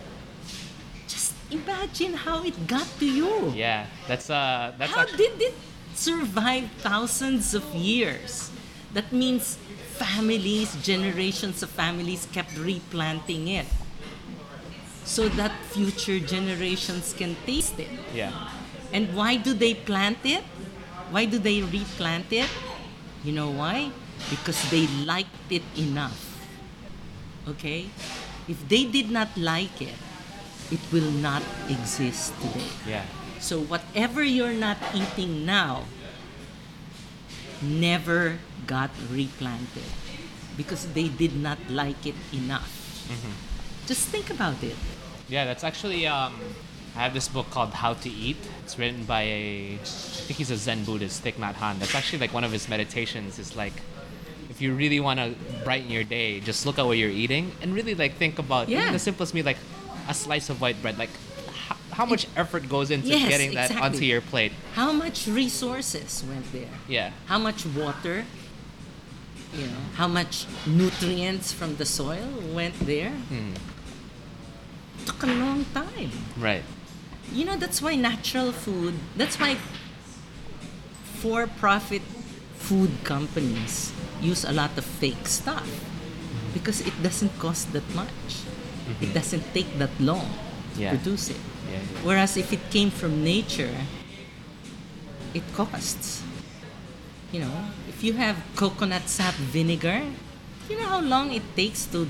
just 1.08 1.34
imagine 1.52 2.14
how 2.14 2.44
it 2.44 2.68
got 2.68 2.88
to 3.00 3.06
you. 3.06 3.54
Yeah. 3.56 3.86
That's 4.08 4.30
uh 4.30 4.74
that's 4.78 4.92
How 4.94 5.02
act- 5.02 5.18
did 5.18 5.42
it 5.42 5.56
survive 5.96 6.70
thousands 6.82 7.54
of 7.54 7.64
years? 7.74 8.50
That 8.94 9.12
means 9.12 9.58
families, 9.98 10.76
generations 10.82 11.64
of 11.64 11.70
families 11.70 12.28
kept 12.32 12.58
replanting 12.58 13.48
it 13.48 13.66
so 15.04 15.28
that 15.30 15.52
future 15.74 16.20
generations 16.20 17.14
can 17.14 17.36
taste 17.46 17.80
it. 17.80 17.92
yeah. 18.14 18.32
And 18.94 19.16
why 19.18 19.38
do 19.38 19.58
they 19.58 19.74
plant 19.74 20.22
it? 20.24 20.46
Why 21.10 21.26
do 21.26 21.40
they 21.40 21.66
replant 21.66 22.32
it? 22.32 22.50
You 23.26 23.34
know 23.34 23.50
why? 23.50 23.90
Because 24.30 24.62
they 24.70 24.86
liked 25.02 25.50
it 25.50 25.66
enough. 25.76 26.38
Okay? 27.50 27.90
If 28.48 28.62
they 28.70 28.86
did 28.86 29.10
not 29.10 29.34
like 29.36 29.82
it, 29.82 29.98
it 30.70 30.80
will 30.94 31.10
not 31.10 31.42
exist 31.68 32.38
today. 32.40 32.70
Yeah. 32.86 33.06
So 33.40 33.66
whatever 33.66 34.22
you're 34.24 34.54
not 34.54 34.78
eating 34.94 35.46
now 35.46 35.90
never 37.62 38.38
got 38.68 38.92
replanted 39.12 39.84
because 40.58 40.88
they 40.94 41.08
did 41.08 41.36
not 41.36 41.58
like 41.70 42.06
it 42.06 42.16
enough. 42.34 42.72
Just 43.88 44.08
think 44.08 44.30
about 44.30 44.62
it. 44.64 44.76
Yeah, 45.30 45.46
that's 45.46 45.64
actually 45.64 46.08
um 46.08 46.34
I 46.96 47.00
have 47.00 47.14
this 47.14 47.28
book 47.28 47.50
called 47.50 47.74
How 47.74 47.94
to 47.96 48.10
Eat. 48.10 48.38
It's 48.64 48.78
written 48.78 49.04
by 49.06 49.22
a 49.24 49.74
I 49.82 50.24
think 50.28 50.38
he's 50.38 50.52
a 50.52 50.58
Zen 50.58 50.84
Buddhist, 50.86 51.24
Thich 51.24 51.36
Nhat 51.36 51.56
Hanh. 51.56 51.80
That's 51.80 51.96
actually 51.96 52.20
like 52.20 52.34
one 52.34 52.44
of 52.44 52.52
his 52.52 52.70
meditations 52.70 53.40
is 53.40 53.56
like 53.56 53.74
if 54.50 54.62
you 54.62 54.74
really 54.76 55.00
want 55.00 55.20
to 55.20 55.34
brighten 55.64 55.90
your 55.90 56.04
day, 56.04 56.40
just 56.40 56.66
look 56.68 56.78
at 56.78 56.86
what 56.86 56.98
you're 56.98 57.10
eating 57.10 57.52
and 57.62 57.74
really 57.74 57.96
like 57.96 58.16
think 58.16 58.38
about 58.38 58.70
Yeah. 58.70 58.92
the 58.92 59.00
simplest 59.00 59.34
meal 59.34 59.46
like 59.46 59.58
a 60.08 60.14
slice 60.14 60.50
of 60.50 60.62
white 60.62 60.80
bread. 60.84 61.00
Like 61.00 61.10
how, 61.68 61.76
how 61.92 62.06
much 62.06 62.28
effort 62.38 62.70
goes 62.70 62.92
into 62.92 63.08
Yes, 63.08 63.28
getting 63.28 63.54
that 63.56 63.72
exactly. 63.72 63.86
onto 63.98 64.06
your 64.06 64.22
plate? 64.22 64.52
How 64.76 64.92
much 64.92 65.26
resources 65.28 66.24
went 66.30 66.46
there? 66.54 66.70
Yeah. 66.88 67.12
How 67.26 67.40
much 67.40 67.66
water? 67.66 68.26
You 69.54 69.68
know, 69.68 69.84
how 69.96 70.08
much 70.08 70.46
nutrients 70.66 71.52
from 71.54 71.76
the 71.76 71.86
soil 71.86 72.28
went 72.54 72.74
there? 72.80 73.12
Hmm. 73.30 73.54
Took 75.06 75.24
a 75.24 75.28
long 75.28 75.66
time. 75.74 76.12
Right. 76.38 76.64
You 77.32 77.46
know, 77.46 77.56
that's 77.56 77.82
why 77.82 77.96
natural 77.96 78.52
food, 78.52 78.96
that's 79.16 79.40
why 79.40 79.58
for 81.22 81.48
profit 81.48 82.02
food 82.58 82.92
companies 83.04 83.92
use 84.22 84.44
a 84.44 84.52
lot 84.52 84.78
of 84.78 84.86
fake 84.86 85.28
stuff 85.28 85.68
because 86.54 86.82
it 86.82 86.94
doesn't 87.04 87.38
cost 87.40 87.72
that 87.74 87.88
much. 87.96 88.44
It 89.02 89.14
doesn't 89.14 89.44
take 89.54 89.78
that 89.80 89.92
long 90.00 90.28
Yeah. 90.76 90.92
to 90.92 90.98
produce 90.98 91.30
it. 91.30 91.38
Yeah, 91.72 91.78
yeah. 91.80 92.04
Whereas 92.04 92.36
if 92.38 92.52
it 92.52 92.60
came 92.72 92.90
from 92.92 93.24
nature, 93.24 93.72
it 95.34 95.44
costs. 95.54 96.22
You 97.32 97.42
know, 97.42 97.66
if 98.04 98.12
you 98.12 98.20
have 98.20 98.36
coconut 98.60 99.08
sap 99.08 99.32
vinegar, 99.56 100.04
you 100.68 100.76
know 100.76 100.92
how 100.92 101.00
long 101.00 101.32
it 101.32 101.56
takes 101.56 101.88
to 101.88 102.04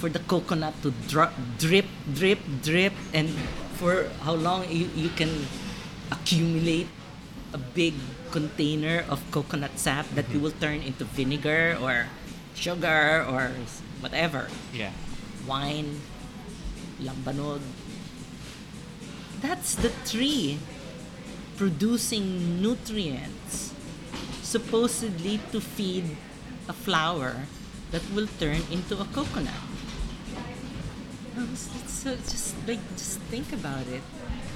for 0.00 0.08
the 0.08 0.18
coconut 0.24 0.72
to 0.80 0.96
dro- 1.12 1.28
drip, 1.60 1.84
drip, 2.16 2.40
drip, 2.64 2.96
and 3.12 3.28
for 3.76 4.08
how 4.24 4.32
long 4.32 4.64
you, 4.72 4.88
you 4.96 5.12
can 5.12 5.28
accumulate 6.08 6.88
a 7.52 7.60
big 7.60 7.92
container 8.32 9.04
of 9.12 9.20
coconut 9.28 9.76
sap 9.76 10.08
that 10.16 10.24
you 10.32 10.40
mm-hmm. 10.40 10.56
will 10.56 10.56
turn 10.56 10.80
into 10.80 11.04
vinegar 11.04 11.76
or 11.84 12.08
sugar 12.56 13.28
or 13.28 13.52
whatever 14.00 14.48
Yeah. 14.72 14.96
wine, 15.44 16.00
lambanog. 16.96 17.60
That's 19.44 19.76
the 19.76 19.92
tree 20.08 20.56
producing 21.60 22.62
nutrients 22.64 23.67
supposedly 24.48 25.38
to 25.52 25.60
feed 25.60 26.16
a 26.68 26.72
flower 26.72 27.44
that 27.92 28.00
will 28.16 28.26
turn 28.40 28.64
into 28.72 28.96
a 28.96 29.04
coconut. 29.12 29.60
No, 31.36 31.44
It's, 31.52 31.68
it's 31.76 31.92
so 31.92 32.16
just 32.16 32.56
like 32.66 32.80
just 32.96 33.20
think 33.28 33.52
about 33.52 33.84
it. 33.92 34.00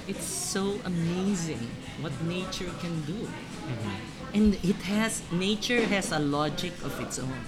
It's 0.09 0.25
so 0.25 0.81
amazing 0.85 1.69
what 2.01 2.13
nature 2.25 2.73
can 2.81 3.05
do. 3.05 3.29
Mm-hmm. 3.29 4.35
And 4.35 4.57
it 4.65 4.81
has 4.89 5.21
nature 5.31 5.85
has 5.85 6.11
a 6.11 6.19
logic 6.19 6.73
of 6.83 6.97
its 6.99 7.21
own. 7.21 7.45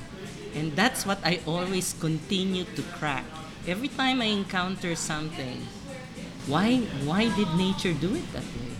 And 0.55 0.76
that's 0.76 1.09
what 1.09 1.18
I 1.24 1.40
always 1.49 1.97
continue 1.99 2.68
to 2.76 2.82
crack. 3.01 3.24
Every 3.66 3.88
time 3.88 4.20
I 4.20 4.28
encounter 4.28 4.95
something, 4.95 5.64
why 6.47 6.84
why 7.09 7.32
did 7.32 7.49
nature 7.57 7.97
do 7.97 8.12
it 8.12 8.28
that 8.36 8.45
way? 8.45 8.76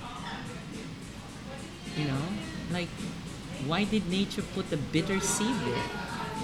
You 1.97 2.13
know? 2.13 2.25
Like 2.71 2.93
why 3.67 3.85
did 3.85 4.09
nature 4.09 4.43
put 4.55 4.71
a 4.73 4.77
bitter 4.77 5.21
seed 5.21 5.55
there? 5.65 5.89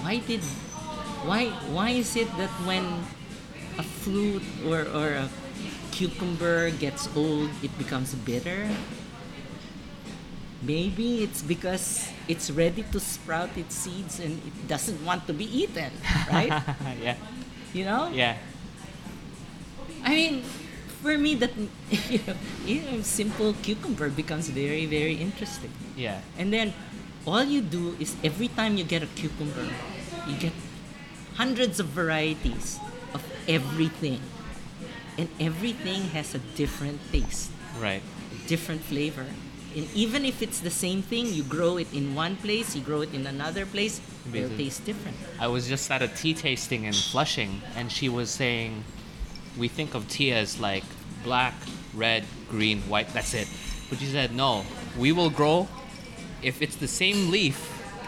Why 0.01 0.17
did 0.17 0.41
why 1.25 1.53
why 1.69 1.89
is 1.93 2.15
it 2.15 2.29
that 2.37 2.49
when 2.65 2.85
a 3.77 3.83
fruit 3.83 4.41
or, 4.65 4.85
or 4.89 5.25
a 5.25 5.29
cucumber 5.91 6.71
gets 6.71 7.07
old 7.15 7.49
it 7.61 7.73
becomes 7.77 8.13
bitter? 8.15 8.69
Maybe 10.61 11.23
it's 11.23 11.41
because 11.41 12.05
it's 12.27 12.51
ready 12.51 12.85
to 12.93 12.99
sprout 12.99 13.49
its 13.57 13.73
seeds 13.73 14.19
and 14.19 14.37
it 14.45 14.67
doesn't 14.67 15.01
want 15.03 15.25
to 15.25 15.33
be 15.33 15.45
eaten, 15.45 15.89
right? 16.29 16.53
yeah. 17.01 17.17
you 17.73 17.83
know? 17.83 18.13
Yeah. 18.13 18.37
I 20.03 20.13
mean, 20.13 20.43
for 21.01 21.17
me, 21.17 21.33
that 21.35 21.49
you 22.09 22.19
know, 22.27 22.35
you 22.65 22.81
know, 22.85 23.01
simple 23.01 23.53
cucumber 23.61 24.09
becomes 24.09 24.49
very, 24.49 24.85
very 24.85 25.15
interesting. 25.15 25.71
Yeah. 25.97 26.21
And 26.37 26.53
then 26.53 26.73
all 27.25 27.43
you 27.43 27.61
do 27.61 27.95
is 27.99 28.15
every 28.23 28.47
time 28.47 28.77
you 28.77 28.83
get 28.83 29.03
a 29.03 29.07
cucumber, 29.07 29.67
you 30.27 30.35
get 30.37 30.53
hundreds 31.35 31.79
of 31.79 31.87
varieties 31.87 32.79
of 33.13 33.23
everything. 33.47 34.19
And 35.17 35.27
everything 35.39 36.01
has 36.15 36.33
a 36.33 36.39
different 36.55 36.99
taste, 37.11 37.51
Right. 37.79 38.01
different 38.47 38.81
flavor. 38.81 39.25
And 39.75 39.87
even 39.93 40.25
if 40.25 40.41
it's 40.41 40.59
the 40.59 40.71
same 40.71 41.01
thing, 41.01 41.33
you 41.33 41.43
grow 41.43 41.77
it 41.77 41.93
in 41.93 42.15
one 42.15 42.35
place, 42.37 42.75
you 42.75 42.81
grow 42.81 43.01
it 43.01 43.13
in 43.13 43.27
another 43.27 43.65
place, 43.65 44.01
it'll 44.33 44.49
taste 44.57 44.83
different. 44.85 45.15
I 45.39 45.47
was 45.47 45.67
just 45.67 45.89
at 45.91 46.01
a 46.01 46.07
tea 46.07 46.33
tasting 46.33 46.83
in 46.85 46.93
Flushing, 46.93 47.61
and 47.75 47.91
she 47.91 48.09
was 48.09 48.29
saying, 48.29 48.83
we 49.57 49.67
think 49.67 49.93
of 49.95 50.07
tea 50.09 50.31
as 50.33 50.59
like 50.59 50.83
black, 51.23 51.53
red, 51.93 52.25
green, 52.49 52.81
white. 52.83 53.13
That's 53.13 53.33
it. 53.33 53.47
But 53.89 53.99
she 53.99 54.05
said, 54.07 54.33
no, 54.33 54.65
we 54.97 55.11
will 55.11 55.29
grow 55.29 55.67
if 56.43 56.61
it's 56.61 56.75
the 56.75 56.87
same 56.87 57.29
leaf 57.31 57.55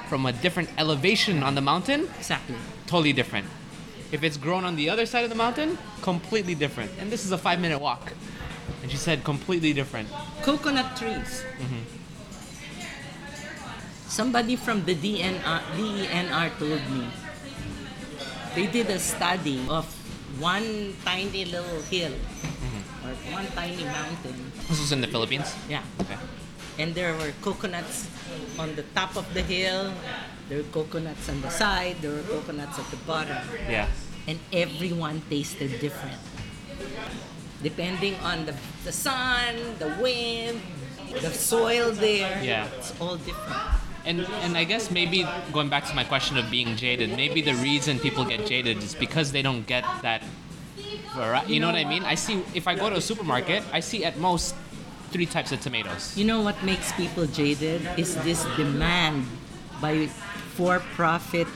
from 0.09 0.25
a 0.25 0.31
different 0.31 0.69
elevation 0.77 1.43
on 1.43 1.55
the 1.55 1.61
mountain, 1.61 2.09
Exactly. 2.19 2.55
totally 2.87 3.13
different. 3.13 3.47
If 4.11 4.23
it's 4.23 4.37
grown 4.37 4.63
on 4.63 4.75
the 4.75 4.89
other 4.89 5.05
side 5.05 5.23
of 5.23 5.29
the 5.29 5.35
mountain, 5.35 5.77
completely 6.01 6.53
different. 6.53 6.91
And 6.99 7.11
this 7.11 7.25
is 7.25 7.31
a 7.31 7.37
five 7.37 7.59
minute 7.59 7.79
walk. 7.79 8.13
And 8.81 8.91
she 8.91 8.97
said, 8.97 9.23
completely 9.23 9.73
different. 9.73 10.07
Coconut 10.43 10.95
trees. 10.97 11.43
Mm-hmm. 11.57 11.81
Somebody 14.07 14.55
from 14.55 14.85
the 14.85 14.93
DNR, 14.93 15.61
DENR 15.73 16.59
told 16.59 16.83
me 16.91 17.07
they 18.53 18.67
did 18.67 18.87
a 18.91 18.99
study 18.99 19.65
of 19.67 19.85
one 20.39 20.93
tiny 21.03 21.45
little 21.45 21.81
hill 21.89 22.11
mm-hmm. 22.11 23.07
or 23.07 23.13
one 23.33 23.47
tiny 23.57 23.83
mountain. 23.83 24.51
This 24.69 24.79
was 24.79 24.91
in 24.91 25.01
the 25.01 25.07
Philippines. 25.07 25.55
Yeah. 25.67 25.81
Okay. 26.01 26.17
And 26.79 26.95
there 26.95 27.13
were 27.13 27.31
coconuts 27.41 28.09
on 28.57 28.75
the 28.75 28.83
top 28.95 29.15
of 29.15 29.31
the 29.33 29.41
hill, 29.43 29.93
there 30.49 30.57
were 30.57 30.69
coconuts 30.73 31.29
on 31.29 31.41
the 31.41 31.49
side, 31.49 31.97
there 32.01 32.11
were 32.11 32.23
coconuts 32.23 32.79
at 32.79 32.89
the 32.89 32.97
bottom. 33.05 33.37
Yeah. 33.69 33.87
and 34.27 34.39
everyone 34.53 35.21
tasted 35.29 35.79
different. 35.83 36.15
Depending 37.61 38.15
on 38.23 38.45
the, 38.45 38.55
the 38.83 38.91
sun, 38.91 39.55
the 39.79 39.87
wind, 40.01 40.59
the 41.21 41.29
soil 41.31 41.91
there, 41.91 42.41
Yeah. 42.43 42.67
it's 42.77 42.93
all 42.99 43.17
different. 43.17 43.55
And 44.05 44.19
and 44.43 44.57
I 44.57 44.65
guess 44.65 44.91
maybe 44.91 45.23
going 45.53 45.69
back 45.69 45.85
to 45.87 45.95
my 45.95 46.03
question 46.03 46.35
of 46.37 46.51
being 46.51 46.75
jaded, 46.75 47.15
maybe 47.15 47.39
the 47.41 47.55
reason 47.63 47.99
people 47.99 48.25
get 48.25 48.45
jaded 48.45 48.83
is 48.83 48.95
because 48.95 49.31
they 49.31 49.41
don't 49.41 49.63
get 49.65 49.85
that. 50.01 50.23
vari- 51.15 51.47
You 51.47 51.59
know 51.61 51.67
what 51.71 51.79
I 51.79 51.85
mean? 51.87 52.03
I 52.03 52.15
see 52.15 52.43
if 52.53 52.67
I 52.67 52.75
go 52.75 52.89
to 52.89 52.97
a 52.97 53.01
supermarket, 53.01 53.63
I 53.71 53.79
see 53.79 54.03
at 54.03 54.17
most 54.19 54.55
three 55.13 55.29
types 55.29 55.51
of 55.53 55.61
tomatoes. 55.61 56.17
You 56.17 56.25
know 56.25 56.41
what 56.41 56.57
makes 56.65 56.91
people 56.93 57.25
jaded 57.27 57.85
is 57.97 58.17
this 58.25 58.43
demand 58.57 59.29
by 59.79 60.07
for-profit 60.57 61.47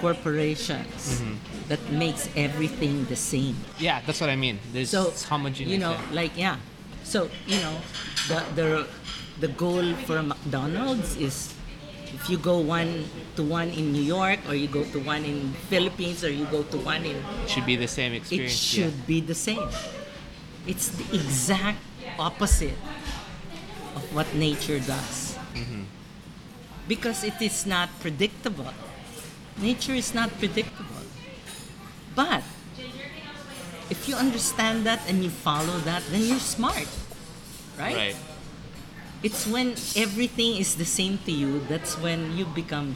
corporations 0.00 1.20
mm-hmm. 1.20 1.34
that 1.68 1.82
makes 1.90 2.30
everything 2.36 3.04
the 3.06 3.16
same. 3.16 3.56
Yeah, 3.78 4.00
that's 4.06 4.20
what 4.20 4.30
I 4.30 4.36
mean. 4.36 4.58
There's 4.72 4.90
So 4.90 5.10
homogeneous. 5.28 5.70
you 5.70 5.78
know, 5.78 5.92
yeah. 5.92 6.20
like 6.20 6.32
yeah. 6.36 6.56
So 7.02 7.28
you 7.46 7.58
know, 7.60 7.76
the 8.30 8.38
the 8.54 8.68
the 9.40 9.48
goal 9.48 9.94
for 10.06 10.22
McDonald's 10.22 11.16
is 11.16 11.52
if 12.14 12.30
you 12.30 12.38
go 12.38 12.58
one 12.58 13.04
to 13.36 13.42
one 13.42 13.68
in 13.74 13.92
New 13.92 14.02
York 14.02 14.38
or 14.48 14.54
you 14.54 14.68
go 14.68 14.84
to 14.94 14.98
one 15.02 15.24
in 15.24 15.52
Philippines 15.68 16.22
or 16.22 16.30
you 16.30 16.46
go 16.46 16.62
to 16.62 16.78
one 16.78 17.04
in 17.04 17.18
it 17.42 17.50
should 17.50 17.66
be 17.66 17.76
the 17.76 17.90
same 17.90 18.14
experience. 18.14 18.54
it 18.54 18.54
experience. 18.54 18.94
should 18.94 19.06
be 19.06 19.18
the 19.20 19.34
same. 19.34 19.68
It's 20.66 20.88
the 20.88 21.04
exact 21.16 21.82
opposite 22.18 22.78
of 23.96 24.02
what 24.14 24.32
nature 24.34 24.78
does. 24.78 25.36
Mm-hmm. 25.54 25.82
Because 26.88 27.24
it 27.24 27.40
is 27.40 27.66
not 27.66 27.88
predictable. 28.00 28.72
Nature 29.58 29.94
is 29.94 30.14
not 30.14 30.30
predictable. 30.38 31.02
But 32.14 32.42
if 33.90 34.08
you 34.08 34.14
understand 34.16 34.84
that 34.86 35.00
and 35.08 35.22
you 35.22 35.30
follow 35.30 35.78
that, 35.84 36.02
then 36.10 36.22
you're 36.22 36.38
smart. 36.42 36.88
Right? 37.78 37.96
Right. 37.96 38.16
It's 39.22 39.46
when 39.46 39.72
everything 39.96 40.56
is 40.56 40.76
the 40.76 40.84
same 40.84 41.18
to 41.24 41.32
you 41.32 41.60
that's 41.66 41.96
when 41.98 42.36
you 42.36 42.44
become 42.44 42.94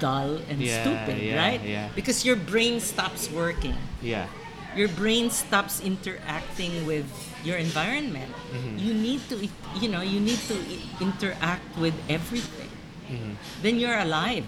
dull 0.00 0.40
and 0.48 0.60
Yeah, 0.60 0.82
stupid, 0.82 1.22
yeah, 1.22 1.36
right? 1.36 1.60
yeah. 1.62 1.88
Because 1.94 2.24
your 2.24 2.36
brain 2.36 2.80
stops 2.80 3.30
working 3.30 3.76
Yeah. 4.02 4.26
your 4.74 4.88
brain 4.88 5.30
stops 5.30 5.80
interacting 5.80 6.86
with 6.86 7.06
your 7.46 7.56
environment. 7.56 8.30
Mm-hmm. 8.50 8.78
You 8.78 8.92
need 8.94 9.20
to, 9.30 9.48
you 9.78 9.88
know, 9.88 10.02
you 10.02 10.18
need 10.18 10.38
to 10.50 10.58
interact 11.00 11.62
with 11.78 11.94
everything. 12.10 12.68
Mm-hmm. 13.08 13.32
Then 13.62 13.78
you're 13.78 13.98
alive. 13.98 14.44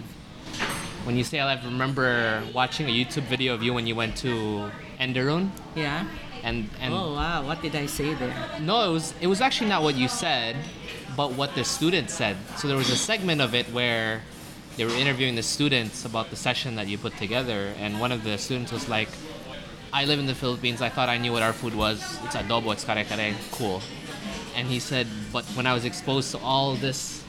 When 1.07 1.15
you 1.15 1.23
say 1.23 1.39
alive, 1.39 1.63
remember 1.63 2.43
watching 2.53 2.87
a 2.87 2.91
YouTube 2.91 3.23
video 3.23 3.53
of 3.55 3.63
you 3.63 3.73
when 3.73 3.87
you 3.87 3.95
went 3.95 4.17
to 4.17 4.69
Enderun, 4.99 5.49
Yeah. 5.75 6.03
and 6.43 6.67
and 6.81 6.93
oh 6.93 7.15
wow, 7.15 7.47
what 7.47 7.61
did 7.61 7.73
I 7.75 7.85
say 7.87 8.13
there? 8.15 8.35
No, 8.59 8.83
it 8.89 8.91
was 8.91 9.13
it 9.21 9.27
was 9.27 9.39
actually 9.39 9.69
not 9.69 9.81
what 9.81 9.95
you 9.95 10.09
said, 10.11 10.57
but 11.15 11.31
what 11.39 11.55
the 11.55 11.63
students 11.63 12.13
said. 12.13 12.35
So 12.57 12.67
there 12.67 12.75
was 12.75 12.91
a 12.91 12.99
segment 12.99 13.39
of 13.39 13.55
it 13.55 13.71
where 13.71 14.21
they 14.75 14.83
were 14.83 14.95
interviewing 14.99 15.35
the 15.35 15.43
students 15.43 16.03
about 16.03 16.29
the 16.29 16.35
session 16.35 16.75
that 16.75 16.87
you 16.87 16.97
put 16.97 17.15
together, 17.15 17.71
and 17.79 17.99
one 17.99 18.11
of 18.11 18.23
the 18.23 18.37
students 18.37 18.71
was 18.71 18.89
like, 18.89 19.09
"I 19.93 20.05
live 20.05 20.19
in 20.19 20.25
the 20.27 20.35
Philippines. 20.35 20.81
I 20.81 20.89
thought 20.89 21.09
I 21.09 21.17
knew 21.17 21.31
what 21.33 21.41
our 21.43 21.53
food 21.53 21.73
was. 21.75 21.99
It's 22.25 22.35
adobo. 22.35 22.71
It's 22.73 22.83
kare 22.83 23.03
kare. 23.05 23.33
Cool." 23.51 23.81
And 24.55 24.67
he 24.67 24.79
said, 24.79 25.07
"But 25.31 25.45
when 25.55 25.65
I 25.67 25.73
was 25.73 25.85
exposed 25.85 26.31
to 26.31 26.39
all 26.39 26.75
this." 26.75 27.23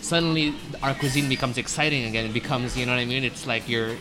Suddenly, 0.00 0.52
our 0.82 0.92
cuisine 0.94 1.28
becomes 1.28 1.56
exciting 1.56 2.04
again. 2.04 2.26
It 2.26 2.34
becomes, 2.34 2.76
you 2.76 2.84
know 2.84 2.92
what 2.92 3.00
I 3.00 3.06
mean? 3.08 3.24
It's 3.24 3.46
like 3.46 3.64
you're, 3.68 3.96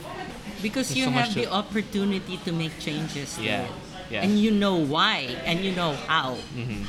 Because 0.61 0.91
you 0.95 1.05
so 1.05 1.11
have 1.11 1.33
the 1.33 1.43
to- 1.47 1.51
opportunity 1.53 2.35
to 2.43 2.51
make 2.51 2.75
changes. 2.79 3.39
Yeah, 3.39 3.63
it. 3.63 3.71
yeah. 4.11 4.23
And 4.23 4.37
you 4.37 4.51
know 4.51 4.75
why, 4.75 5.31
and 5.47 5.63
you 5.63 5.71
know 5.71 5.95
how. 6.07 6.35
Mhm. 6.57 6.83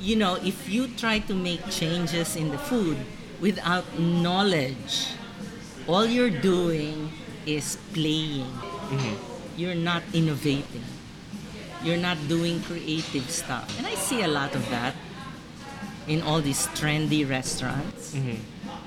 You 0.00 0.16
know, 0.16 0.36
if 0.40 0.64
you 0.68 0.88
try 0.96 1.18
to 1.28 1.34
make 1.34 1.60
changes 1.68 2.36
in 2.40 2.48
the 2.48 2.56
food 2.56 2.96
without 3.40 3.84
knowledge, 4.00 5.12
all 5.86 6.06
you're 6.06 6.32
doing 6.32 7.12
is 7.44 7.76
playing. 7.92 8.48
Mm-hmm. 8.88 9.16
You're 9.58 9.74
not 9.74 10.06
innovating. 10.14 10.86
You're 11.82 11.98
not 11.98 12.16
doing 12.28 12.62
creative 12.62 13.28
stuff. 13.28 13.66
And 13.76 13.88
I 13.88 13.94
see 13.98 14.22
a 14.22 14.28
lot 14.30 14.54
of 14.54 14.62
that 14.70 14.94
in 16.06 16.22
all 16.22 16.40
these 16.40 16.68
trendy 16.78 17.28
restaurants. 17.28 18.14
Mm-hmm. 18.14 18.38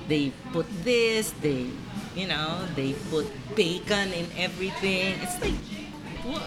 They 0.08 0.32
put 0.50 0.64
this, 0.82 1.36
they, 1.44 1.68
you 2.16 2.26
know, 2.26 2.64
they 2.74 2.94
put 3.12 3.28
bacon 3.54 4.16
in 4.16 4.24
everything. 4.38 5.20
It's 5.20 5.36
like, 5.44 5.60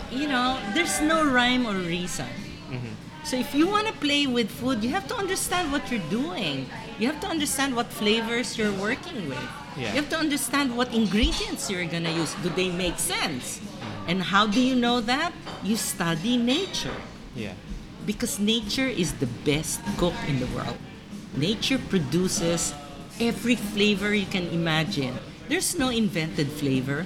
you 0.09 0.27
know, 0.27 0.57
there's 0.73 1.01
no 1.01 1.21
rhyme 1.23 1.67
or 1.67 1.77
reason. 1.77 2.25
Mm-hmm. 2.73 2.97
So 3.25 3.37
if 3.37 3.53
you 3.53 3.67
want 3.69 3.85
to 3.85 3.93
play 3.93 4.25
with 4.25 4.49
food, 4.49 4.83
you 4.83 4.89
have 4.89 5.07
to 5.09 5.15
understand 5.15 5.71
what 5.71 5.91
you're 5.91 6.09
doing. 6.09 6.65
You 6.97 7.05
have 7.13 7.21
to 7.21 7.27
understand 7.27 7.75
what 7.75 7.93
flavors 7.93 8.57
you're 8.57 8.73
working 8.73 9.29
with. 9.29 9.49
Yeah. 9.77 9.93
You 9.93 10.01
have 10.01 10.09
to 10.09 10.17
understand 10.17 10.75
what 10.77 10.93
ingredients 10.93 11.69
you're 11.69 11.85
gonna 11.85 12.11
use. 12.11 12.33
Do 12.41 12.49
they 12.49 12.69
make 12.71 12.97
sense? 12.97 13.59
And 14.07 14.21
how 14.21 14.45
do 14.45 14.61
you 14.61 14.75
know 14.75 15.01
that? 15.01 15.33
You 15.63 15.75
study 15.77 16.37
nature 16.37 16.93
yeah, 17.35 17.53
because 18.05 18.39
nature 18.39 18.87
is 18.87 19.13
the 19.17 19.27
best 19.43 19.81
cook 19.97 20.13
in 20.27 20.39
the 20.39 20.47
world. 20.53 20.77
Nature 21.35 21.79
produces 21.89 22.73
every 23.19 23.55
flavor 23.55 24.13
you 24.13 24.25
can 24.25 24.47
imagine. 24.49 25.17
There's 25.49 25.77
no 25.77 25.89
invented 25.89 26.47
flavor. 26.47 27.05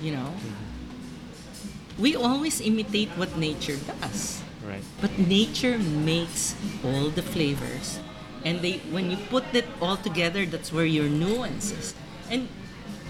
You 0.00 0.12
know, 0.12 0.34
mm-hmm. 0.34 2.02
we 2.02 2.16
always 2.16 2.60
imitate 2.60 3.10
what 3.18 3.36
nature 3.36 3.76
does. 3.76 4.42
right. 4.66 4.82
But 5.00 5.18
nature 5.18 5.78
makes 5.78 6.54
all 6.82 7.10
the 7.10 7.22
flavors. 7.22 7.98
And 8.44 8.58
they 8.62 8.78
when 8.90 9.10
you 9.10 9.18
put 9.30 9.46
it 9.54 9.66
all 9.80 9.96
together, 9.96 10.46
that's 10.46 10.72
where 10.72 10.86
your 10.86 11.06
nuances. 11.06 11.94
And 12.30 12.48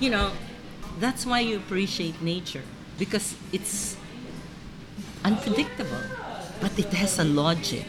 you 0.01 0.11
know, 0.11 0.33
that's 0.99 1.27
why 1.27 1.41
you 1.41 1.57
appreciate 1.57 2.21
nature. 2.23 2.63
Because 2.99 3.35
it's 3.53 3.97
unpredictable. 5.25 6.03
But 6.61 6.79
it 6.79 6.93
has 6.95 7.19
a 7.19 7.25
logic. 7.25 7.85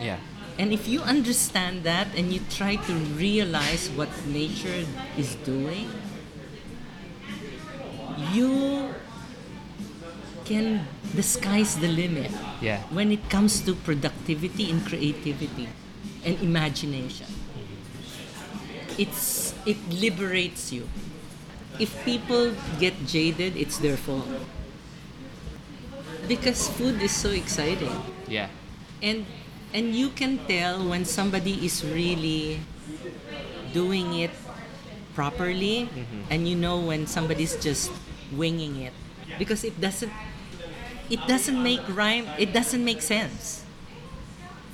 Yeah, 0.00 0.16
And 0.60 0.72
if 0.72 0.88
you 0.88 1.00
understand 1.00 1.84
that 1.84 2.08
and 2.16 2.32
you 2.32 2.40
try 2.50 2.76
to 2.76 2.92
realize 3.16 3.88
what 3.96 4.08
nature 4.28 4.84
is 5.16 5.34
doing, 5.44 5.88
you 8.32 8.92
can 10.44 10.84
the 11.14 11.22
sky's 11.22 11.80
the 11.80 11.88
limit 11.88 12.30
yeah. 12.60 12.84
when 12.92 13.10
it 13.10 13.30
comes 13.30 13.64
to 13.64 13.74
productivity 13.74 14.70
and 14.70 14.84
creativity 14.84 15.68
and 16.24 16.36
imagination. 16.42 17.26
Mm-hmm. 17.26 19.00
It's 19.00 19.54
it 19.64 19.80
liberates 19.88 20.72
you. 20.72 20.88
If 21.80 22.04
people 22.04 22.52
get 22.78 22.94
jaded, 23.06 23.56
it's 23.56 23.78
their 23.78 23.96
fault. 23.96 24.28
Because 26.28 26.68
food 26.68 27.00
is 27.00 27.10
so 27.10 27.30
exciting. 27.30 27.96
Yeah. 28.28 28.52
And 29.02 29.24
and 29.72 29.94
you 29.94 30.10
can 30.10 30.38
tell 30.46 30.82
when 30.84 31.04
somebody 31.04 31.64
is 31.64 31.82
really 31.84 32.60
doing 33.72 34.14
it 34.14 34.30
properly 35.14 35.86
mm-hmm. 35.86 36.22
and 36.30 36.48
you 36.48 36.54
know 36.54 36.78
when 36.78 37.06
somebody's 37.06 37.56
just 37.58 37.90
winging 38.32 38.76
it 38.76 38.94
because 39.38 39.64
it 39.64 39.74
doesn't 39.80 40.12
it 41.10 41.20
doesn't 41.26 41.60
make 41.62 41.82
rhyme 41.90 42.26
it 42.38 42.52
doesn't 42.52 42.82
make 42.84 43.02
sense 43.02 43.64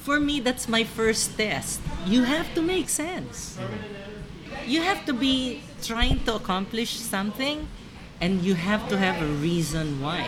for 0.00 0.20
me 0.20 0.40
that's 0.40 0.68
my 0.68 0.84
first 0.84 1.36
test 1.36 1.80
you 2.04 2.24
have 2.24 2.46
to 2.54 2.60
make 2.60 2.88
sense 2.88 3.56
mm-hmm. 3.56 4.68
you 4.68 4.80
have 4.80 5.04
to 5.04 5.12
be 5.12 5.60
trying 5.86 6.18
to 6.24 6.34
accomplish 6.34 6.98
something 6.98 7.68
and 8.20 8.42
you 8.42 8.54
have 8.54 8.88
to 8.88 8.98
have 8.98 9.22
a 9.22 9.30
reason 9.38 10.00
why. 10.02 10.26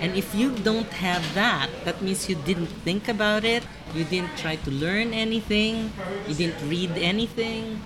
And 0.00 0.16
if 0.16 0.34
you 0.34 0.52
don't 0.60 0.88
have 1.00 1.24
that 1.34 1.68
that 1.84 2.00
means 2.02 2.28
you 2.28 2.36
didn't 2.44 2.72
think 2.84 3.08
about 3.08 3.44
it 3.44 3.64
you 3.94 4.04
didn't 4.04 4.36
try 4.36 4.56
to 4.56 4.70
learn 4.70 5.12
anything 5.12 5.92
you 6.28 6.34
didn't 6.34 6.60
read 6.68 6.92
anything 6.96 7.80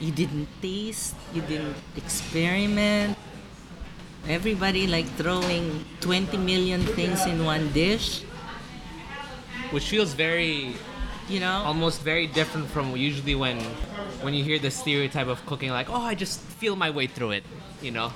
you 0.00 0.12
didn't 0.12 0.48
taste 0.60 1.16
you 1.34 1.42
didn't 1.42 1.76
experiment. 1.96 3.16
Everybody 4.28 4.86
like 4.86 5.06
throwing 5.18 5.84
20 6.00 6.36
million 6.36 6.80
things 6.94 7.26
in 7.26 7.44
one 7.44 7.72
dish. 7.72 8.22
Which 9.72 9.88
feels 9.88 10.14
very 10.14 10.76
you 11.28 11.40
know 11.40 11.62
almost 11.64 12.02
very 12.02 12.26
different 12.26 12.68
from 12.68 12.96
usually 12.96 13.34
when 13.34 13.58
when 14.22 14.34
you 14.34 14.42
hear 14.44 14.58
the 14.58 14.70
stereotype 14.70 15.26
of 15.28 15.44
cooking 15.46 15.70
like 15.70 15.88
oh 15.90 16.02
i 16.02 16.14
just 16.14 16.40
feel 16.40 16.76
my 16.76 16.90
way 16.90 17.06
through 17.06 17.30
it 17.30 17.44
you 17.80 17.90
know 17.90 18.12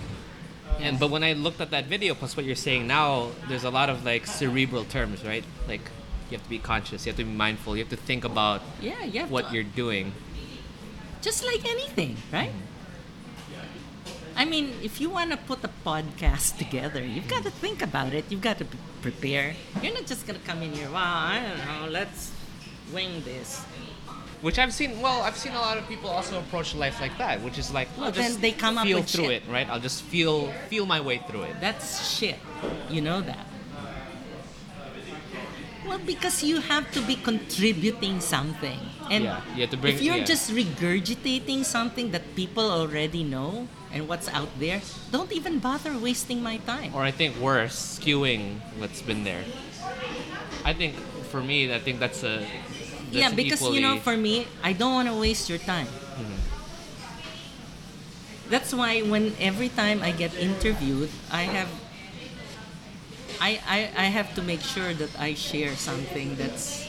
and 0.81 0.99
but 0.99 1.11
when 1.11 1.23
i 1.23 1.33
looked 1.33 1.61
at 1.61 1.71
that 1.71 1.87
video 1.87 2.15
plus 2.15 2.37
what 2.37 2.45
you're 2.45 2.55
saying 2.55 2.87
now 2.87 3.29
there's 3.49 3.65
a 3.65 3.71
lot 3.71 3.89
of 3.89 4.05
like 4.05 4.27
cerebral 4.27 4.85
terms 4.85 5.25
right 5.25 5.45
like 5.69 5.83
you 6.31 6.37
have 6.37 6.43
to 6.43 6.51
be 6.51 6.59
conscious 6.59 7.07
you 7.07 7.11
have 7.11 7.17
to 7.17 7.25
be 7.25 7.31
mindful 7.31 7.77
you 7.77 7.83
have 7.83 7.91
to 7.91 7.97
think 7.97 8.25
about 8.25 8.61
yeah 8.81 8.95
have 8.95 9.31
what 9.31 9.49
to, 9.49 9.55
you're 9.55 9.65
doing 9.65 10.13
just 11.23 11.45
like 11.45 11.65
anything 11.65 12.17
right 12.33 12.51
mm-hmm. 12.51 12.61
I 14.39 14.45
mean, 14.45 14.75
if 14.83 15.01
you 15.01 15.09
want 15.09 15.31
to 15.31 15.39
put 15.39 15.65
a 15.65 15.71
podcast 15.83 16.59
together, 16.59 17.03
you've 17.03 17.27
got 17.27 17.43
to 17.45 17.51
think 17.51 17.81
about 17.81 18.13
it. 18.13 18.27
You've 18.29 18.43
got 18.43 18.59
to 18.59 18.67
be 18.67 18.77
prepare. 19.01 19.55
You're 19.83 19.95
not 19.95 20.07
just 20.07 20.27
gonna 20.27 20.43
come 20.45 20.63
in 20.63 20.73
here. 20.73 20.91
Wow, 20.91 21.31
I 21.31 21.41
don't 21.41 21.63
know. 21.63 21.89
Let's 21.89 22.33
wing 22.93 23.23
this. 23.25 23.65
which 24.43 24.59
i've 24.59 24.73
seen 24.73 25.01
well 25.01 25.23
i've 25.23 25.37
seen 25.37 25.53
a 25.53 25.59
lot 25.61 25.77
of 25.79 25.85
people 25.89 26.09
also 26.11 26.39
approach 26.39 26.75
life 26.75 27.01
like 27.01 27.17
that 27.19 27.41
which 27.43 27.59
is 27.59 27.73
like 27.73 27.89
Well, 27.97 28.07
I'll 28.07 28.13
then 28.13 28.29
just 28.31 28.41
they 28.41 28.53
come 28.53 28.77
up 28.79 28.85
feel 28.87 28.99
with 29.01 29.09
through 29.09 29.25
shit. 29.33 29.43
it 29.43 29.51
right 29.51 29.69
i'll 29.71 29.81
just 29.81 30.03
feel 30.03 30.53
feel 30.69 30.85
my 30.87 31.01
way 31.01 31.19
through 31.29 31.43
it 31.51 31.57
That's 31.61 31.89
shit. 32.17 32.39
You 32.91 33.01
know 33.01 33.21
that. 33.23 33.47
Well, 35.87 36.01
because 36.03 36.43
you 36.43 36.59
have 36.61 36.91
to 36.99 37.01
be 37.07 37.15
contributing 37.15 38.19
something, 38.21 38.79
and 39.09 39.23
Yeah, 39.23 39.41
you 39.55 39.61
have 39.63 39.71
to 39.71 39.77
bring- 39.79 39.95
if 39.95 40.03
you're 40.03 40.19
yeah. 40.19 40.25
just 40.27 40.51
regurgitating 40.51 41.63
something 41.65 42.11
that 42.11 42.35
people 42.35 42.67
already 42.73 43.23
know 43.23 43.69
and 43.95 44.09
what's 44.11 44.27
out 44.29 44.51
there, 44.59 44.83
don't 45.15 45.31
even 45.31 45.61
bother 45.63 45.95
wasting 45.97 46.43
my 46.43 46.57
time. 46.67 46.91
or 46.93 47.03
I 47.07 47.13
think 47.15 47.39
worse, 47.39 47.99
skewing 48.03 48.59
what's 48.83 48.99
been 49.01 49.23
there. 49.23 49.45
I 50.67 50.75
think 50.75 50.99
for 51.31 51.39
me, 51.41 51.71
I 51.73 51.79
think 51.79 52.01
that's 52.03 52.25
a 52.27 52.43
yeah, 53.11 53.33
because 53.33 53.63
you 53.63 53.81
know, 53.81 53.99
for 53.99 54.17
me, 54.17 54.47
I 54.63 54.73
don't 54.73 54.95
want 54.95 55.09
to 55.09 55.15
waste 55.15 55.49
your 55.49 55.59
time. 55.59 55.87
Mm-hmm. 55.87 56.41
That's 58.51 58.73
why 58.73 59.03
when 59.03 59.35
every 59.41 59.69
time 59.69 60.03
I 60.03 60.13
get 60.13 60.35
interviewed, 60.35 61.11
I 61.31 61.43
have 61.43 61.69
I, 63.41 63.61
I, 63.69 63.79
I 63.97 64.05
have 64.09 64.35
to 64.37 64.43
make 64.43 64.61
sure 64.61 64.95
that 64.95 65.11
I 65.19 65.35
share 65.35 65.75
something 65.77 66.37
that's 66.37 66.89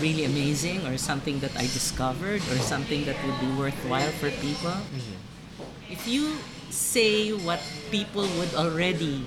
really 0.00 0.24
amazing 0.24 0.86
or 0.86 0.98
something 0.98 1.40
that 1.40 1.56
I 1.56 1.62
discovered 1.62 2.42
or 2.52 2.58
something 2.60 3.04
that 3.06 3.16
would 3.24 3.40
be 3.40 3.48
worthwhile 3.56 4.10
for 4.20 4.30
people. 4.30 4.70
Mm-hmm. 4.70 5.92
If 5.92 6.06
you 6.06 6.36
say 6.70 7.30
what 7.32 7.60
people 7.90 8.28
would 8.38 8.54
already 8.54 9.24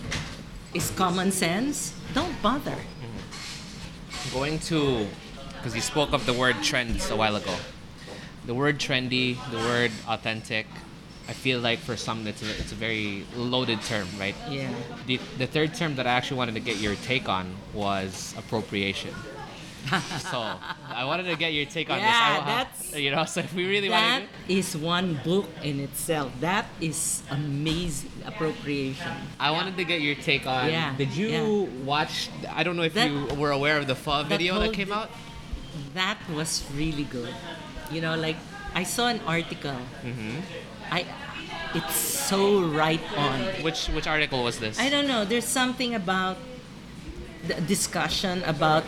is 0.73 0.91
common 0.91 1.31
sense, 1.31 1.93
don't 2.13 2.35
bother. 2.41 2.77
going 4.33 4.59
to 4.59 5.07
because 5.59 5.75
you 5.75 5.81
spoke 5.81 6.13
of 6.13 6.25
the 6.25 6.33
word 6.33 6.55
trends 6.63 7.09
a 7.09 7.15
while 7.15 7.35
ago. 7.35 7.53
The 8.45 8.53
word 8.55 8.79
trendy, 8.79 9.37
the 9.51 9.57
word 9.57 9.91
authentic. 10.07 10.65
I 11.27 11.33
feel 11.33 11.59
like 11.59 11.79
for 11.79 11.95
some 11.95 12.25
it's 12.25 12.41
a, 12.41 12.49
it's 12.59 12.71
a 12.71 12.75
very 12.75 13.25
loaded 13.35 13.81
term, 13.83 14.07
right? 14.17 14.35
Yeah. 14.49 14.73
The, 15.05 15.19
the 15.37 15.45
third 15.45 15.75
term 15.75 15.95
that 15.97 16.07
I 16.07 16.11
actually 16.11 16.37
wanted 16.37 16.55
to 16.55 16.61
get 16.61 16.77
your 16.77 16.95
take 16.95 17.29
on 17.29 17.53
was 17.73 18.33
appropriation. 18.37 19.13
so 20.31 20.55
I 20.87 21.05
wanted 21.05 21.23
to 21.23 21.35
get 21.35 21.53
your 21.53 21.65
take 21.65 21.89
on 21.89 21.99
Yeah, 21.99 22.05
this. 22.05 22.41
I, 22.41 22.45
that's- 22.45 22.95
you 22.97 23.11
know. 23.11 23.25
So 23.25 23.41
if 23.41 23.53
we 23.53 23.67
really 23.67 23.89
That 23.89 24.21
want 24.21 24.29
is 24.47 24.75
one 24.75 25.19
book 25.23 25.47
in 25.63 25.79
itself. 25.79 26.31
That 26.39 26.65
is 26.81 27.21
amazing 27.29 28.11
appropriation. 28.25 29.11
I 29.39 29.51
wanted 29.51 29.77
to 29.77 29.83
get 29.83 30.01
your 30.01 30.15
take 30.15 30.47
on. 30.47 30.69
Yeah, 30.69 30.95
Did 30.97 31.11
you 31.15 31.27
yeah. 31.27 31.85
watch? 31.85 32.29
I 32.49 32.63
don't 32.63 32.75
know 32.75 32.83
if 32.83 32.93
That- 32.93 33.09
you 33.11 33.25
were 33.35 33.51
aware 33.51 33.77
of 33.77 33.87
the 33.87 33.95
pho 33.95 34.23
video 34.23 34.55
that 34.55 34.65
whole 34.65 34.73
came 34.73 34.91
out. 34.91 35.09
That 35.93 36.17
was 36.33 36.63
really 36.75 37.03
good. 37.03 37.33
You 37.91 38.01
know, 38.01 38.15
like 38.15 38.37
I 38.75 38.83
saw 38.83 39.07
an 39.07 39.21
article. 39.25 39.77
Mm-hmm. 40.03 40.39
I, 40.91 41.05
it's 41.75 41.95
so 41.95 42.61
right 42.61 43.01
on. 43.17 43.41
Which 43.61 43.87
which 43.93 44.07
article 44.07 44.43
was 44.43 44.59
this? 44.59 44.79
I 44.79 44.89
don't 44.89 45.07
know. 45.07 45.25
There's 45.25 45.45
something 45.47 45.93
about 45.95 46.37
the 47.47 47.55
discussion 47.61 48.43
about 48.45 48.83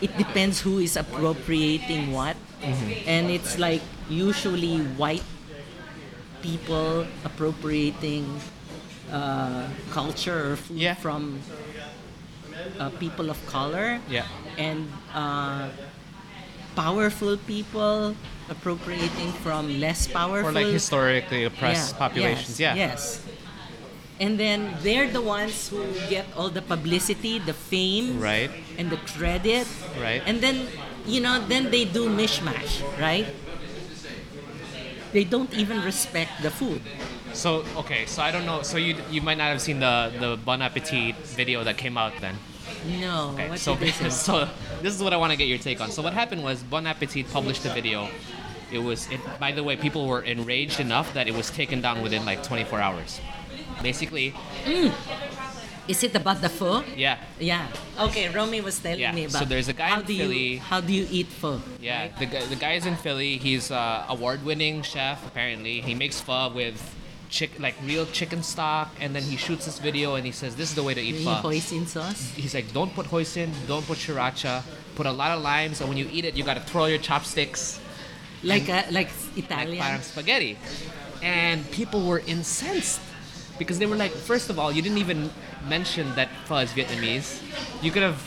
it 0.00 0.16
depends 0.18 0.60
who 0.60 0.78
is 0.78 0.96
appropriating 0.96 2.12
what, 2.12 2.36
Mm-hmm. 2.62 3.06
and 3.06 3.30
it's 3.30 3.54
like 3.58 3.82
usually 4.10 4.82
white 4.98 5.22
people 6.42 7.06
appropriating 7.24 8.26
uh, 9.12 9.68
culture 9.90 10.52
or 10.52 10.56
food 10.56 10.78
Yeah. 10.78 10.94
from 10.94 11.38
uh, 12.78 12.90
people 12.98 13.30
of 13.30 13.38
color, 13.46 14.00
Yeah. 14.10 14.26
and 14.58 14.90
uh, 15.14 15.68
powerful 16.78 17.34
people 17.50 18.14
appropriating 18.48 19.32
from 19.42 19.80
less 19.82 20.06
powerful 20.06 20.48
Or 20.48 20.52
like 20.54 20.70
historically 20.70 21.42
oppressed 21.44 21.92
yeah, 21.94 21.98
populations. 21.98 22.54
yes, 22.60 22.76
yeah. 22.76 22.86
Yes. 22.86 23.02
And 24.20 24.38
then 24.38 24.74
they're 24.82 25.10
the 25.10 25.22
ones 25.22 25.68
who 25.70 25.82
get 26.10 26.26
all 26.38 26.50
the 26.50 26.62
publicity, 26.62 27.38
the 27.38 27.54
fame, 27.54 28.18
Right. 28.22 28.50
and 28.78 28.90
the 28.90 28.98
credit. 29.14 29.66
Right. 29.98 30.22
And 30.26 30.40
then, 30.40 30.66
you 31.06 31.20
know, 31.20 31.38
then 31.46 31.70
they 31.70 31.84
do 31.84 32.06
mishmash, 32.10 32.82
right? 32.98 33.26
They 35.12 35.24
don't 35.24 35.52
even 35.54 35.82
respect 35.82 36.42
the 36.42 36.50
food. 36.50 36.82
So 37.32 37.64
okay, 37.76 38.06
so 38.06 38.22
I 38.22 38.30
don't 38.30 38.44
know. 38.46 38.62
So 38.62 38.76
you 38.76 38.96
you 39.10 39.20
might 39.22 39.38
not 39.38 39.48
have 39.52 39.60
seen 39.60 39.80
the 39.80 40.10
the 40.18 40.30
Bon 40.36 40.60
Appetit 40.60 41.14
video 41.38 41.62
that 41.64 41.76
came 41.78 41.96
out 41.96 42.12
then. 42.20 42.36
No. 42.86 43.30
Okay, 43.34 43.48
what 43.50 43.58
so 43.58 43.74
did 43.76 43.88
they 43.88 43.90
say? 44.08 44.10
so 44.10 44.48
this 44.82 44.94
is 44.94 45.02
what 45.02 45.12
I 45.12 45.16
want 45.16 45.32
to 45.32 45.36
get 45.36 45.48
your 45.48 45.58
take 45.58 45.80
on. 45.80 45.90
So 45.90 46.02
what 46.02 46.12
happened 46.12 46.42
was 46.42 46.62
Bon 46.62 46.86
Appetit 46.86 47.30
published 47.30 47.64
a 47.64 47.70
video. 47.74 48.08
It 48.70 48.78
was 48.78 49.08
it. 49.10 49.20
By 49.40 49.52
the 49.52 49.64
way, 49.64 49.76
people 49.76 50.06
were 50.06 50.20
enraged 50.22 50.78
enough 50.80 51.12
that 51.14 51.26
it 51.28 51.34
was 51.34 51.50
taken 51.50 51.80
down 51.80 52.02
within 52.02 52.24
like 52.24 52.42
24 52.42 52.80
hours. 52.80 53.20
Basically, 53.82 54.34
Is 55.88 56.02
it 56.04 56.14
about 56.14 56.42
the 56.42 56.50
pho? 56.50 56.84
yeah, 56.96 57.16
Yeah. 57.40 57.66
Okay, 57.98 58.28
Romy 58.28 58.60
was 58.60 58.78
telling 58.78 59.00
Yeah, 59.00 59.12
me 59.12 59.24
about. 59.24 59.38
so 59.38 59.44
there's 59.46 59.68
a 59.68 59.72
guy 59.72 59.88
how 59.88 60.00
in 60.00 60.06
do 60.06 60.16
Philly- 60.18 60.38
you 60.54 60.60
how 60.60 60.80
do 60.82 60.92
you 60.92 61.06
eat 61.10 61.28
pho? 61.28 61.62
yeah. 61.80 62.02
right? 62.02 62.18
The 62.18 62.26
guy 62.26 62.44
the 62.44 62.56
guy 62.56 62.72
is 62.74 62.84
in 62.84 62.96
Philly. 62.96 63.38
He's 63.38 63.70
uh, 63.70 64.04
award-winning 64.08 64.82
chef. 64.82 65.26
Apparently, 65.26 65.80
he 65.80 65.94
makes 65.94 66.20
pho 66.20 66.50
with 66.52 66.76
chick 67.28 67.50
like 67.58 67.74
real 67.84 68.06
chicken 68.06 68.42
stock, 68.42 68.88
and 69.00 69.14
then 69.14 69.22
he 69.22 69.36
shoots 69.36 69.64
this 69.66 69.78
video 69.78 70.14
and 70.16 70.24
he 70.24 70.32
says, 70.32 70.56
"This 70.56 70.70
is 70.70 70.74
the 70.74 70.82
way 70.82 70.94
to 70.94 71.00
eat 71.00 71.24
pho." 71.24 71.34
hoisin 71.48 71.86
sauce? 71.86 72.32
he's 72.36 72.54
like, 72.54 72.72
don't 72.72 72.92
put 72.94 73.06
hoisin, 73.06 73.50
don't 73.66 73.84
put 73.86 73.98
sriracha, 73.98 74.62
put 74.94 75.06
a 75.06 75.12
lot 75.12 75.36
of 75.36 75.42
limes, 75.42 75.80
and 75.80 75.88
when 75.88 75.98
you 75.98 76.08
eat 76.10 76.24
it, 76.24 76.36
you 76.36 76.44
gotta 76.44 76.60
throw 76.60 76.86
your 76.86 76.98
chopsticks 76.98 77.80
Like 78.42 78.68
a, 78.68 78.72
like 78.72 78.86
uh, 78.88 78.92
like 78.92 79.10
Italian? 79.36 79.82
parang 79.82 80.00
spaghetti. 80.02 80.56
And 81.22 81.68
people 81.72 82.06
were 82.06 82.20
incensed 82.26 83.00
because 83.58 83.78
they 83.80 83.86
were 83.86 83.96
like, 83.98 84.12
first 84.12 84.50
of 84.50 84.58
all, 84.58 84.70
you 84.70 84.80
didn't 84.82 84.98
even 84.98 85.30
mention 85.66 86.14
that 86.14 86.28
pho 86.46 86.58
is 86.62 86.70
Vietnamese. 86.70 87.42
You 87.82 87.90
could 87.90 88.02
have, 88.06 88.22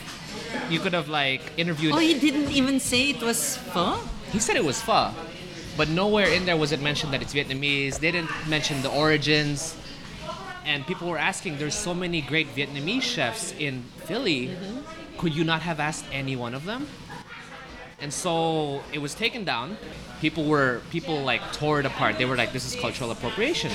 you 0.68 0.78
could 0.78 0.92
have 0.92 1.08
like 1.08 1.40
interviewed. 1.56 1.94
Oh, 1.94 1.98
he 1.98 2.12
didn't 2.20 2.50
even 2.52 2.78
say 2.80 3.10
it 3.16 3.22
was 3.22 3.56
pho? 3.72 3.96
He 4.30 4.38
said 4.38 4.56
it 4.56 4.64
was 4.64 4.80
pho, 4.84 5.10
but 5.76 5.88
nowhere 5.88 6.26
in 6.26 6.44
there 6.44 6.56
was 6.56 6.72
it 6.72 6.80
mentioned 6.80 7.12
that 7.12 7.22
it's 7.22 7.34
Vietnamese. 7.34 7.98
They 7.98 8.10
didn't 8.10 8.30
mention 8.48 8.82
the 8.82 8.90
origins. 8.90 9.76
And 10.64 10.86
people 10.86 11.08
were 11.08 11.18
asking, 11.18 11.58
there's 11.58 11.74
so 11.74 11.92
many 11.92 12.20
great 12.20 12.54
Vietnamese 12.54 13.02
chefs 13.02 13.52
in 13.58 13.82
Philly. 14.04 14.56
Could 15.18 15.34
you 15.34 15.44
not 15.44 15.62
have 15.62 15.80
asked 15.80 16.04
any 16.12 16.36
one 16.36 16.54
of 16.54 16.64
them? 16.64 16.86
And 18.00 18.12
so 18.12 18.82
it 18.92 18.98
was 18.98 19.14
taken 19.14 19.44
down. 19.44 19.76
People 20.20 20.44
were 20.44 20.82
people 20.90 21.22
like 21.22 21.40
tore 21.52 21.80
it 21.80 21.86
apart. 21.86 22.18
They 22.18 22.24
were 22.24 22.36
like, 22.36 22.52
this 22.52 22.66
is 22.66 22.80
cultural 22.80 23.10
appropriation. 23.10 23.70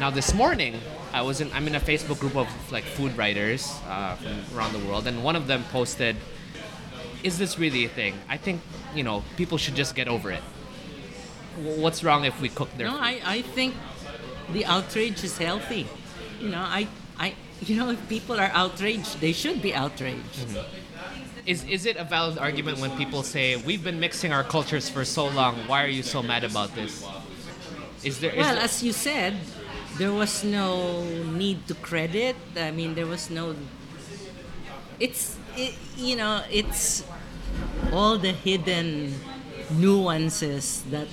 Now 0.00 0.10
this 0.10 0.32
morning, 0.32 0.80
I 1.12 1.22
was 1.22 1.40
in 1.40 1.52
I'm 1.52 1.66
in 1.66 1.74
a 1.74 1.80
Facebook 1.80 2.20
group 2.20 2.36
of 2.36 2.48
like 2.70 2.84
food 2.84 3.16
writers 3.16 3.74
uh, 3.88 4.14
from 4.14 4.56
around 4.56 4.72
the 4.72 4.78
world, 4.86 5.06
and 5.08 5.24
one 5.24 5.34
of 5.34 5.48
them 5.48 5.64
posted, 5.72 6.14
"Is 7.24 7.36
this 7.36 7.58
really 7.58 7.84
a 7.84 7.88
thing? 7.88 8.14
I 8.28 8.36
think 8.36 8.60
you 8.94 9.02
know 9.02 9.24
people 9.36 9.58
should 9.58 9.74
just 9.74 9.96
get 9.96 10.06
over 10.06 10.30
it. 10.30 10.42
What's 11.58 12.02
wrong 12.04 12.24
if 12.24 12.40
we 12.40 12.48
cook 12.48 12.70
their 12.76 12.86
No, 12.86 12.94
food? 12.94 13.02
I, 13.02 13.20
I 13.24 13.42
think 13.42 13.74
the 14.52 14.64
outrage 14.66 15.22
is 15.24 15.36
healthy. 15.38 15.86
you 16.40 16.48
know, 16.50 16.58
I, 16.62 16.86
I, 17.18 17.34
you 17.66 17.76
know, 17.76 17.90
if 17.90 18.08
people 18.08 18.38
are 18.38 18.50
outraged, 18.54 19.20
they 19.20 19.32
should 19.32 19.60
be 19.60 19.74
outraged. 19.74 20.46
Mm-hmm. 20.46 20.86
Is 21.46 21.64
is 21.64 21.86
it 21.86 21.96
a 21.96 22.04
valid 22.04 22.36
argument 22.38 22.78
when 22.78 22.90
people 22.98 23.22
say 23.22 23.56
we've 23.56 23.82
been 23.82 23.98
mixing 23.98 24.32
our 24.32 24.44
cultures 24.44 24.90
for 24.90 25.04
so 25.04 25.28
long? 25.28 25.56
Why 25.66 25.82
are 25.82 25.88
you 25.98 26.02
so 26.02 26.22
mad 26.22 26.44
about 26.44 26.74
this? 26.74 27.02
Is 28.04 28.20
there? 28.20 28.32
Is 28.32 28.36
Well, 28.36 28.54
there- 28.54 28.64
as 28.64 28.82
you 28.82 28.92
said, 28.92 29.32
there 29.96 30.12
was 30.12 30.44
no 30.44 31.02
need 31.32 31.66
to 31.68 31.74
credit. 31.74 32.36
I 32.54 32.70
mean, 32.70 32.94
there 32.94 33.06
was 33.06 33.30
no. 33.30 33.56
It's 35.00 35.36
it, 35.56 35.74
you 35.96 36.16
know 36.16 36.42
it's 36.52 37.02
all 37.92 38.18
the 38.18 38.32
hidden 38.32 39.14
nuances 39.72 40.82
that 40.90 41.08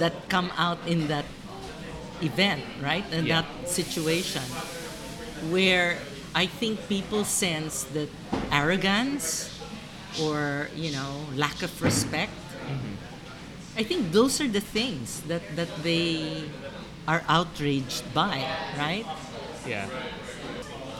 that 0.00 0.28
come 0.28 0.50
out 0.58 0.78
in 0.86 1.08
that 1.08 1.26
event, 2.22 2.64
right? 2.82 3.04
In 3.12 3.26
Yeah. 3.26 3.42
that 3.42 3.68
situation, 3.68 4.42
where 5.50 5.98
I 6.34 6.46
think 6.46 6.88
people 6.88 7.24
sense 7.24 7.84
that 7.94 8.08
arrogance 8.52 9.50
or 10.20 10.68
you 10.76 10.92
know 10.92 11.26
lack 11.36 11.62
of 11.62 11.72
respect. 11.82 12.32
Mm-hmm. 12.66 12.96
I 13.78 13.84
think 13.84 14.12
those 14.12 14.40
are 14.40 14.48
the 14.48 14.60
things 14.62 15.22
that 15.28 15.42
that 15.56 15.70
they 15.82 16.44
are 17.08 17.22
outraged 17.28 18.04
by, 18.14 18.44
right? 18.78 19.06
yeah. 19.66 19.88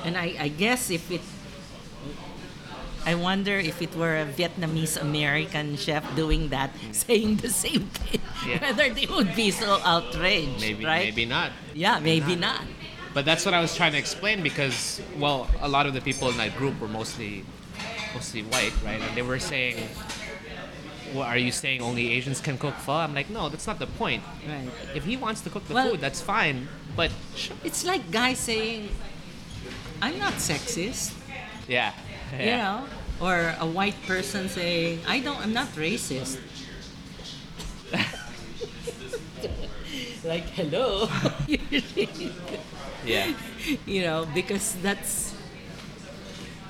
And 0.04 0.16
I, 0.16 0.34
I 0.40 0.48
guess 0.48 0.90
if 0.90 1.10
it, 1.10 1.20
I 3.06 3.14
wonder 3.14 3.56
if 3.58 3.80
it 3.80 3.94
were 3.96 4.18
a 4.20 4.26
Vietnamese 4.26 5.00
American 5.00 5.76
chef 5.76 6.04
doing 6.16 6.48
that, 6.50 6.70
saying 6.92 7.36
the 7.36 7.48
same 7.50 7.86
thing, 7.88 8.20
Yeah. 8.46 8.60
whether 8.60 8.92
they 8.92 9.06
would 9.06 9.34
be 9.34 9.50
so 9.50 9.80
outraged, 9.84 10.60
Maybe 10.60 10.84
right? 10.84 11.04
maybe 11.08 11.24
not. 11.24 11.52
Yeah, 11.74 11.98
maybe 11.98 12.36
not. 12.36 12.62
But 13.14 13.24
that's 13.24 13.44
what 13.44 13.54
I 13.54 13.60
was 13.60 13.74
trying 13.74 13.92
to 13.92 13.98
explain 13.98 14.42
because, 14.42 15.00
well, 15.18 15.48
a 15.60 15.68
lot 15.68 15.86
of 15.86 15.94
the 15.94 16.00
people 16.00 16.28
in 16.30 16.36
that 16.36 16.56
group 16.56 16.78
were 16.80 16.88
mostly, 16.88 17.44
mostly 18.14 18.42
white, 18.42 18.72
right? 18.84 19.00
And 19.00 19.16
they 19.16 19.22
were 19.22 19.40
saying, 19.40 19.76
"Well, 21.12 21.24
are 21.24 21.36
you 21.38 21.50
saying 21.50 21.80
only 21.82 22.12
Asians 22.12 22.40
can 22.40 22.56
cook 22.56 22.74
pho?" 22.76 22.92
I'm 23.02 23.14
like, 23.14 23.28
no, 23.30 23.48
that's 23.48 23.66
not 23.66 23.78
the 23.80 23.88
point. 23.88 24.22
Right. 24.46 24.68
If 24.94 25.04
he 25.04 25.16
wants 25.16 25.40
to 25.42 25.50
cook 25.50 25.66
the 25.66 25.74
Well- 25.74 25.90
food, 25.90 26.00
that's 26.00 26.20
fine. 26.20 26.68
But 26.94 27.10
sh- 27.34 27.50
It's 27.64 27.82
like 27.84 28.10
guys 28.12 28.38
saying, 28.38 28.90
"I'm 30.00 30.18
not 30.18 30.34
sexist," 30.34 31.12
yeah, 31.66 31.92
yeah. 32.32 32.38
you 32.40 32.56
know, 32.56 32.86
or 33.20 33.54
a 33.60 33.66
white 33.66 34.00
person 34.06 34.48
saying, 34.48 35.00
"I 35.06 35.20
don't, 35.20 35.38
I'm 35.38 35.52
not 35.52 35.68
racist." 35.74 36.38
like, 40.24 40.44
hello. 40.50 41.08
yeah, 43.04 43.32
you 43.86 44.02
know, 44.02 44.26
because 44.34 44.74
that's, 44.82 45.34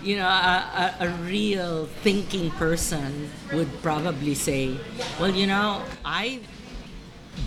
you 0.02 0.16
know, 0.16 0.26
a, 0.26 0.94
a, 1.00 1.06
a 1.06 1.08
real 1.26 1.86
thinking 2.02 2.50
person 2.52 3.30
would 3.52 3.68
probably 3.82 4.34
say, 4.34 4.76
well, 5.18 5.30
you 5.30 5.46
know, 5.46 5.82
I 6.04 6.40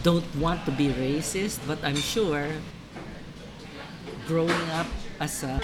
don't 0.03 0.25
want 0.35 0.65
to 0.65 0.71
be 0.71 0.89
racist, 0.89 1.59
but 1.67 1.79
I'm 1.83 1.95
sure 1.95 2.47
growing 4.27 4.69
up 4.71 4.87
as 5.19 5.43
a 5.43 5.61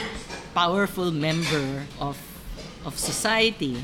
powerful 0.53 1.11
member 1.11 1.83
of, 1.99 2.17
of 2.85 2.97
society 2.97 3.83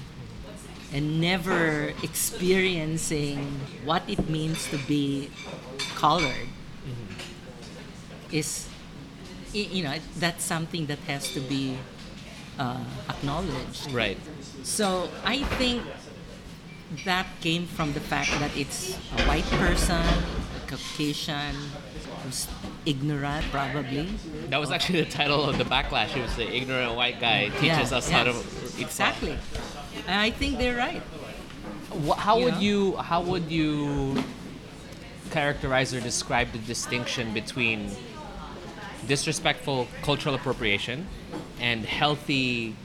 and 0.94 1.20
never 1.20 1.94
experiencing 2.04 3.40
what 3.84 4.04
it 4.08 4.30
means 4.30 4.68
to 4.70 4.78
be 4.88 5.30
colored 5.96 6.48
is 8.32 8.68
you 9.54 9.84
know 9.84 9.96
that's 10.18 10.44
something 10.44 10.86
that 10.88 11.00
has 11.00 11.32
to 11.34 11.40
be 11.40 11.78
uh, 12.60 12.84
acknowledged 13.10 13.92
right. 13.92 14.18
so 14.64 15.10
i 15.24 15.44
think 15.60 15.82
that 17.06 17.26
came 17.42 17.66
from 17.66 17.94
the 17.94 18.00
fact 18.00 18.30
that 18.40 18.56
it's 18.56 18.98
a 19.18 19.22
white 19.24 19.46
person 19.62 20.02
a 20.02 20.68
caucasian 20.68 21.56
who's 22.24 22.48
ignorant 22.86 23.46
probably 23.52 24.08
That 24.50 24.60
was 24.60 24.72
actually 24.72 25.04
the 25.04 25.10
title 25.10 25.44
of 25.44 25.58
the 25.58 25.64
backlash. 25.64 26.16
It 26.16 26.22
was 26.22 26.36
the 26.36 26.48
ignorant 26.48 26.96
white 26.96 27.20
guy 27.20 27.50
teaches 27.60 27.92
Yeah, 27.92 27.98
us 27.98 28.10
how 28.10 28.24
to. 28.24 28.34
Exactly 28.80 29.38
and 30.08 30.20
i 30.22 30.30
think 30.30 30.58
they're 30.58 30.78
right 30.78 31.02
How 32.18 32.40
would 32.40 32.58
you 32.58 32.98
how 32.98 33.22
would 33.22 33.50
you 33.50 34.22
characterize 35.32 35.94
or 35.94 36.02
describe 36.02 36.52
the 36.52 36.60
distinction 36.60 37.34
between 37.34 37.90
disrespectful 39.08 39.88
cultural 40.02 40.36
appropriation 40.36 41.08
and 41.60 41.86
healthy 41.86 42.76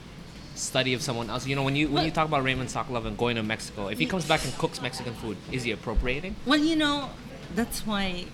study 0.54 0.94
of 0.94 1.02
someone 1.02 1.30
else? 1.30 1.46
You 1.46 1.56
know, 1.56 1.62
when 1.62 1.76
you 1.76 1.88
when 1.88 2.04
you 2.04 2.10
talk 2.10 2.28
about 2.28 2.44
Raymond 2.44 2.70
Sokolov 2.70 3.06
and 3.06 3.16
going 3.16 3.36
to 3.36 3.42
Mexico, 3.42 3.88
if 3.88 3.98
he 3.98 4.06
comes 4.06 4.24
back 4.26 4.44
and 4.44 4.56
cooks 4.58 4.80
Mexican 4.80 5.14
food, 5.14 5.36
is 5.50 5.62
he 5.64 5.70
appropriating? 5.72 6.36
Well, 6.46 6.60
you 6.60 6.76
know, 6.76 7.10
that's 7.54 7.86
why 7.86 8.26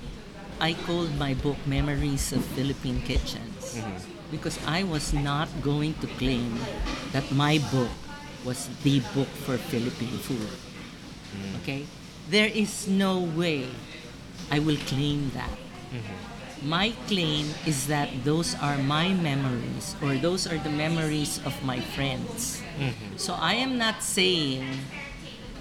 I 0.60 0.74
called 0.74 1.16
my 1.18 1.34
book 1.34 1.56
Memories 1.66 2.32
of 2.32 2.44
Philippine 2.44 3.02
Kitchens. 3.02 3.76
Mm-hmm. 3.76 4.15
Because 4.30 4.58
I 4.66 4.82
was 4.82 5.12
not 5.12 5.48
going 5.62 5.94
to 6.02 6.06
claim 6.18 6.58
that 7.12 7.30
my 7.32 7.58
book 7.70 7.90
was 8.44 8.68
the 8.82 9.00
book 9.14 9.28
for 9.46 9.56
Philippine 9.56 10.18
food. 10.18 10.50
Mm. 11.34 11.62
Okay? 11.62 11.86
There 12.30 12.48
is 12.48 12.88
no 12.88 13.18
way 13.18 13.66
I 14.50 14.58
will 14.58 14.78
claim 14.86 15.30
that. 15.34 15.58
Mm-hmm. 15.94 16.68
My 16.68 16.90
claim 17.06 17.46
is 17.66 17.86
that 17.86 18.08
those 18.24 18.56
are 18.58 18.78
my 18.78 19.12
memories 19.12 19.94
or 20.02 20.14
those 20.14 20.46
are 20.46 20.58
the 20.58 20.70
memories 20.70 21.38
of 21.44 21.54
my 21.62 21.80
friends. 21.94 22.62
Mm-hmm. 22.78 23.16
So 23.16 23.34
I 23.34 23.54
am 23.54 23.78
not 23.78 24.02
saying 24.02 24.64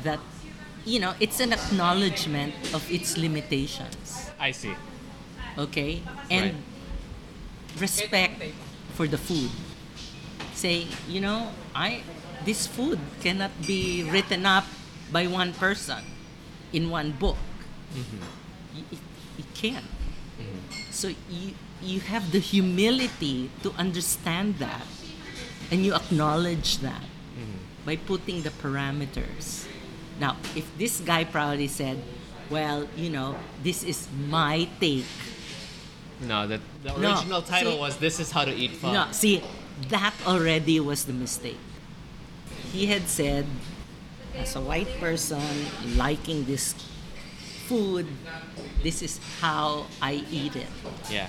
that 0.04 0.20
you 0.86 1.00
know 1.00 1.14
it's 1.20 1.42
an 1.42 1.52
acknowledgement 1.52 2.54
of 2.74 2.86
its 2.94 3.18
limitations 3.18 4.30
I 4.40 4.52
see. 4.52 4.76
okay 5.58 6.02
and 6.30 6.54
Right. 6.54 6.75
Respect 7.80 8.42
for 8.94 9.08
the 9.08 9.18
food. 9.18 9.52
Say 10.54 10.88
you 11.08 11.20
know 11.20 11.52
i 11.76 12.02
this 12.46 12.68
food 12.68 13.00
cannot 13.20 13.52
be 13.66 14.08
written 14.08 14.46
up 14.46 14.66
by 15.12 15.28
one 15.28 15.54
person 15.54 16.04
in 16.72 16.90
one 16.90 17.12
book. 17.12 17.38
Y- 17.96 18.84
it, 18.92 19.00
it 19.40 19.48
can't. 19.54 19.86
Mm-hmm. 20.40 20.92
So 20.92 21.12
you 21.30 21.56
you 21.82 22.00
have 22.08 22.32
the 22.32 22.40
humility 22.40 23.52
to 23.64 23.72
understand 23.78 24.60
that 24.60 24.88
and 25.72 25.84
you 25.86 25.94
acknowledge 25.94 26.80
that 26.80 27.04
mm-hmm. 27.36 27.60
by 27.86 27.96
putting 27.96 28.42
the 28.42 28.50
parameters. 28.50 29.68
Now, 30.20 30.38
if 30.56 30.66
this 30.78 31.02
guy 31.02 31.24
proudly 31.24 31.68
said, 31.68 32.00
well, 32.50 32.88
you 32.96 33.10
know, 33.10 33.36
this 33.64 33.84
is 33.84 34.08
my 34.30 34.70
take. 34.80 35.06
No, 36.28 36.48
the, 36.48 36.60
the 36.84 36.98
No, 36.98 37.14
original 37.14 37.42
title 37.42 37.74
see- 37.74 37.80
was 37.80 37.98
"This 37.98 38.20
is 38.20 38.32
how 38.32 38.46
to 38.46 38.54
eat 38.54 38.72
pho." 38.72 38.92
No, 38.92 39.08
see, 39.12 39.44
that 39.90 40.14
already 40.26 40.80
was 40.80 41.06
the 41.06 41.14
mistake. 41.14 41.60
He 42.72 42.88
had 42.88 43.08
said, 43.08 43.46
as 44.36 44.56
a 44.56 44.62
white 44.62 44.90
person 45.00 45.42
liking 45.96 46.46
this 46.46 46.74
food, 47.68 48.06
this 48.84 49.02
is 49.02 49.20
how 49.40 49.86
I 50.02 50.24
eat 50.32 50.56
it. 50.56 50.68
Yeah, 51.10 51.28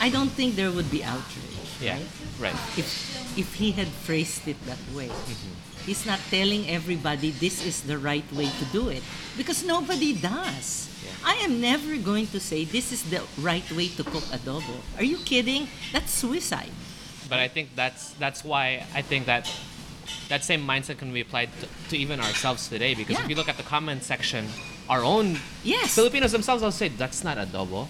I 0.00 0.08
don't 0.08 0.30
think 0.30 0.56
there 0.56 0.70
would 0.70 0.90
be 0.90 1.04
outrage. 1.04 1.68
yeah, 1.80 1.94
right? 2.38 2.52
right. 2.54 2.58
if 2.78 2.88
if 3.36 3.54
he 3.54 3.72
had 3.72 3.88
phrased 3.88 4.48
it 4.48 4.56
that 4.66 4.80
way. 4.94 5.08
Mm-hmm. 5.08 5.54
He's 5.86 6.04
not 6.04 6.20
telling 6.28 6.68
everybody 6.68 7.30
this 7.30 7.64
is 7.64 7.80
the 7.80 7.96
right 7.96 8.26
way 8.36 8.44
to 8.44 8.64
do 8.76 8.90
it 8.92 9.02
because 9.40 9.64
nobody 9.64 10.12
does. 10.12 10.84
Yeah. 11.08 11.32
I 11.32 11.34
am 11.44 11.60
never 11.60 11.96
going 11.96 12.26
to 12.28 12.40
say 12.40 12.64
this 12.64 12.92
is 12.92 13.02
the 13.10 13.22
right 13.40 13.64
way 13.72 13.88
to 13.96 14.04
cook 14.04 14.24
adobo. 14.30 14.76
Are 14.98 15.04
you 15.04 15.18
kidding? 15.24 15.68
That's 15.92 16.12
suicide. 16.12 16.70
But 17.28 17.38
I 17.40 17.48
think 17.48 17.74
that's 17.76 18.12
that's 18.20 18.44
why 18.44 18.84
I 18.94 19.02
think 19.02 19.26
that 19.26 19.50
that 20.28 20.44
same 20.44 20.64
mindset 20.66 20.98
can 20.98 21.12
be 21.12 21.20
applied 21.20 21.50
to, 21.60 21.66
to 21.90 21.96
even 21.96 22.20
ourselves 22.20 22.68
today. 22.68 22.94
Because 22.94 23.18
if 23.20 23.28
you 23.28 23.36
look 23.36 23.48
at 23.48 23.56
the 23.56 23.62
comment 23.62 24.02
section, 24.02 24.48
our 24.88 25.02
own 25.04 25.38
Yes. 25.64 25.94
Filipinos 25.94 26.32
themselves 26.32 26.62
will 26.62 26.72
say 26.72 26.88
that's 26.88 27.24
not 27.24 27.36
adobo. 27.36 27.88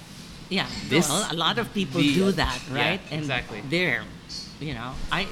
Yeah. 0.48 0.66
This- 0.88 1.08
well, 1.08 1.28
a 1.30 1.36
lot 1.36 1.58
of 1.58 1.72
people 1.74 2.00
the- 2.00 2.14
do 2.14 2.32
that, 2.32 2.58
yeah, 2.72 2.74
right? 2.74 3.00
and 3.10 3.20
exactly. 3.20 3.62
they're, 3.68 4.02
you 4.60 4.74
know, 4.74 4.94
I, 5.12 5.26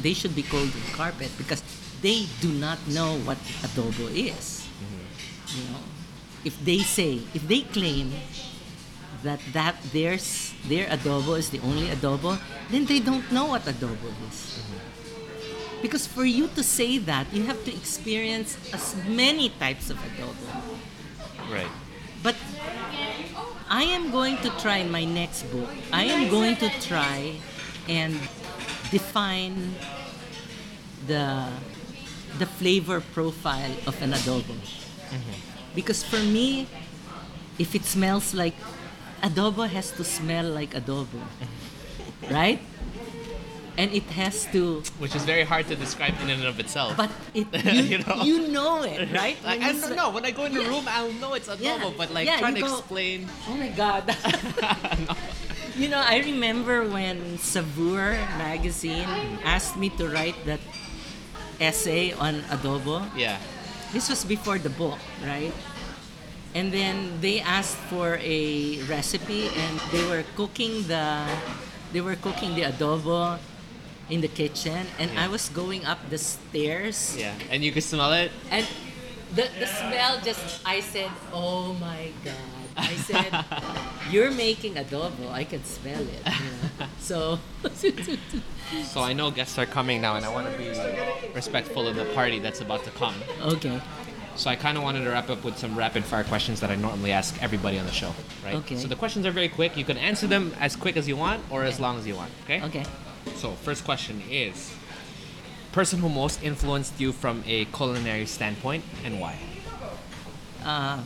they 0.00 0.14
should 0.14 0.34
be 0.34 0.42
called 0.42 0.70
carpet 0.94 1.30
because 1.36 1.62
they 2.00 2.26
do 2.40 2.48
not 2.52 2.78
know 2.88 3.18
what 3.26 3.38
adobo 3.66 4.08
is. 4.08 4.64
Mm-hmm. 4.80 5.58
You 5.58 5.64
know, 5.70 5.80
if 6.44 6.58
they 6.64 6.78
say, 6.78 7.20
if 7.34 7.46
they 7.46 7.62
claim 7.62 8.12
that 9.22 9.40
that 9.52 9.80
theirs, 9.92 10.52
their 10.66 10.86
adobo 10.86 11.38
is 11.38 11.50
the 11.50 11.60
only 11.60 11.86
adobo, 11.86 12.38
then 12.70 12.86
they 12.86 12.98
don't 12.98 13.30
know 13.30 13.46
what 13.46 13.62
adobo 13.62 14.10
is. 14.28 14.58
Mm-hmm. 14.58 15.82
Because 15.82 16.06
for 16.06 16.24
you 16.24 16.48
to 16.54 16.62
say 16.62 16.98
that, 16.98 17.26
you 17.32 17.44
have 17.44 17.64
to 17.64 17.72
experience 17.74 18.56
as 18.72 18.94
many 19.06 19.50
types 19.58 19.90
of 19.90 19.98
adobo. 19.98 20.50
Right. 21.50 21.70
But 22.22 22.36
I 23.68 23.82
am 23.84 24.10
going 24.10 24.36
to 24.38 24.50
try 24.62 24.78
in 24.78 24.90
my 24.90 25.04
next 25.04 25.42
book. 25.50 25.68
I 25.92 26.04
am 26.04 26.30
going 26.30 26.56
to 26.56 26.68
try 26.80 27.34
and 27.88 28.14
define 28.90 29.74
the 31.06 31.48
the 32.38 32.46
flavor 32.46 33.00
profile 33.00 33.74
of 33.86 34.00
an 34.02 34.12
adobo. 34.12 34.56
Because 35.74 36.02
for 36.04 36.18
me, 36.20 36.66
if 37.58 37.74
it 37.74 37.84
smells 37.84 38.34
like 38.34 38.54
adobo 39.22 39.68
has 39.68 39.90
to 39.92 40.04
smell 40.04 40.44
like 40.50 40.74
adobo. 40.74 41.20
right? 42.30 42.60
And 43.78 43.88
it 43.92 44.04
has 44.12 44.44
to 44.52 44.82
Which 45.00 45.16
is 45.16 45.24
very 45.24 45.44
hard 45.48 45.64
to 45.68 45.76
describe 45.76 46.12
in 46.22 46.28
and 46.28 46.44
of 46.44 46.60
itself. 46.60 46.92
but 46.96 47.08
it 47.34 47.48
you, 47.72 47.82
You 47.96 47.98
know? 48.04 48.16
you 48.22 48.36
know 48.52 48.82
it, 48.84 49.08
right? 49.16 49.36
Like, 49.42 49.62
I 49.64 49.72
don't 49.72 49.96
know. 49.96 50.10
When 50.12 50.24
I 50.26 50.30
go 50.30 50.44
in 50.44 50.52
the 50.52 50.60
Yeah. 50.60 50.68
room, 50.68 50.84
I'll 50.86 51.12
know 51.16 51.32
it's 51.32 51.48
adobo. 51.48 51.64
Yeah. 51.64 51.90
But 51.96 52.12
like 52.12 52.26
Yeah, 52.28 52.36
trying 52.38 52.54
to 52.56 52.60
go- 52.68 52.78
explain. 52.78 53.28
Oh 53.48 53.56
my 53.56 53.68
god. 53.72 54.04
You 55.72 55.88
know, 55.88 56.04
I 56.04 56.20
remember 56.20 56.84
when 56.84 57.38
Saveur 57.40 58.12
magazine 58.36 59.08
asked 59.40 59.72
me 59.80 59.88
to 59.96 60.04
write 60.04 60.36
that 60.44 60.60
essay 61.58 62.12
on 62.12 62.44
adobo. 62.52 63.08
Yeah. 63.16 63.40
This 63.92 64.08
was 64.08 64.24
before 64.24 64.58
the 64.58 64.70
book, 64.70 64.98
right? 65.24 65.52
And 66.54 66.72
then 66.72 67.20
they 67.20 67.40
asked 67.40 67.76
for 67.88 68.18
a 68.20 68.80
recipe 68.88 69.48
and 69.48 69.80
they 69.92 70.04
were 70.08 70.24
cooking 70.36 70.84
the 70.88 71.24
they 71.92 72.00
were 72.00 72.16
cooking 72.16 72.54
the 72.54 72.62
adobo 72.68 73.38
in 74.08 74.20
the 74.20 74.28
kitchen 74.28 74.86
and 74.98 75.08
I 75.16 75.28
was 75.28 75.48
going 75.48 75.84
up 75.84 75.98
the 76.10 76.18
stairs 76.18 77.16
Yeah. 77.16 77.32
And 77.50 77.64
you 77.64 77.72
can 77.72 77.80
smell 77.80 78.12
it. 78.12 78.32
and 78.50 78.66
the, 79.32 79.48
the 79.60 79.66
smell 79.66 80.20
just 80.20 80.60
I 80.64 80.80
said, 80.80 81.08
"Oh 81.32 81.72
my 81.80 82.12
god." 82.24 82.61
I 82.76 82.94
said, 82.96 83.44
"You're 84.10 84.30
making 84.30 84.74
adobo. 84.74 85.30
I 85.30 85.44
can 85.44 85.64
smell 85.64 86.00
it." 86.00 86.22
You 86.26 86.50
know? 86.80 86.86
So 86.98 87.38
So 88.92 89.00
I 89.02 89.12
know 89.12 89.30
guests 89.30 89.58
are 89.58 89.66
coming 89.66 90.00
now, 90.00 90.16
and 90.16 90.24
I 90.24 90.28
want 90.28 90.50
to 90.50 90.56
be 90.58 90.68
respectful 91.34 91.86
of 91.86 91.96
the 91.96 92.04
party 92.14 92.38
that's 92.38 92.60
about 92.60 92.84
to 92.84 92.90
come. 92.90 93.14
okay. 93.42 93.80
So 94.34 94.48
I 94.48 94.56
kind 94.56 94.78
of 94.78 94.82
wanted 94.82 95.04
to 95.04 95.10
wrap 95.10 95.28
up 95.28 95.44
with 95.44 95.58
some 95.58 95.76
rapid 95.76 96.04
fire 96.04 96.24
questions 96.24 96.60
that 96.60 96.70
I 96.70 96.74
normally 96.76 97.12
ask 97.12 97.36
everybody 97.42 97.78
on 97.78 97.84
the 97.84 97.92
show, 97.92 98.14
right? 98.42 98.54
Okay. 98.54 98.76
So 98.76 98.88
the 98.88 98.96
questions 98.96 99.26
are 99.26 99.30
very 99.30 99.48
quick. 99.50 99.76
You 99.76 99.84
can 99.84 99.98
answer 99.98 100.26
them 100.26 100.54
as 100.58 100.74
quick 100.74 100.96
as 100.96 101.06
you 101.06 101.16
want 101.16 101.42
or 101.50 101.64
as 101.64 101.78
long 101.78 101.98
as 101.98 102.06
you 102.06 102.16
want, 102.16 102.30
okay? 102.44 102.62
Okay. 102.62 102.84
So 103.36 103.52
first 103.52 103.84
question 103.84 104.22
is 104.30 104.72
person 105.72 105.98
who 106.00 106.08
most 106.08 106.42
influenced 106.42 106.98
you 106.98 107.12
from 107.12 107.44
a 107.46 107.66
culinary 107.66 108.24
standpoint 108.24 108.84
and 109.04 109.20
why? 109.20 109.36
Um, 110.64 111.04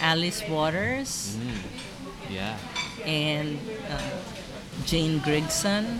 Alice 0.00 0.42
Waters 0.48 1.36
Yeah. 2.30 2.56
and 3.04 3.58
uh, 3.90 3.98
Jane 4.86 5.20
Grigson. 5.20 5.98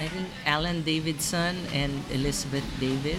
I 0.00 0.08
think 0.08 0.26
Alan 0.46 0.82
Davidson 0.82 1.56
and 1.72 1.92
Elizabeth 2.10 2.64
David. 2.80 3.18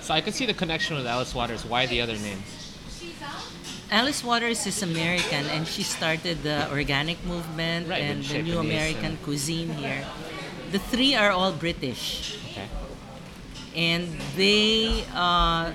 So 0.00 0.14
I 0.14 0.20
could 0.20 0.34
see 0.34 0.46
the 0.46 0.54
connection 0.54 0.96
with 0.96 1.06
Alice 1.06 1.34
Waters. 1.34 1.64
Why 1.64 1.86
the 1.86 2.00
other 2.00 2.16
names? 2.16 2.46
Alice 3.90 4.22
Waters 4.24 4.66
is 4.66 4.82
American 4.82 5.46
and 5.46 5.66
she 5.66 5.82
started 5.82 6.42
the 6.42 6.68
organic 6.70 7.22
movement 7.24 7.88
Right, 7.88 8.02
and 8.02 8.24
the 8.24 8.42
new 8.42 8.58
American 8.58 9.16
cuisine 9.22 9.70
here. 9.74 10.04
The 10.72 10.78
three 10.78 11.14
are 11.14 11.30
all 11.30 11.52
British 11.52 12.36
Okay. 12.50 12.68
and 13.76 14.08
they 14.36 15.04
uh, 15.14 15.72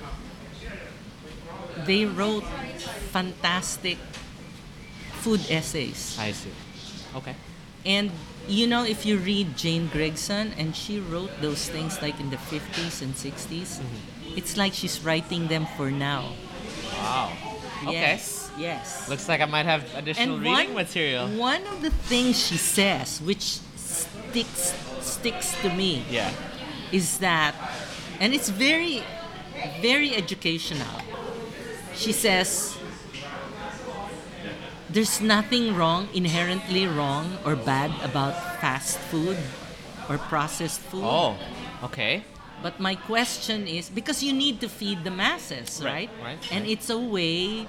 they 1.85 2.05
wrote 2.05 2.43
fantastic 3.11 3.97
food 5.21 5.41
essays. 5.49 6.17
I 6.19 6.31
see. 6.31 6.51
Okay. 7.15 7.35
And 7.85 8.11
you 8.47 8.67
know, 8.67 8.83
if 8.83 9.05
you 9.05 9.17
read 9.17 9.55
Jane 9.57 9.87
Grigson, 9.89 10.51
and 10.57 10.75
she 10.75 10.99
wrote 10.99 11.29
those 11.41 11.69
things 11.69 12.01
like 12.01 12.19
in 12.19 12.29
the 12.29 12.37
50s 12.37 13.01
and 13.01 13.13
60s, 13.13 13.79
Mm-hmm. 13.79 14.37
it's 14.37 14.57
like 14.57 14.73
she's 14.73 15.01
writing 15.03 15.47
them 15.47 15.65
for 15.77 15.91
now. 15.91 16.33
Wow. 16.93 17.31
Okay. 17.83 17.93
Yes, 17.93 18.51
yes. 18.57 19.07
Looks 19.09 19.29
like 19.29 19.39
I 19.41 19.45
might 19.45 19.65
have 19.65 19.83
additional 19.95 20.35
and 20.35 20.43
reading 20.43 20.73
one, 20.73 20.83
material. 20.83 21.27
one 21.37 21.63
of 21.67 21.81
the 21.81 21.91
things 22.11 22.35
she 22.37 22.57
says, 22.57 23.21
which 23.21 23.59
sticks 23.75 24.73
sticks 25.01 25.55
to 25.61 25.69
me, 25.73 26.03
Yeah. 26.11 26.29
is 26.91 27.17
that, 27.19 27.55
and 28.19 28.33
it's 28.33 28.49
very, 28.49 29.01
very 29.81 30.13
educational. 30.15 31.01
She 31.95 32.11
says, 32.11 32.77
there's 34.89 35.21
nothing 35.21 35.75
wrong, 35.75 36.09
inherently 36.13 36.87
wrong 36.87 37.37
or 37.45 37.55
bad 37.55 37.91
about 38.03 38.33
fast 38.59 38.97
food 38.97 39.37
or 40.09 40.17
processed 40.17 40.79
food. 40.81 41.03
Oh. 41.05 41.37
Okay. 41.83 42.23
But 42.61 42.79
my 42.79 42.95
question 42.95 43.67
is 43.67 43.89
because 43.89 44.21
you 44.21 44.33
need 44.33 44.59
to 44.61 44.67
feed 44.67 45.03
the 45.05 45.11
masses, 45.11 45.81
Right, 45.83 46.09
right? 46.21 46.35
right, 46.35 46.51
And 46.51 46.67
it's 46.67 46.89
a 46.89 46.97
way 46.99 47.65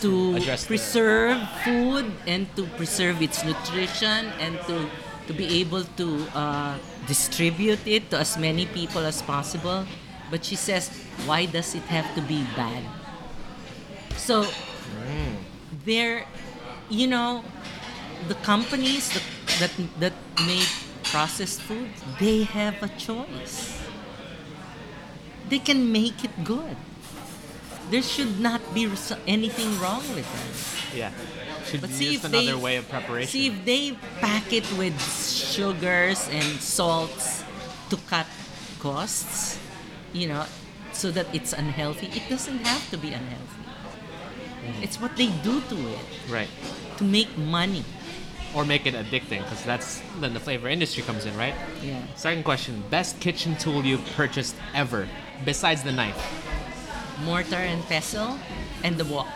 to 0.00 0.36
Address 0.36 0.62
the- 0.64 0.66
preserve 0.74 1.38
food 1.64 2.10
and 2.26 2.48
to 2.56 2.66
preserve 2.76 3.22
its 3.22 3.44
nutrition 3.44 4.26
and 4.40 4.58
to 4.66 4.88
to 5.26 5.32
be 5.34 5.58
able 5.58 5.82
to 5.98 6.22
uh, 6.38 6.78
distribute 7.06 7.82
it 7.86 8.10
to 8.10 8.18
as 8.18 8.38
many 8.38 8.66
people 8.66 9.02
as 9.02 9.22
possible. 9.22 9.82
But 10.30 10.44
she 10.46 10.54
says, 10.54 10.86
why 11.26 11.46
does 11.46 11.74
it 11.74 11.82
have 11.90 12.06
to 12.14 12.22
be 12.22 12.46
bad? 12.54 12.82
So 14.14 14.46
there, 15.84 16.26
you 16.88 17.06
know, 17.06 17.44
the 18.28 18.34
companies 18.36 19.10
that 19.10 19.22
that, 19.60 19.72
that 20.00 20.12
make 20.46 20.68
processed 21.04 21.60
food, 21.62 21.88
they 22.18 22.42
have 22.42 22.82
a 22.82 22.88
choice 22.98 23.86
they 25.48 25.58
can 25.58 25.92
make 25.92 26.24
it 26.24 26.44
good. 26.44 26.76
There 27.90 28.02
should 28.02 28.40
not 28.40 28.60
be 28.74 28.90
anything 29.26 29.78
wrong 29.78 30.02
with 30.14 30.26
them. 30.26 30.98
Yeah. 30.98 31.12
Should 31.66 31.80
But 31.82 31.90
be 31.90 31.96
see 31.96 32.12
just 32.14 32.24
if 32.24 32.32
another 32.32 32.56
they 32.56 32.62
way 32.62 32.76
of 32.76 32.88
preparation. 32.88 33.30
See 33.30 33.46
if 33.46 33.64
they 33.64 33.92
pack 34.20 34.52
it 34.52 34.66
with 34.76 34.98
sugars 35.00 36.28
and 36.30 36.60
salts 36.60 37.44
to 37.90 37.96
cut 38.08 38.26
costs, 38.80 39.58
you 40.12 40.26
know, 40.26 40.46
so 40.92 41.10
that 41.12 41.26
it's 41.32 41.52
unhealthy. 41.52 42.06
It 42.08 42.28
doesn't 42.28 42.66
have 42.66 42.90
to 42.90 42.98
be 42.98 43.12
unhealthy. 43.12 43.65
Mm. 44.66 44.82
It's 44.82 45.00
what 45.00 45.16
they 45.16 45.28
do 45.42 45.60
to 45.60 45.76
it 45.88 45.98
right. 46.28 46.48
to 46.98 47.04
make 47.04 47.36
money. 47.38 47.84
Or 48.54 48.64
make 48.64 48.86
it 48.86 48.94
addicting, 48.94 49.42
because 49.42 49.62
that's 49.64 50.00
then 50.20 50.32
the 50.32 50.40
flavor 50.40 50.68
industry 50.68 51.02
comes 51.02 51.26
in, 51.26 51.36
right? 51.36 51.54
Yeah. 51.82 52.00
Second 52.14 52.44
question: 52.44 52.82
Best 52.88 53.20
kitchen 53.20 53.54
tool 53.56 53.84
you've 53.84 54.04
purchased 54.16 54.56
ever, 54.72 55.08
besides 55.44 55.82
the 55.82 55.92
knife. 55.92 56.16
Mortar 57.22 57.56
and 57.56 57.82
pestle 57.84 58.38
and 58.82 58.96
the 58.96 59.04
wok. 59.04 59.26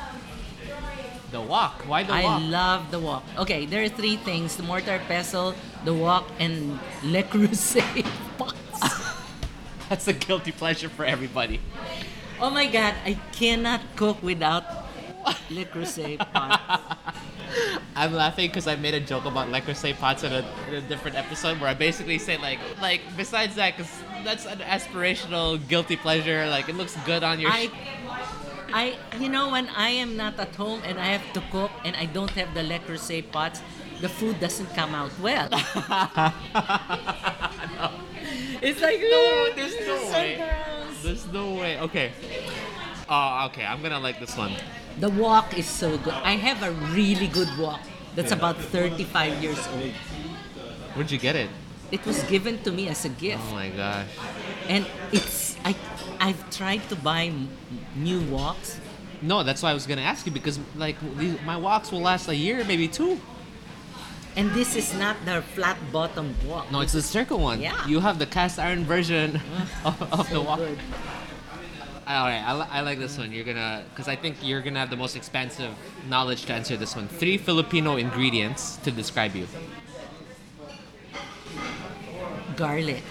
The 1.33 1.41
wok. 1.41 1.85
Why 1.87 2.03
the 2.03 2.15
I 2.15 2.23
wok? 2.23 2.41
I 2.41 2.45
love 2.47 2.91
the 2.91 2.99
wok. 2.99 3.23
Okay, 3.39 3.67
there 3.67 3.83
are 3.83 3.91
three 3.91 4.17
things: 4.17 4.57
the 4.57 4.63
mortar, 4.63 5.01
pestle, 5.07 5.55
the 5.85 5.93
wok, 5.93 6.25
and 6.39 6.79
Le 7.03 7.23
Creuset 7.23 8.07
pots. 8.39 8.57
That's 9.91 10.09
a 10.09 10.15
guilty 10.15 10.53
pleasure 10.53 10.89
for 10.89 11.05
everybody. 11.05 11.61
oh 12.41 12.49
my 12.49 12.65
God, 12.67 12.95
I 13.05 13.19
cannot 13.33 13.83
cook 13.97 14.23
without 14.23 14.65
Creuset 15.73 16.19
pots. 16.33 16.63
I'm 17.97 18.15
laughing 18.15 18.49
because 18.49 18.67
I 18.67 18.77
made 18.77 18.95
a 18.95 19.01
joke 19.01 19.25
about 19.25 19.49
Creuset 19.49 19.99
pots 19.99 20.23
in 20.23 20.33
a, 20.33 20.45
in 20.69 20.75
a 20.75 20.81
different 20.83 21.17
episode 21.17 21.61
where 21.61 21.69
I 21.69 21.75
basically 21.75 22.19
say 22.19 22.39
like, 22.39 22.59
like 22.81 23.01
besides 23.17 23.57
that, 23.57 23.77
because 23.77 23.91
that's 24.25 24.47
an 24.47 24.61
aspirational 24.61 25.67
guilty 25.69 25.97
pleasure. 25.97 26.47
Like 26.49 26.69
it 26.69 26.77
looks 26.77 26.97
good 27.05 27.25
on 27.25 27.41
your. 27.41 27.51
I, 27.51 27.71
I, 28.73 28.97
you 29.19 29.29
know, 29.29 29.51
when 29.51 29.69
I 29.71 29.91
am 29.91 30.17
not 30.17 30.39
at 30.39 30.55
home 30.55 30.81
and 30.85 30.99
I 30.99 31.07
have 31.07 31.33
to 31.35 31.43
cook 31.51 31.73
and 31.85 31.97
I 31.97 32.07
don't 32.07 32.31
have 32.31 32.55
the 32.55 32.63
Creuset 32.63 33.31
pots, 33.33 33.61
the 34.01 34.09
food 34.09 34.41
doesn't 34.41 34.73
come 34.75 34.95
out 34.95 35.11
well. 35.21 35.49
It's 38.63 38.83
like 38.83 39.01
no, 39.01 39.49
there's 39.57 39.81
no 39.81 39.97
so 39.97 40.13
way. 40.13 40.53
There's 41.03 41.27
no 41.33 41.55
way. 41.55 41.81
Okay. 41.81 42.13
Oh, 43.09 43.47
okay. 43.47 43.65
I'm 43.65 43.81
gonna 43.81 43.99
like 43.99 44.21
this 44.21 44.37
one. 44.37 44.53
The 45.01 45.09
wok 45.11 45.57
is 45.59 45.67
so 45.67 45.97
good. 45.99 46.15
I 46.15 46.33
have 46.37 46.63
a 46.63 46.73
really 46.93 47.27
good 47.27 47.49
wok 47.59 47.81
that's 48.15 48.33
about 48.33 48.57
35 48.57 49.43
years 49.43 49.59
old. 49.69 49.93
Where'd 50.95 51.11
you 51.11 51.19
get 51.19 51.37
it? 51.37 51.49
It 51.91 52.05
was 52.07 52.23
given 52.25 52.63
to 52.63 52.71
me 52.71 52.89
as 52.89 53.05
a 53.05 53.09
gift, 53.09 53.43
Oh 53.51 53.55
my 53.55 53.69
gosh. 53.71 54.07
and 54.69 54.87
it's 55.13 55.57
I. 55.65 55.75
I've 56.21 56.51
tried 56.51 56.87
to 56.91 56.97
buy 56.97 57.25
m- 57.33 57.49
new 57.97 58.21
woks. 58.21 58.77
No, 59.23 59.43
that's 59.43 59.63
why 59.63 59.71
I 59.71 59.75
was 59.75 59.87
gonna 59.87 60.03
ask 60.03 60.25
you 60.27 60.33
because 60.33 60.61
like 60.77 60.97
these, 61.19 61.35
my 61.45 61.57
woks 61.57 61.91
will 61.91 62.01
last 62.03 62.29
a 62.29 62.35
year, 62.37 62.63
maybe 62.65 62.87
two. 62.89 63.19
And 64.37 64.51
this 64.53 64.77
is 64.77 64.95
not 64.95 65.17
the 65.25 65.43
flat 65.43 65.77
bottom 65.91 66.37
wok. 66.47 66.71
No, 66.71 66.81
it's 66.81 66.93
the 66.93 67.03
circle 67.03 67.39
one. 67.41 67.61
Yeah. 67.61 67.75
You 67.89 67.99
have 68.01 68.19
the 68.21 68.27
cast 68.27 68.59
iron 68.61 68.85
version 68.85 69.41
of, 69.85 70.01
of 70.13 70.29
the 70.29 70.35
So 70.37 70.43
wok. 70.43 70.59
good. 70.59 70.79
Oh, 72.11 72.13
All 72.13 72.25
right, 72.27 72.43
I, 72.45 72.53
li- 72.59 72.67
I 72.73 72.81
like 72.81 72.99
this 72.99 73.17
one. 73.17 73.31
You're 73.31 73.45
gonna, 73.45 73.85
because 73.91 74.09
I 74.09 74.17
think 74.17 74.37
you're 74.43 74.63
gonna 74.63 74.81
have 74.81 74.91
the 74.91 74.97
most 74.97 75.15
expansive 75.15 75.71
knowledge 76.09 76.45
to 76.47 76.53
answer 76.53 76.77
this 76.77 76.97
one. 76.97 77.07
Three 77.07 77.39
Filipino 77.39 77.97
ingredients 77.99 78.79
to 78.79 78.91
describe 78.91 79.37
you. 79.37 79.47
Garlic. 82.57 83.03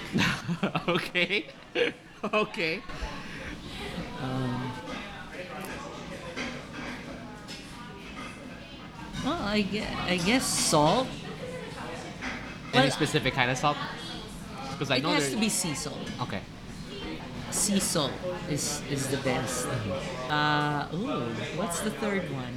okay. 0.90 1.46
okay. 2.34 2.82
Um, 4.22 4.72
well, 9.24 9.42
I 9.44 9.62
guess, 9.62 9.96
I 10.08 10.18
guess 10.18 10.46
salt. 10.46 11.08
Any 12.74 12.90
specific 12.90 13.34
kind 13.34 13.50
of 13.50 13.58
salt? 13.58 13.78
Because 14.72 14.92
I 14.92 14.98
It 14.98 15.04
know 15.04 15.10
has 15.14 15.24
there- 15.28 15.36
to 15.36 15.40
be 15.40 15.48
sea 15.50 15.74
salt. 15.74 15.98
Okay. 16.22 16.42
Sea 17.52 17.80
salt 17.80 18.12
is 18.50 18.82
is 18.92 19.08
the 19.08 19.18
best. 19.18 19.68
Uh, 20.30 20.88
ooh, 20.94 21.26
what's 21.58 21.80
the 21.82 21.90
third 21.92 22.30
one? 22.32 22.54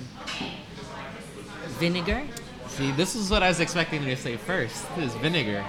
Vinegar. 1.80 2.22
See, 2.68 2.90
this 2.93 3.14
is 3.14 3.30
what 3.30 3.43
I 3.43 3.49
was 3.49 3.61
expecting 3.61 4.03
you 4.03 4.14
to 4.14 4.20
say 4.20 4.36
first. 4.36 4.84
This 4.97 5.12
is 5.12 5.16
vinegar. 5.20 5.64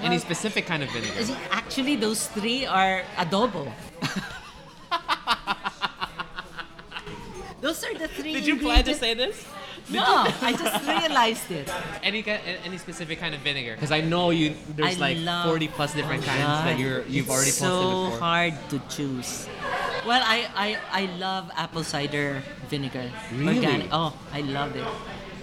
Any 0.00 0.18
specific 0.18 0.66
kind 0.66 0.82
of 0.82 0.88
Is 0.94 0.94
vinegar? 0.94 1.20
it- 1.20 1.36
Actually, 1.50 1.96
those 1.96 2.26
three 2.28 2.64
are 2.66 3.02
adobo. 3.16 3.72
those 7.60 7.82
are 7.84 7.94
the 7.98 8.08
three. 8.08 8.32
Did 8.34 8.46
you 8.46 8.58
plan 8.58 8.84
to 8.84 8.94
say 8.94 9.14
this? 9.14 9.44
No, 9.92 10.26
I 10.42 10.52
just 10.52 10.86
realized 10.86 11.50
it. 11.50 11.70
Any 12.02 12.22
ki- 12.22 12.38
any 12.64 12.78
specific 12.78 13.18
kind 13.20 13.34
of 13.34 13.40
vinegar? 13.40 13.74
Because 13.74 13.92
I 13.92 14.00
know 14.00 14.30
you. 14.30 14.54
There's 14.76 14.96
I 14.96 15.00
like 15.00 15.18
love- 15.18 15.46
40 15.46 15.68
plus 15.68 15.94
different 15.94 16.24
kinds 16.24 16.64
that 16.64 16.78
you're 16.78 17.02
you've 17.06 17.26
it's 17.26 17.30
already 17.30 17.50
posted 17.50 17.68
so 17.68 18.04
before. 18.10 18.18
hard 18.18 18.54
to 18.70 18.78
choose. 18.88 19.48
Well, 20.06 20.22
I, 20.24 20.48
I, 20.56 20.78
I 20.90 21.04
love 21.16 21.50
apple 21.56 21.84
cider 21.84 22.42
vinegar. 22.68 23.10
Really? 23.32 23.56
Organic. 23.58 23.88
Oh, 23.92 24.16
I 24.32 24.40
love 24.40 24.74
it. 24.74 24.84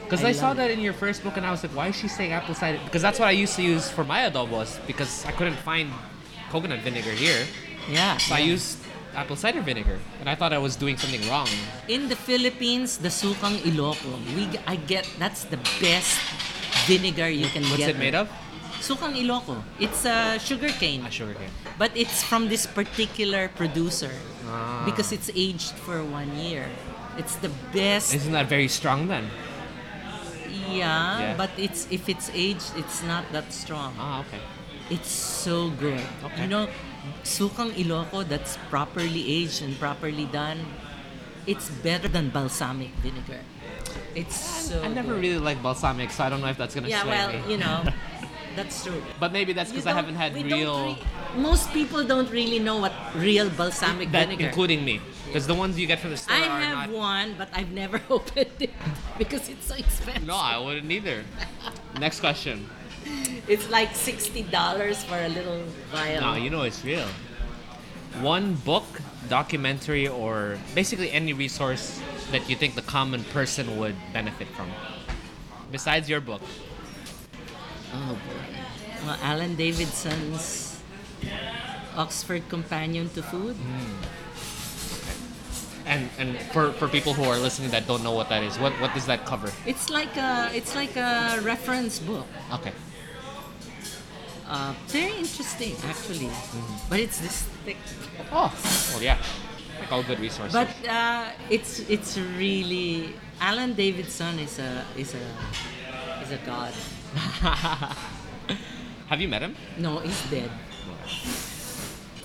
Because 0.03 0.23
I 0.23 0.29
I, 0.29 0.31
saw 0.33 0.47
love 0.49 0.57
that 0.57 0.71
in 0.71 0.79
your 0.79 0.93
first 0.93 1.23
book, 1.23 1.37
and 1.37 1.45
I 1.45 1.51
was 1.51 1.63
like, 1.63 1.71
why 1.75 1.87
is 1.89 1.95
she 1.95 2.07
saying 2.07 2.31
apple 2.33 2.55
cider? 2.55 2.79
Because 2.83 3.01
that's 3.01 3.19
what 3.19 3.27
I 3.27 3.31
used 3.31 3.55
to 3.55 3.61
use 3.63 3.89
for 3.89 4.03
my 4.03 4.27
adobos. 4.29 4.79
Because 4.87 5.23
I 5.25 5.31
couldn't 5.31 5.55
find 5.57 5.91
coconut 6.49 6.79
vinegar 6.79 7.11
here, 7.11 7.45
Yeah. 7.89 8.17
so 8.17 8.33
I 8.35 8.39
yeah. 8.39 8.45
used 8.57 8.78
apple 9.15 9.35
cider 9.35 9.61
vinegar, 9.61 9.97
and 10.19 10.29
I 10.29 10.35
thought 10.35 10.53
I 10.53 10.57
was 10.57 10.75
doing 10.75 10.97
something 10.97 11.21
wrong. 11.29 11.47
In 11.87 12.07
the 12.09 12.15
Philippines, 12.15 12.97
the 12.97 13.09
sukang 13.09 13.57
Iloco, 13.65 14.13
we 14.35 14.47
I 14.67 14.75
get 14.77 15.07
that's 15.19 15.43
the 15.45 15.57
best 15.81 16.19
vinegar 16.85 17.29
you 17.29 17.47
can 17.49 17.63
What's 17.69 17.77
get. 17.77 17.89
it 17.95 17.99
made 17.99 18.15
of? 18.15 18.29
Sukang 18.79 19.11
Iloco. 19.17 19.59
It's 19.79 20.05
a 20.05 20.39
sugar 20.39 20.69
cane, 20.69 21.03
A 21.05 21.11
sugar 21.11 21.33
cane. 21.33 21.51
but 21.77 21.91
it's 21.95 22.23
from 22.23 22.47
this 22.47 22.65
particular 22.65 23.49
producer 23.55 24.11
Ah. 24.47 24.83
because 24.85 25.11
it's 25.11 25.29
aged 25.35 25.73
for 25.83 25.99
one 26.03 26.31
year. 26.39 26.65
It's 27.17 27.35
the 27.43 27.51
best. 27.75 28.15
Isn't 28.15 28.31
that 28.31 28.47
very 28.47 28.67
strong 28.71 29.07
then? 29.11 29.27
yeah, 30.69 31.19
Yeah. 31.19 31.33
but 31.37 31.49
it's 31.57 31.87
if 31.91 32.07
it's 32.09 32.29
aged, 32.33 32.71
it's 32.77 33.03
not 33.03 33.25
that 33.33 33.51
strong. 33.51 33.93
Ah, 33.99 34.21
okay. 34.23 34.39
It's 34.89 35.11
so 35.11 35.69
good. 35.69 36.01
Okay. 36.23 36.41
You 36.43 36.47
know, 36.49 36.65
sukang 37.23 37.71
Iloco 37.73 38.27
that's 38.27 38.57
properly 38.69 39.23
aged 39.43 39.61
and 39.61 39.77
properly 39.79 40.25
done. 40.25 40.59
It's 41.47 41.69
better 41.81 42.07
than 42.07 42.29
balsamic 42.29 42.89
vinegar. 43.01 43.41
It's 44.13 44.35
so. 44.69 44.81
I 44.83 44.87
never 44.89 45.13
good. 45.13 45.21
really 45.21 45.39
liked 45.41 45.63
balsamic, 45.63 46.11
so 46.11 46.23
I 46.23 46.29
don't 46.29 46.41
know 46.41 46.47
if 46.51 46.57
that's 46.57 46.75
gonna 46.75 46.87
Yeah, 46.89 47.01
sway 47.03 47.11
well, 47.11 47.29
me. 47.33 47.51
you 47.51 47.57
know, 47.57 47.83
that's 48.55 48.83
true. 48.83 49.01
But 49.19 49.31
maybe 49.31 49.53
that's 49.53 49.71
because 49.71 49.87
I 49.87 49.93
haven't 49.93 50.15
had 50.15 50.35
real, 50.35 50.93
re- 50.93 50.97
most 51.37 51.71
people 51.73 52.03
don't 52.03 52.29
really 52.29 52.59
know 52.59 52.77
what 52.77 52.93
real 53.15 53.49
balsamic 53.49 54.11
that, 54.11 54.27
vinegar. 54.27 54.45
including 54.47 54.83
me, 54.85 55.01
because 55.25 55.47
the 55.47 55.55
ones 55.55 55.79
you 55.79 55.87
get 55.87 55.99
from 55.99 56.11
the 56.11 56.17
store 56.17 56.35
I 56.37 56.41
have 56.69 56.89
not. 56.89 56.97
one, 56.97 57.35
but 57.37 57.49
I've 57.53 57.71
never 57.71 58.01
opened 58.09 58.51
it 58.59 58.73
because 59.17 59.49
it's 59.49 59.65
so 59.65 59.75
expensive. 59.75 60.27
No, 60.27 60.35
I 60.35 60.57
wouldn't 60.59 60.91
either. 60.91 61.23
Next 61.99 62.19
question. 62.19 62.69
It's 63.47 63.69
like 63.69 63.95
sixty 63.95 64.43
dollars 64.43 65.03
for 65.03 65.17
a 65.17 65.29
little 65.29 65.63
vial. 65.91 66.21
No, 66.21 66.35
you 66.35 66.49
know 66.49 66.63
it's 66.63 66.83
real. 66.83 67.07
One 68.21 68.55
book, 68.65 68.85
documentary, 69.29 70.07
or 70.07 70.57
basically 70.73 71.11
any 71.11 71.33
resource 71.33 72.01
that 72.31 72.49
you 72.49 72.55
think 72.55 72.75
the 72.75 72.81
common 72.81 73.23
person 73.25 73.77
would 73.77 73.95
benefit 74.13 74.47
from, 74.49 74.69
besides 75.71 76.09
your 76.09 76.19
book. 76.21 76.41
Oh 77.93 78.13
boy. 78.13 78.41
Well, 79.05 79.17
Alan 79.21 79.55
Davidson's 79.55 80.81
Oxford 81.95 82.47
Companion 82.49 83.09
to 83.09 83.23
Food. 83.23 83.55
Hmm. 83.55 84.03
And 85.85 86.09
and 86.19 86.37
for, 86.51 86.71
for 86.73 86.87
people 86.87 87.13
who 87.13 87.23
are 87.23 87.37
listening 87.37 87.71
that 87.71 87.87
don't 87.87 88.03
know 88.03 88.11
what 88.11 88.29
that 88.29 88.43
is, 88.43 88.59
what 88.59 88.73
what 88.81 88.93
does 88.93 89.05
that 89.05 89.25
cover? 89.25 89.49
It's 89.65 89.89
like 89.89 90.15
a 90.17 90.49
it's 90.53 90.75
like 90.75 90.95
a 90.95 91.39
reference 91.41 91.99
book. 91.99 92.27
Okay. 92.53 92.73
Uh, 94.49 94.73
very 94.87 95.13
interesting 95.13 95.75
actually, 95.85 96.29
but 96.89 96.99
it's 96.99 97.19
this 97.21 97.43
thick. 97.63 97.77
Oh, 98.31 98.49
well, 98.93 99.03
yeah. 99.03 99.17
Like 99.79 99.91
all 99.91 100.01
good 100.03 100.19
resources. 100.19 100.53
But 100.53 100.73
uh, 100.89 101.29
it's 101.49 101.79
it's 101.87 102.17
really 102.17 103.13
Alan 103.39 103.73
Davidson 103.73 104.39
is 104.39 104.57
a 104.57 104.83
is 104.97 105.13
a 105.13 105.23
is 106.25 106.31
a 106.33 106.37
god. 106.45 106.73
have 109.07 109.21
you 109.21 109.27
met 109.27 109.41
him? 109.41 109.55
No, 109.77 109.99
he's 109.99 110.19
dead. 110.29 110.49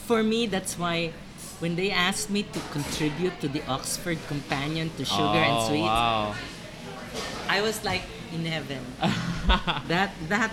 For 0.09 0.22
me, 0.22 0.47
that's 0.47 0.79
why 0.79 1.12
when 1.61 1.77
they 1.77 1.91
asked 1.91 2.31
me 2.31 2.43
to 2.43 2.61
contribute 2.72 3.39
to 3.41 3.49
the 3.49 3.62
Oxford 3.68 4.18
Companion 4.29 4.91
to 4.97 5.05
Sugar 5.05 5.41
and 5.45 5.57
Oh, 5.61 5.68
Sweets, 5.68 5.85
Wow. 5.87 6.35
I 7.49 7.61
was 7.61 7.85
like 7.85 8.03
in 8.33 8.45
heaven. 8.45 8.81
that 9.89 10.11
that 10.29 10.51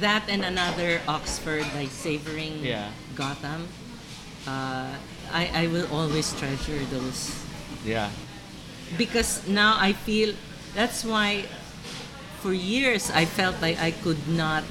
that 0.00 0.28
and 0.28 0.44
another 0.44 1.00
Oxford 1.08 1.64
by 1.74 1.86
savoring 1.86 2.64
Yeah. 2.64 2.90
Gotham. 3.14 3.68
Uh, 4.46 4.94
I 5.32 5.42
I 5.52 5.64
will 5.68 5.88
always 5.92 6.32
treasure 6.34 6.80
those 6.88 7.32
Yeah. 7.84 8.08
because 8.96 9.44
now 9.46 9.76
I 9.76 9.92
feel 9.92 10.32
that's 10.74 11.04
why 11.04 11.44
for 12.40 12.54
years 12.54 13.10
I 13.10 13.24
felt 13.26 13.60
like 13.60 13.76
I 13.76 13.90
could 13.92 14.24
not 14.28 14.64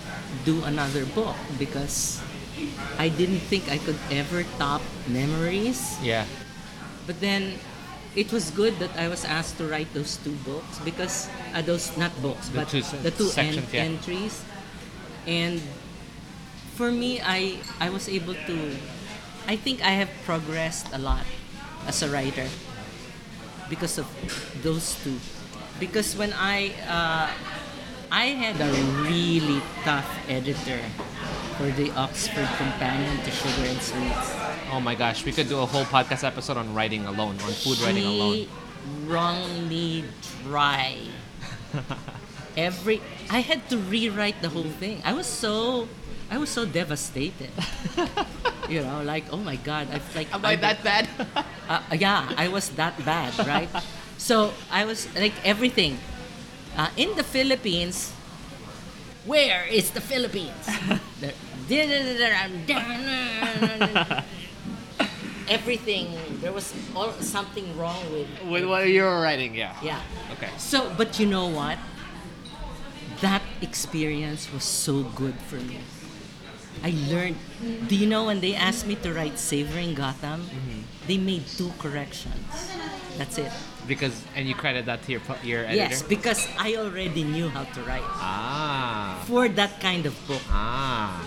do 0.45 0.63
another 0.63 1.05
book 1.05 1.35
because 1.59 2.17
I 2.97 3.09
didn't 3.09 3.43
think 3.51 3.69
I 3.69 3.77
could 3.77 3.99
ever 4.09 4.41
top 4.57 4.81
memories. 5.05 5.99
Yeah. 6.01 6.25
But 7.05 7.19
then 7.21 7.59
it 8.17 8.33
was 8.33 8.49
good 8.49 8.79
that 8.81 8.89
I 8.97 9.07
was 9.13 9.21
asked 9.21 9.61
to 9.61 9.67
write 9.69 9.93
those 9.93 10.17
two 10.25 10.33
books 10.41 10.81
because 10.81 11.29
uh, 11.53 11.61
those 11.61 11.93
not 12.01 12.09
books 12.21 12.49
The 12.49 12.65
but 12.65 12.67
two 12.73 12.81
the 13.05 13.13
two 13.13 13.29
sections, 13.29 13.69
en- 13.69 13.75
yeah. 13.77 13.85
entries. 13.93 14.41
And 15.27 15.61
for 16.75 16.91
me, 16.91 17.19
I 17.21 17.59
I 17.79 17.89
was 17.91 18.07
able 18.07 18.33
to. 18.33 18.57
I 19.47 19.55
think 19.55 19.83
I 19.83 19.91
have 19.99 20.09
progressed 20.25 20.87
a 20.91 20.97
lot 20.97 21.23
as 21.87 22.01
a 22.01 22.09
writer 22.09 22.47
because 23.69 23.99
of 23.99 24.07
those 24.63 24.95
two. 25.03 25.19
Because 25.79 26.15
when 26.15 26.31
I 26.33 26.73
uh, 26.87 27.27
I 28.11 28.25
had 28.39 28.55
a 28.63 28.71
really 29.03 29.61
tough 29.83 30.07
editor 30.31 30.79
for 31.57 31.67
the 31.75 31.91
Oxford 31.91 32.47
Companion 32.55 33.17
to 33.25 33.31
Sugar 33.31 33.67
and 33.67 33.81
Sweets. 33.81 34.31
Oh 34.71 34.79
my 34.79 34.95
gosh, 34.95 35.25
we 35.25 35.31
could 35.31 35.49
do 35.49 35.59
a 35.59 35.65
whole 35.65 35.85
podcast 35.85 36.23
episode 36.23 36.55
on 36.55 36.73
writing 36.73 37.05
alone, 37.05 37.35
on 37.43 37.51
food 37.51 37.79
writing 37.79 38.05
alone. 38.05 38.47
She 38.47 39.67
me 39.67 40.03
dry. 40.43 40.97
Every 42.57 43.01
I 43.29 43.45
had 43.45 43.69
to 43.69 43.77
rewrite 43.77 44.41
the 44.41 44.49
whole 44.49 44.73
thing. 44.81 45.01
I 45.05 45.13
was 45.13 45.29
so 45.29 45.87
I 46.33 46.41
was 46.41 46.49
so 46.49 46.65
devastated. 46.65 47.53
you 48.69 48.81
know, 48.81 49.05
like 49.05 49.29
oh 49.31 49.37
my 49.37 49.55
god, 49.61 49.87
I've 49.93 50.09
like 50.15 50.33
Am 50.33 50.43
I 50.43 50.57
that 50.57 50.83
bad? 50.83 51.07
uh, 51.69 51.81
yeah, 51.93 52.33
I 52.35 52.49
was 52.49 52.73
that 52.73 52.97
bad, 53.05 53.37
right? 53.45 53.69
so 54.17 54.57
I 54.73 54.85
was 54.85 55.05
like 55.13 55.37
everything. 55.45 56.01
Uh, 56.75 56.89
in 56.97 57.15
the 57.15 57.23
Philippines, 57.23 58.11
where 59.25 59.65
is 59.69 59.91
the 59.91 60.01
Philippines? 60.01 60.65
Everything. 65.49 66.11
There 66.41 66.51
was 66.51 66.73
all, 66.95 67.13
something 67.21 67.65
wrong 67.77 68.03
with. 68.11 68.27
With 68.45 68.65
what 68.65 68.89
you 68.89 69.03
were 69.03 69.21
writing, 69.21 69.55
yeah. 69.55 69.73
Yeah. 69.81 70.01
Okay. 70.33 70.49
So, 70.57 70.91
but 70.97 71.19
you 71.19 71.25
know 71.25 71.47
what? 71.47 71.77
That 73.21 73.41
experience 73.61 74.51
was 74.53 74.63
so 74.63 75.03
good 75.15 75.35
for 75.49 75.55
me. 75.57 75.79
I 76.83 76.93
learned. 77.09 77.37
Do 77.89 77.95
you 77.95 78.05
know 78.05 78.25
when 78.25 78.39
they 78.39 78.53
asked 78.53 78.85
me 78.85 78.93
to 79.01 79.11
write 79.13 79.39
Savoring 79.39 79.95
Gotham, 79.95 80.45
Mm-hmm. 80.45 80.81
they 81.07 81.17
made 81.17 81.47
two 81.47 81.73
corrections. 81.79 82.45
That's 83.17 83.37
it. 83.41 83.49
Because 83.87 84.13
and 84.35 84.45
you 84.47 84.53
credit 84.53 84.85
that 84.85 85.01
to 85.09 85.17
your 85.17 85.21
your 85.41 85.65
editor. 85.65 85.89
Yes, 85.89 86.03
because 86.05 86.45
I 86.59 86.75
already 86.77 87.23
knew 87.25 87.49
how 87.49 87.65
to 87.65 87.79
write 87.81 88.05
Ah. 88.05 89.17
for 89.25 89.49
that 89.49 89.81
kind 89.81 90.05
of 90.05 90.13
book. 90.29 90.43
Ah. 90.53 91.17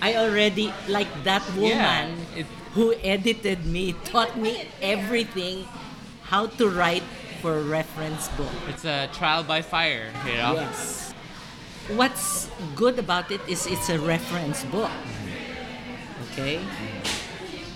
I 0.00 0.16
already 0.16 0.72
like 0.88 1.08
that 1.28 1.44
woman 1.52 2.16
Yeah, 2.32 2.40
it- 2.46 2.52
who 2.72 2.96
edited 3.04 3.64
me 3.68 3.92
taught 4.08 4.36
me 4.40 4.68
everything 4.80 5.68
how 6.32 6.46
to 6.56 6.64
write 6.68 7.04
for 7.40 7.58
a 7.58 7.62
reference 7.62 8.28
book. 8.36 8.52
It's 8.68 8.84
a 8.84 9.08
trial 9.12 9.42
by 9.44 9.62
fire, 9.62 10.10
you 10.26 10.34
know. 10.34 10.54
Yes. 10.54 11.12
What's 11.88 12.48
good 12.74 12.98
about 12.98 13.30
it 13.30 13.40
is 13.48 13.66
it's 13.66 13.88
a 13.88 13.98
reference 13.98 14.64
book. 14.64 14.90
Okay? 16.32 16.60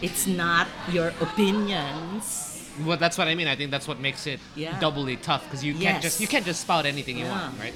It's 0.02 0.26
not 0.26 0.66
your 0.90 1.12
opinions. 1.20 2.46
Well, 2.84 2.96
that's 2.96 3.18
what 3.18 3.28
I 3.28 3.34
mean. 3.34 3.46
I 3.48 3.56
think 3.56 3.70
that's 3.70 3.86
what 3.86 4.00
makes 4.00 4.26
it 4.26 4.40
Yeah. 4.56 4.78
doubly 4.80 5.16
tough 5.16 5.44
because 5.44 5.62
you 5.62 5.72
can't 5.74 6.00
Yes. 6.00 6.02
just 6.02 6.20
you 6.20 6.26
can't 6.26 6.46
just 6.46 6.62
spout 6.62 6.86
anything 6.86 7.18
you 7.18 7.26
Yeah. 7.26 7.36
want, 7.38 7.60
right? 7.60 7.74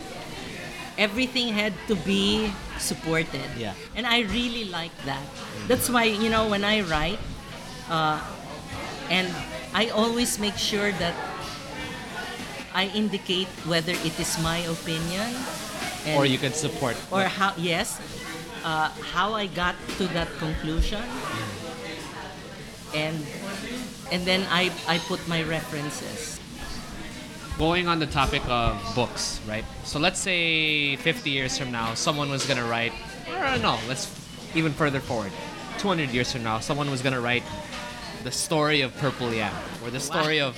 Everything 0.96 1.52
had 1.52 1.74
to 1.88 1.96
be 1.96 2.52
supported. 2.78 3.44
Yeah. 3.58 3.74
And 3.96 4.06
I 4.06 4.20
really 4.20 4.64
like 4.64 4.94
that. 5.04 5.26
That's 5.66 5.90
why, 5.90 6.04
you 6.04 6.30
know, 6.30 6.46
when 6.46 6.64
I 6.64 6.80
write, 6.80 7.18
uh, 7.90 8.20
and 9.10 9.28
I 9.74 9.88
always 9.90 10.38
make 10.38 10.56
sure 10.56 10.92
that 10.92 11.14
I 12.74 12.86
indicate 12.94 13.48
whether 13.70 13.92
it 13.92 14.18
is 14.18 14.36
my 14.42 14.58
opinion 14.58 15.30
and 16.06 16.18
Or 16.18 16.26
you 16.26 16.38
can 16.38 16.52
support. 16.52 16.96
or 17.10 17.22
how 17.24 17.54
yes 17.56 18.00
uh, 18.64 18.88
how 19.14 19.32
i 19.34 19.46
got 19.46 19.74
to 19.98 20.04
that 20.16 20.28
conclusion 20.38 21.02
and 22.94 23.16
and 24.12 24.24
then 24.24 24.44
i 24.50 24.70
i 24.88 24.98
put 24.98 25.20
my 25.28 25.42
references 25.42 26.40
going 27.58 27.86
on 27.86 28.00
the 28.00 28.06
topic 28.06 28.42
of 28.48 28.74
books, 28.96 29.38
right? 29.46 29.64
So 29.84 30.00
let's 30.00 30.18
say 30.18 30.96
50 30.96 31.30
years 31.30 31.56
from 31.56 31.70
now, 31.70 31.94
someone 31.94 32.28
was 32.28 32.44
gonna 32.46 32.64
write, 32.66 32.92
or 33.30 33.56
no, 33.58 33.78
let's 33.86 34.10
even 34.56 34.72
further 34.72 34.98
forward, 34.98 35.30
200 35.78 36.10
years 36.10 36.32
from 36.32 36.42
now, 36.42 36.58
someone 36.58 36.90
was 36.90 37.00
gonna 37.00 37.20
write 37.20 37.44
the 38.24 38.32
story 38.32 38.80
of 38.80 38.90
Purple 38.96 39.32
Yam 39.32 39.54
or 39.84 39.90
the 39.90 40.00
story 40.00 40.40
of 40.40 40.56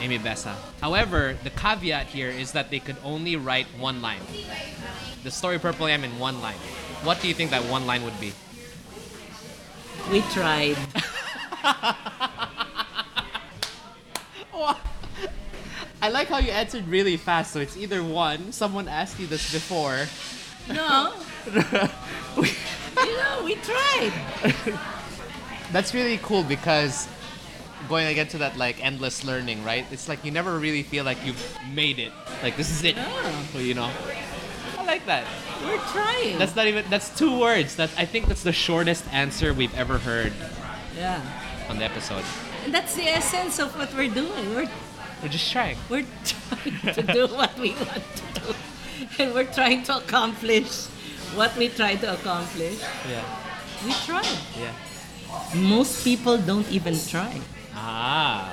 Amy 0.00 0.18
Besa. 0.18 0.56
However, 0.80 1.36
the 1.44 1.50
caveat 1.50 2.06
here 2.06 2.30
is 2.30 2.52
that 2.52 2.70
they 2.70 2.78
could 2.78 2.96
only 3.04 3.36
write 3.36 3.66
one 3.78 4.00
line. 4.00 4.20
The 5.24 5.30
story 5.30 5.56
of 5.56 5.62
Purple 5.62 5.88
Yam 5.88 6.04
in 6.04 6.18
one 6.18 6.40
line. 6.40 6.58
What 7.02 7.20
do 7.20 7.28
you 7.28 7.34
think 7.34 7.50
that 7.50 7.62
one 7.64 7.86
line 7.86 8.04
would 8.04 8.18
be? 8.20 8.32
we 10.10 10.20
tried 10.32 10.76
I 16.00 16.10
like 16.10 16.28
how 16.28 16.38
you 16.38 16.52
answered 16.52 16.86
really 16.86 17.16
fast. 17.16 17.52
So 17.52 17.58
it's 17.58 17.76
either 17.76 18.04
one, 18.04 18.52
someone 18.52 18.86
asked 18.88 19.18
you 19.18 19.26
this 19.26 19.52
before. 19.52 20.06
no 20.68 21.12
you 21.54 23.16
know 23.16 23.42
we 23.44 23.56
tried 23.56 24.12
That's 25.72 25.92
really 25.92 26.18
cool 26.22 26.44
because 26.44 27.08
going 27.88 28.06
again 28.06 28.28
to 28.28 28.38
that 28.38 28.56
like 28.56 28.84
endless 28.84 29.24
learning, 29.24 29.64
right? 29.64 29.84
It's 29.90 30.08
like 30.08 30.24
you 30.24 30.30
never 30.30 30.58
really 30.58 30.82
feel 30.82 31.04
like 31.04 31.18
you've 31.24 31.40
made 31.74 31.98
it. 31.98 32.12
Like 32.42 32.56
this 32.56 32.70
is 32.70 32.84
it. 32.84 32.96
You 33.54 33.74
know. 33.74 33.90
I 34.78 34.84
like 34.84 35.04
that. 35.06 35.24
we're 35.64 35.76
trying 35.92 36.38
That's 36.38 36.54
not 36.56 36.66
even 36.66 36.84
that's 36.88 37.10
two 37.16 37.38
words. 37.38 37.76
That 37.76 37.90
I 37.98 38.04
think 38.06 38.26
that's 38.26 38.42
the 38.42 38.52
shortest 38.52 39.04
answer 39.12 39.52
we've 39.52 39.74
ever 39.76 39.98
heard 39.98 40.32
yeah 40.96 41.20
on 41.68 41.78
the 41.78 41.84
episode. 41.84 42.24
and 42.64 42.72
that's 42.74 42.94
the 42.96 43.04
essence 43.06 43.58
of 43.58 43.76
what 43.76 43.92
we're 43.94 44.08
doing 44.12 44.54
we're 44.54 44.68
We're 45.22 45.28
just 45.28 45.52
trying. 45.52 45.76
we're 45.90 46.06
trying 46.24 46.94
to 46.94 47.02
do 47.02 47.26
what 47.40 47.52
we 47.58 47.70
want 47.74 48.02
to 48.16 48.22
do 48.40 48.54
and 49.18 49.34
we're 49.34 49.52
trying 49.52 49.82
to 49.84 49.98
accomplish 49.98 50.86
what 51.38 51.54
we 51.56 51.68
try 51.68 51.94
to 51.96 52.14
accomplish 52.14 52.80
Yeah. 53.10 53.22
we 53.84 53.92
try. 54.08 54.24
Yeah. 54.58 54.72
most 55.54 56.02
people 56.02 56.38
don't 56.38 56.66
even 56.72 56.96
try 56.98 57.38
Ah. 57.80 58.52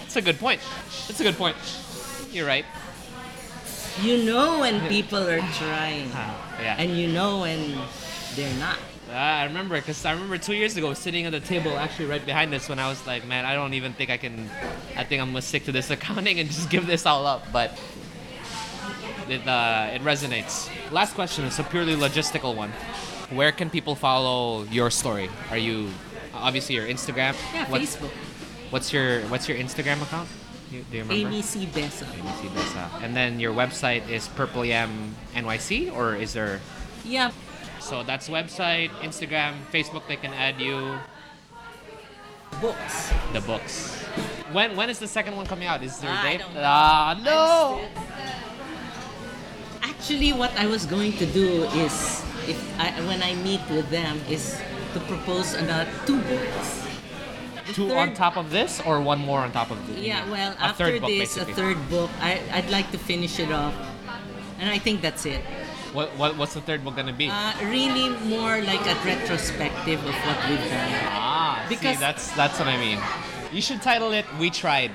That's 0.00 0.16
a 0.16 0.22
good 0.22 0.38
point. 0.38 0.60
That's 1.06 1.20
a 1.20 1.24
good 1.24 1.36
point. 1.36 1.56
You're 2.32 2.46
right. 2.46 2.64
You 4.00 4.24
know 4.24 4.60
when 4.60 4.80
people 4.88 5.18
are 5.28 5.40
trying, 5.60 6.08
Ah, 6.14 6.56
yeah. 6.60 6.76
and 6.78 6.96
you 6.96 7.08
know 7.08 7.40
when 7.40 7.76
they're 8.34 8.54
not. 8.58 8.78
Ah, 9.12 9.40
I 9.40 9.44
remember 9.44 9.76
because 9.76 10.02
I 10.06 10.12
remember 10.12 10.38
two 10.38 10.54
years 10.54 10.74
ago 10.78 10.94
sitting 10.94 11.26
at 11.26 11.32
the 11.32 11.40
table 11.40 11.76
actually 11.76 12.06
right 12.06 12.24
behind 12.24 12.54
us 12.54 12.68
when 12.70 12.78
I 12.78 12.88
was 12.88 13.06
like, 13.06 13.26
man, 13.26 13.44
I 13.44 13.52
don't 13.54 13.74
even 13.74 13.92
think 13.92 14.08
I 14.08 14.16
can. 14.16 14.48
I 14.96 15.04
think 15.04 15.20
I'm 15.20 15.28
gonna 15.28 15.42
stick 15.42 15.66
to 15.66 15.72
this 15.72 15.90
accounting 15.96 16.40
and 16.40 16.48
just 16.48 16.70
give 16.70 16.86
this 16.86 17.04
all 17.04 17.26
up. 17.26 17.52
But 17.52 17.78
it 19.28 19.46
uh, 19.46 19.90
it 19.92 20.00
resonates. 20.02 20.70
Last 20.90 21.14
question 21.14 21.44
is 21.44 21.58
a 21.58 21.64
purely 21.64 21.94
logistical 21.94 22.56
one. 22.56 22.72
Where 23.30 23.52
can 23.52 23.68
people 23.68 23.94
follow 23.94 24.64
your 24.64 24.90
story? 24.90 25.28
Are 25.50 25.58
you 25.58 25.90
obviously 26.32 26.74
your 26.76 26.86
Instagram? 26.86 27.36
Yeah, 27.52 27.68
What's- 27.70 27.96
Facebook. 27.96 28.10
What's 28.72 28.88
your 28.92 29.20
What's 29.28 29.48
your 29.48 29.58
Instagram 29.60 30.00
account? 30.00 30.28
You, 30.72 30.80
do 30.88 30.96
you 30.96 31.02
remember? 31.04 31.28
Amy 31.28 31.42
C. 31.42 31.66
Besa. 31.68 32.08
Amy 32.16 32.32
C. 32.40 32.48
Besa. 32.48 32.88
And 33.04 33.12
then 33.14 33.36
your 33.38 33.52
website 33.52 34.08
is 34.08 34.28
Purple 34.32 34.64
Yam 34.64 35.14
NYC, 35.36 35.92
or 35.92 36.16
is 36.16 36.32
there? 36.32 36.60
Yeah, 37.04 37.32
So 37.80 38.02
that's 38.02 38.30
website, 38.32 38.88
Instagram, 39.04 39.60
Facebook. 39.68 40.08
They 40.08 40.16
can 40.16 40.32
add 40.32 40.56
you 40.58 40.96
books. 42.62 43.12
the 43.34 43.42
books. 43.44 44.00
When 44.56 44.72
when 44.76 44.88
is 44.88 44.98
the 44.98 45.08
second 45.08 45.36
one 45.36 45.44
coming 45.44 45.68
out? 45.68 45.82
Is 45.84 45.98
there 46.00 46.08
a 46.08 46.22
date? 46.24 46.40
Ah 46.56 47.20
no. 47.20 47.84
Actually, 49.82 50.32
what 50.32 50.56
I 50.56 50.64
was 50.66 50.86
going 50.86 51.12
to 51.20 51.26
do 51.26 51.68
is, 51.84 52.24
if 52.48 52.56
I, 52.80 52.90
when 53.06 53.20
I 53.22 53.34
meet 53.44 53.60
with 53.68 53.90
them, 53.90 54.18
is 54.30 54.56
to 54.94 55.00
propose 55.04 55.52
another 55.54 55.90
two 56.06 56.16
books. 56.22 56.86
Two 57.72 57.92
on 57.94 58.14
top 58.14 58.36
of 58.36 58.50
this, 58.50 58.80
or 58.84 59.00
one 59.00 59.18
more 59.20 59.40
on 59.40 59.52
top 59.52 59.70
of 59.70 59.78
this? 59.86 59.98
Yeah, 59.98 60.28
well, 60.30 60.52
a 60.58 60.62
after 60.62 60.84
third 60.84 61.00
book, 61.00 61.10
this, 61.10 61.34
basically. 61.36 61.52
a 61.52 61.56
third 61.56 61.90
book. 61.90 62.10
I, 62.20 62.40
I'd 62.52 62.70
like 62.70 62.90
to 62.92 62.98
finish 62.98 63.38
it 63.38 63.50
off, 63.52 63.74
and 64.58 64.68
I 64.70 64.78
think 64.78 65.00
that's 65.00 65.24
it. 65.26 65.40
What, 65.92 66.08
what 66.16 66.36
what's 66.38 66.54
the 66.54 66.60
third 66.62 66.84
book 66.84 66.96
gonna 66.96 67.12
be? 67.12 67.28
Uh, 67.30 67.52
really, 67.64 68.08
more 68.26 68.60
like 68.62 68.80
a 68.86 68.94
retrospective 69.04 70.00
of 70.00 70.14
what 70.14 70.38
we've 70.48 70.58
done. 70.58 70.92
ah, 71.12 71.64
see, 71.68 71.74
because- 71.76 72.00
that's 72.00 72.32
that's 72.32 72.58
what 72.58 72.68
I 72.68 72.76
mean. 72.78 72.98
You 73.52 73.60
should 73.60 73.82
title 73.82 74.12
it 74.12 74.24
"We 74.40 74.48
Tried." 74.50 74.90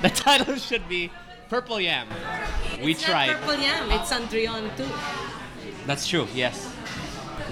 The 0.00 0.08
title 0.26 0.56
should 0.56 0.88
be 0.88 1.10
"Purple 1.50 1.78
Yam." 1.80 2.08
We 2.82 2.92
it's 2.92 3.02
tried. 3.02 3.36
Purple 3.36 3.56
Yam. 3.60 3.90
It's 3.90 4.10
Cendrillon 4.10 4.74
too. 4.76 4.88
That's 5.86 6.06
true. 6.08 6.26
Yes, 6.34 6.74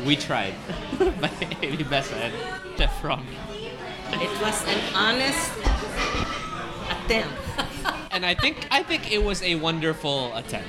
we 0.06 0.16
tried. 0.16 0.54
By 1.20 1.30
Amy 1.62 1.82
Besa 1.84 2.16
and 2.16 2.34
Chef 2.78 3.04
Romy. 3.04 3.26
It 4.12 4.30
was 4.42 4.62
an 4.66 4.80
honest 4.94 5.52
attempt. 6.90 7.34
And 8.12 8.26
I 8.26 8.34
think 8.34 8.66
I 8.72 8.82
think 8.82 9.12
it 9.12 9.22
was 9.22 9.40
a 9.42 9.54
wonderful 9.54 10.34
attempt. 10.34 10.68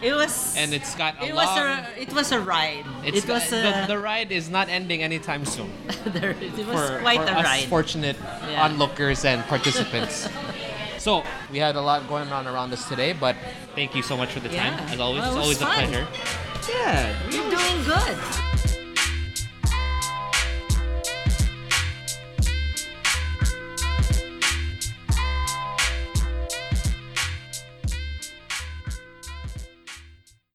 It 0.00 0.14
was. 0.14 0.56
And 0.56 0.72
it's 0.72 0.94
got 0.94 1.20
a 1.20 1.26
It 1.26 1.34
was 1.34 1.48
a. 1.58 1.86
It 2.00 2.12
was 2.14 2.32
a 2.32 2.40
ride. 2.40 2.86
It's 3.04 3.18
it 3.24 3.28
was 3.28 3.50
the, 3.50 3.84
a. 3.84 3.86
the 3.86 3.98
ride 3.98 4.32
is 4.32 4.48
not 4.48 4.70
ending 4.70 5.02
anytime 5.02 5.44
soon. 5.44 5.70
there- 6.06 6.30
it 6.40 6.56
was 6.66 6.88
for, 6.90 6.98
quite 7.00 7.20
for 7.20 7.28
a 7.34 7.38
us 7.38 7.44
ride. 7.44 7.68
fortunate 7.68 8.16
Yeah. 8.48 8.64
onlookers 8.64 9.26
and 9.26 9.44
participants. 9.44 10.26
so 10.98 11.22
we 11.52 11.58
had 11.58 11.76
a 11.76 11.82
lot 11.82 12.08
going 12.08 12.32
on 12.32 12.48
around 12.48 12.72
us 12.72 12.88
today, 12.88 13.12
but 13.12 13.36
thank 13.74 13.94
you 13.94 14.02
so 14.02 14.16
much 14.16 14.32
for 14.32 14.40
the 14.40 14.48
time. 14.48 14.72
Yeah. 14.72 14.92
As 14.94 15.00
always, 15.00 15.20
Well, 15.20 15.36
it's 15.36 15.42
always 15.44 15.60
a 15.60 15.66
pleasure. 15.66 16.06
yeah, 16.66 17.26
we 17.26 17.32
do 17.36 18.49